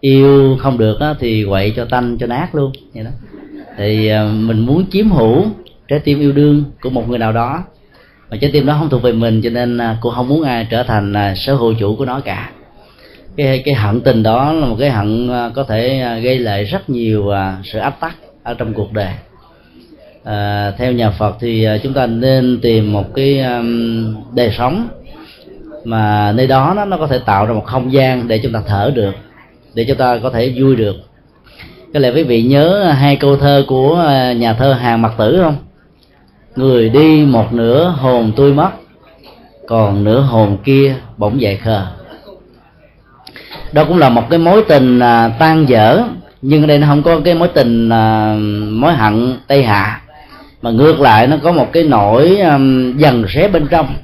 yêu 0.00 0.56
không 0.60 0.78
được 0.78 0.98
thì 1.20 1.44
quậy 1.48 1.70
cho 1.76 1.84
tanh 1.84 2.16
cho 2.20 2.26
nát 2.26 2.54
luôn, 2.54 2.72
vậy 2.94 3.04
đó. 3.04 3.10
Thì 3.78 4.10
mình 4.32 4.60
muốn 4.60 4.84
chiếm 4.90 5.10
hữu 5.10 5.46
trái 5.88 5.98
tim 5.98 6.20
yêu 6.20 6.32
đương 6.32 6.64
của 6.80 6.90
một 6.90 7.08
người 7.08 7.18
nào 7.18 7.32
đó 7.32 7.64
mà 8.30 8.36
trái 8.40 8.50
tim 8.52 8.66
đó 8.66 8.76
không 8.78 8.90
thuộc 8.90 9.02
về 9.02 9.12
mình 9.12 9.40
cho 9.42 9.50
nên 9.50 9.78
à, 9.78 9.96
cô 10.00 10.10
không 10.10 10.28
muốn 10.28 10.42
ai 10.42 10.66
trở 10.70 10.82
thành 10.82 11.12
à, 11.12 11.34
sở 11.34 11.54
hữu 11.54 11.74
chủ 11.74 11.96
của 11.96 12.04
nó 12.04 12.20
cả. 12.20 12.50
Cái 13.36 13.62
cái 13.64 13.74
hận 13.74 14.00
tình 14.00 14.22
đó 14.22 14.52
là 14.52 14.66
một 14.66 14.76
cái 14.78 14.90
hận 14.90 15.28
à, 15.28 15.50
có 15.54 15.64
thể 15.64 16.04
gây 16.22 16.38
lại 16.38 16.64
rất 16.64 16.90
nhiều 16.90 17.32
sự 17.64 17.78
áp 17.78 18.00
tắc 18.00 18.16
ở 18.42 18.54
trong 18.54 18.74
cuộc 18.74 18.92
đời. 18.92 19.12
À, 20.24 20.70
theo 20.78 20.92
nhà 20.92 21.10
Phật 21.10 21.36
thì 21.40 21.68
chúng 21.82 21.92
ta 21.92 22.06
nên 22.06 22.58
tìm 22.62 22.92
một 22.92 23.14
cái 23.14 23.44
đời 24.34 24.52
sống 24.58 24.88
mà 25.84 26.32
nơi 26.32 26.46
đó 26.46 26.72
nó, 26.76 26.84
nó 26.84 26.96
có 26.96 27.06
thể 27.06 27.18
tạo 27.18 27.46
ra 27.46 27.54
một 27.54 27.64
không 27.64 27.92
gian 27.92 28.28
để 28.28 28.38
chúng 28.42 28.52
ta 28.52 28.62
thở 28.66 28.92
được 28.94 29.14
để 29.74 29.84
chúng 29.88 29.96
ta 29.96 30.18
có 30.22 30.30
thể 30.30 30.52
vui 30.56 30.76
được. 30.76 30.96
Cái 31.92 32.02
lẽ 32.02 32.10
quý 32.10 32.22
vị 32.22 32.42
nhớ 32.42 32.92
hai 32.98 33.16
câu 33.16 33.36
thơ 33.36 33.64
của 33.66 33.96
nhà 34.36 34.52
thơ 34.52 34.72
hàng 34.72 35.02
mặc 35.02 35.12
tử 35.18 35.40
không? 35.42 35.56
Người 36.58 36.88
đi 36.88 37.24
một 37.24 37.52
nửa 37.52 37.94
hồn 37.98 38.32
tôi 38.36 38.52
mất 38.52 38.70
còn 39.66 40.04
nửa 40.04 40.20
hồn 40.20 40.56
kia 40.64 40.94
bỗng 41.16 41.40
dậy 41.40 41.56
khờ. 41.56 41.86
Đó 43.72 43.84
cũng 43.84 43.98
là 43.98 44.08
một 44.08 44.30
cái 44.30 44.38
mối 44.38 44.64
tình 44.68 45.00
à, 45.00 45.28
tan 45.38 45.68
dở 45.68 46.02
nhưng 46.42 46.62
ở 46.62 46.66
đây 46.66 46.78
nó 46.78 46.86
không 46.86 47.02
có 47.02 47.20
cái 47.24 47.34
mối 47.34 47.48
tình 47.48 47.88
à, 47.88 48.34
mối 48.70 48.92
hận 48.92 49.36
tây 49.46 49.64
hạ. 49.64 50.00
Mà 50.62 50.70
ngược 50.70 51.00
lại 51.00 51.26
nó 51.26 51.36
có 51.42 51.52
một 51.52 51.72
cái 51.72 51.82
nỗi 51.82 52.36
à, 52.36 52.58
dần 52.96 53.24
xé 53.28 53.48
bên 53.48 53.66
trong. 53.66 53.94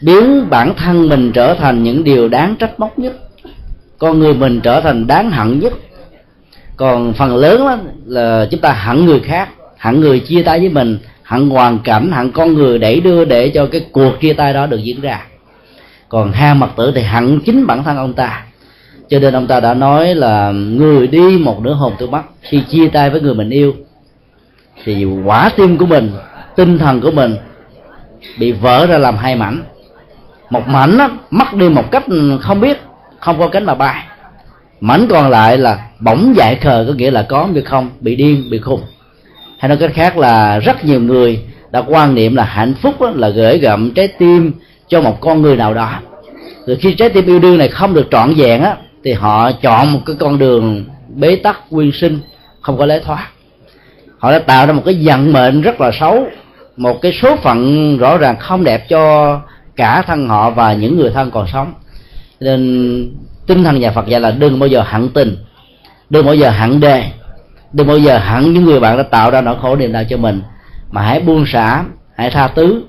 Biến 0.00 0.50
bản 0.50 0.74
thân 0.74 1.08
mình 1.08 1.32
trở 1.32 1.54
thành 1.54 1.82
những 1.82 2.04
điều 2.04 2.28
đáng 2.28 2.56
trách 2.58 2.80
móc 2.80 2.98
nhất 2.98 3.12
con 3.98 4.18
người 4.18 4.34
mình 4.34 4.60
trở 4.60 4.80
thành 4.80 5.06
đáng 5.06 5.30
hận 5.30 5.60
nhất. 5.60 5.72
Còn 6.76 7.12
phần 7.12 7.36
lớn 7.36 7.60
đó 7.60 7.78
là 8.06 8.46
chúng 8.50 8.60
ta 8.60 8.72
hận 8.72 9.04
người 9.04 9.20
khác 9.20 9.48
hận 9.78 10.00
người 10.00 10.20
chia 10.20 10.42
tay 10.42 10.60
với 10.60 10.68
mình 10.68 10.98
hận 11.30 11.50
hoàn 11.50 11.78
cảnh 11.78 12.12
hận 12.12 12.32
con 12.32 12.54
người 12.54 12.78
đẩy 12.78 13.00
đưa 13.00 13.24
để 13.24 13.48
cho 13.48 13.66
cái 13.66 13.86
cuộc 13.92 14.20
chia 14.20 14.32
tay 14.32 14.52
đó 14.52 14.66
được 14.66 14.80
diễn 14.82 15.00
ra. 15.00 15.26
Còn 16.08 16.32
hai 16.32 16.54
mặt 16.54 16.70
tử 16.76 16.92
thì 16.94 17.02
hận 17.02 17.40
chính 17.46 17.66
bản 17.66 17.84
thân 17.84 17.96
ông 17.96 18.12
ta. 18.12 18.44
Cho 19.08 19.18
nên 19.18 19.34
ông 19.34 19.46
ta 19.46 19.60
đã 19.60 19.74
nói 19.74 20.14
là 20.14 20.50
người 20.50 21.06
đi 21.06 21.38
một 21.38 21.60
nửa 21.60 21.72
hồn 21.72 21.92
tôi 21.98 22.08
mất 22.08 22.22
khi 22.40 22.62
chia 22.70 22.88
tay 22.88 23.10
với 23.10 23.20
người 23.20 23.34
mình 23.34 23.50
yêu 23.50 23.74
thì 24.84 25.04
quả 25.04 25.50
tim 25.56 25.78
của 25.78 25.86
mình 25.86 26.12
tinh 26.56 26.78
thần 26.78 27.00
của 27.00 27.10
mình 27.10 27.36
bị 28.38 28.52
vỡ 28.52 28.86
ra 28.86 28.98
làm 28.98 29.16
hai 29.16 29.36
mảnh. 29.36 29.62
Một 30.50 30.68
mảnh 30.68 30.98
á, 30.98 31.08
mất 31.30 31.54
đi 31.54 31.68
một 31.68 31.90
cách 31.90 32.04
không 32.40 32.60
biết 32.60 32.80
không 33.20 33.38
có 33.38 33.48
cánh 33.48 33.64
mà 33.64 33.74
bay. 33.74 34.04
Mảnh 34.80 35.06
còn 35.10 35.30
lại 35.30 35.58
là 35.58 35.78
bỗng 36.00 36.34
dại 36.36 36.54
khờ 36.54 36.84
có 36.88 36.94
nghĩa 36.94 37.10
là 37.10 37.22
có 37.22 37.46
như 37.46 37.62
không 37.62 37.90
bị 38.00 38.16
điên 38.16 38.50
bị 38.50 38.58
khùng 38.58 38.80
hay 39.60 39.68
nói 39.68 39.78
cách 39.78 39.90
khác 39.94 40.18
là 40.18 40.58
rất 40.58 40.84
nhiều 40.84 41.00
người 41.00 41.40
đã 41.70 41.82
quan 41.86 42.14
niệm 42.14 42.36
là 42.36 42.44
hạnh 42.44 42.74
phúc 42.82 42.94
là 43.14 43.28
gửi 43.28 43.58
gặm 43.58 43.90
trái 43.90 44.08
tim 44.08 44.52
cho 44.88 45.00
một 45.00 45.20
con 45.20 45.42
người 45.42 45.56
nào 45.56 45.74
đó. 45.74 45.92
Rồi 46.66 46.76
khi 46.76 46.94
trái 46.94 47.08
tim 47.08 47.26
yêu 47.26 47.38
đương 47.38 47.58
này 47.58 47.68
không 47.68 47.94
được 47.94 48.08
trọn 48.10 48.34
vẹn 48.34 48.62
á, 48.62 48.76
thì 49.04 49.12
họ 49.12 49.52
chọn 49.52 49.92
một 49.92 50.00
cái 50.06 50.16
con 50.18 50.38
đường 50.38 50.84
bế 51.08 51.36
tắc, 51.36 51.70
quyên 51.70 51.90
sinh, 51.92 52.18
không 52.60 52.78
có 52.78 52.86
lối 52.86 53.00
thoát. 53.00 53.28
Họ 54.18 54.32
đã 54.32 54.38
tạo 54.38 54.66
ra 54.66 54.72
một 54.72 54.82
cái 54.84 54.98
vận 55.02 55.32
mệnh 55.32 55.60
rất 55.60 55.80
là 55.80 55.90
xấu, 56.00 56.26
một 56.76 57.02
cái 57.02 57.12
số 57.22 57.36
phận 57.36 57.98
rõ 57.98 58.18
ràng 58.18 58.36
không 58.38 58.64
đẹp 58.64 58.88
cho 58.88 59.40
cả 59.76 60.02
thân 60.06 60.28
họ 60.28 60.50
và 60.50 60.72
những 60.72 60.96
người 60.96 61.10
thân 61.10 61.30
còn 61.30 61.46
sống. 61.52 61.72
Nên 62.40 63.12
tinh 63.46 63.64
thần 63.64 63.80
nhà 63.80 63.90
Phật 63.90 64.06
dạy 64.06 64.20
là 64.20 64.30
đừng 64.30 64.58
bao 64.58 64.66
giờ 64.66 64.84
hận 64.86 65.08
tình, 65.08 65.36
đừng 66.10 66.26
bao 66.26 66.34
giờ 66.34 66.50
hận 66.50 66.80
đề 66.80 67.04
đừng 67.72 67.86
bao 67.86 67.98
giờ 67.98 68.18
hận 68.18 68.52
những 68.52 68.64
người 68.64 68.80
bạn 68.80 68.96
đã 68.96 69.02
tạo 69.02 69.30
ra 69.30 69.40
nỗi 69.40 69.56
khổ 69.62 69.76
niềm 69.76 69.92
đau 69.92 70.04
cho 70.04 70.16
mình. 70.16 70.42
Mà 70.90 71.02
hãy 71.02 71.20
buông 71.20 71.44
xả, 71.46 71.84
hãy 72.16 72.30
tha 72.30 72.48
thứ, 72.48 72.82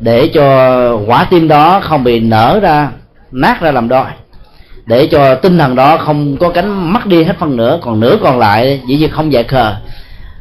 để 0.00 0.30
cho 0.34 0.96
quả 1.06 1.26
tim 1.30 1.48
đó 1.48 1.80
không 1.80 2.04
bị 2.04 2.20
nở 2.20 2.60
ra, 2.62 2.88
nát 3.32 3.60
ra 3.60 3.70
làm 3.70 3.88
đôi. 3.88 4.04
Để 4.86 5.06
cho 5.06 5.34
tinh 5.34 5.58
thần 5.58 5.74
đó 5.74 5.96
không 5.96 6.36
có 6.36 6.48
cánh 6.48 6.92
mất 6.92 7.06
đi 7.06 7.24
hết 7.24 7.36
phần 7.38 7.56
nữa 7.56 7.78
còn 7.82 8.00
nửa 8.00 8.16
còn 8.22 8.38
lại, 8.38 8.80
dĩ 8.86 8.96
nhiên 8.96 9.10
không 9.10 9.32
dạy 9.32 9.44
khờ. 9.44 9.74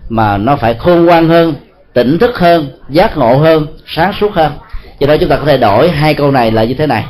Mà 0.10 0.38
nó 0.38 0.56
phải 0.56 0.74
khôn 0.74 1.06
ngoan 1.06 1.28
hơn, 1.30 1.54
tỉnh 1.94 2.20
thức 2.20 2.40
hơn, 2.40 2.68
giác 2.90 3.18
ngộ 3.18 3.38
hơn, 3.38 3.68
sáng 3.86 4.14
suốt 4.20 4.34
hơn. 4.34 4.52
Do 5.00 5.08
đó 5.08 5.18
chúng 5.18 5.30
ta 5.30 5.36
có 5.38 5.46
thể 5.46 5.58
đổi 5.58 5.90
hai 5.90 6.14
câu 6.14 6.32
này 6.32 6.52
là 6.52 6.64
như 6.64 6.74
thế 6.74 6.88
này. 6.88 7.06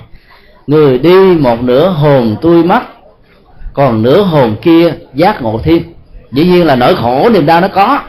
Người 0.67 0.99
đi 0.99 1.15
một 1.39 1.63
nửa 1.63 1.89
hồn 1.89 2.35
tôi 2.41 2.63
mất 2.63 2.81
còn 3.73 4.03
nửa 4.03 4.21
hồn 4.21 4.55
kia 4.61 4.93
giác 5.13 5.41
ngộ 5.41 5.59
thêm 5.63 5.83
dĩ 6.31 6.45
nhiên 6.45 6.65
là 6.65 6.75
nỗi 6.75 6.95
khổ 6.95 7.29
niềm 7.33 7.45
đau 7.45 7.61
nó 7.61 7.67
có. 7.67 7.99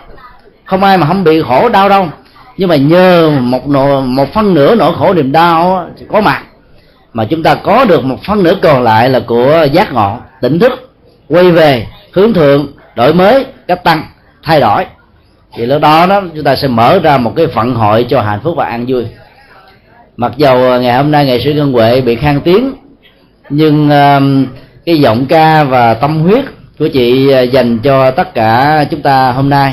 Không 0.64 0.85
ai 0.85 0.99
mà 0.99 1.07
không 1.07 1.25
bị 1.25 1.43
khổ 1.43 1.69
đau 1.69 1.89
đâu. 1.89 2.09
Nhưng 2.57 2.69
mà 2.69 2.77
nhờ 2.77 3.31
một 3.41 3.69
nỗi, 3.69 4.03
một 4.03 4.33
phân 4.33 4.55
nửa 4.55 4.75
nỗi 4.75 4.93
khổ 4.99 5.14
niềm 5.14 5.33
đau 5.33 5.89
có 6.09 6.21
mặt. 6.21 6.43
Mà 7.12 7.25
chúng 7.25 7.43
ta 7.43 7.55
có 7.55 7.85
được 7.85 8.05
một 8.05 8.23
phân 8.25 8.43
nửa 8.43 8.55
còn 8.62 8.83
lại 8.83 9.09
là 9.09 9.21
của 9.21 9.66
giác 9.73 9.93
ngộ 9.93 10.16
tỉnh 10.41 10.59
thức 10.59 10.93
quay 11.29 11.51
về 11.51 11.87
hướng 12.12 12.33
thượng 12.33 12.66
đổi 12.97 13.14
mới 13.14 13.45
cách 13.69 13.85
tăng 13.85 14.03
thay 14.43 14.61
đổi. 14.61 14.87
Thì 15.55 15.66
lúc 15.66 15.83
đó 15.83 16.07
đó 16.07 16.23
chúng 16.35 16.45
ta 16.45 16.57
sẽ 16.57 16.69
mở 16.69 16.99
ra 16.99 17.19
một 17.19 17.33
cái 17.37 17.47
phận 17.47 17.75
hội 17.75 18.07
cho 18.09 18.23
hạnh 18.23 18.41
phúc 18.43 18.55
và 18.57 18.64
an 18.64 18.85
vui. 18.89 19.07
Mặc 20.16 20.33
dầu 20.37 20.81
ngày 20.81 20.97
hôm 20.97 21.11
nay 21.11 21.27
nghệ 21.27 21.41
sĩ 21.45 21.55
ngân 21.55 21.73
huệ 21.73 22.01
bị 22.01 22.16
khang 22.16 22.41
tiếng 22.41 22.73
nhưng 23.51 23.87
uh, 23.87 24.49
cái 24.87 25.01
giọng 25.01 25.27
ca 25.27 25.64
và 25.64 25.95
tâm 25.95 26.21
huyết 26.21 26.45
của 26.79 26.89
chị 26.89 27.33
à, 27.33 27.41
dành 27.41 27.79
cho 27.79 28.11
tất 28.11 28.35
cả 28.35 28.85
chúng 28.91 29.03
ta 29.03 29.33
hôm 29.33 29.51
nay 29.51 29.72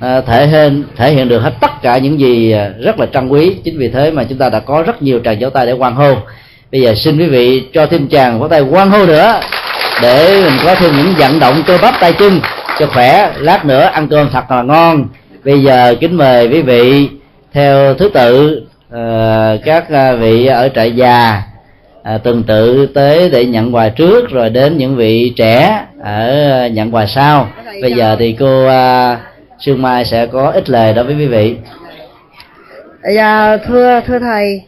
à, 0.00 0.20
thể 0.20 0.46
hiện 0.46 0.84
thể 0.96 1.12
hiện 1.12 1.28
được 1.28 1.38
hết 1.38 1.52
tất 1.60 1.82
cả 1.82 1.98
những 1.98 2.20
gì 2.20 2.52
à, 2.52 2.70
rất 2.80 2.98
là 3.00 3.06
trân 3.06 3.28
quý. 3.28 3.56
Chính 3.64 3.78
vì 3.78 3.88
thế 3.88 4.10
mà 4.10 4.24
chúng 4.24 4.38
ta 4.38 4.48
đã 4.48 4.60
có 4.60 4.82
rất 4.82 5.02
nhiều 5.02 5.20
tràng 5.24 5.36
vỗ 5.40 5.50
tay 5.50 5.66
để 5.66 5.72
quan 5.72 5.94
hô. 5.94 6.14
Bây 6.72 6.80
giờ 6.80 6.94
xin 6.94 7.18
quý 7.18 7.26
vị 7.26 7.62
cho 7.72 7.86
thêm 7.86 8.08
tràng 8.08 8.40
vỗ 8.40 8.48
tay 8.48 8.60
quan 8.60 8.90
hô 8.90 9.06
nữa 9.06 9.40
để 10.02 10.40
mình 10.44 10.58
có 10.64 10.74
thêm 10.74 10.96
những 10.96 11.14
vận 11.18 11.40
động 11.40 11.62
cơ 11.66 11.78
bắp 11.82 11.94
tay 12.00 12.12
chân 12.12 12.40
cho 12.78 12.86
khỏe 12.86 13.32
lát 13.38 13.64
nữa 13.64 13.82
ăn 13.82 14.08
cơm 14.08 14.30
thật 14.32 14.50
là 14.50 14.62
ngon. 14.62 15.08
Bây 15.44 15.62
giờ 15.62 15.94
kính 16.00 16.16
mời 16.16 16.48
quý 16.48 16.62
vị 16.62 17.08
theo 17.52 17.94
thứ 17.94 18.08
tự 18.14 18.62
uh, 18.94 19.60
các 19.64 19.84
vị 20.18 20.46
ở 20.46 20.68
trại 20.68 20.92
già 20.92 21.42
à, 22.04 22.18
từng 22.18 22.42
tự 22.42 22.86
tới 22.86 23.30
để 23.30 23.44
nhận 23.44 23.74
quà 23.74 23.88
trước 23.88 24.30
rồi 24.30 24.50
đến 24.50 24.78
những 24.78 24.96
vị 24.96 25.32
trẻ 25.36 25.84
ở 26.02 26.68
nhận 26.72 26.94
quà 26.94 27.06
sau. 27.06 27.48
Bây 27.82 27.92
giờ 27.92 28.16
thì 28.18 28.36
cô 28.40 28.66
à, 28.66 29.18
sương 29.58 29.82
mai 29.82 30.04
sẽ 30.04 30.26
có 30.26 30.50
ít 30.50 30.70
lời 30.70 30.94
đối 30.94 31.04
với 31.04 31.14
quý 31.14 31.26
vị. 31.26 31.56
Dạ 33.14 33.56
thưa 33.56 34.00
thưa 34.06 34.18
thầy 34.18 34.62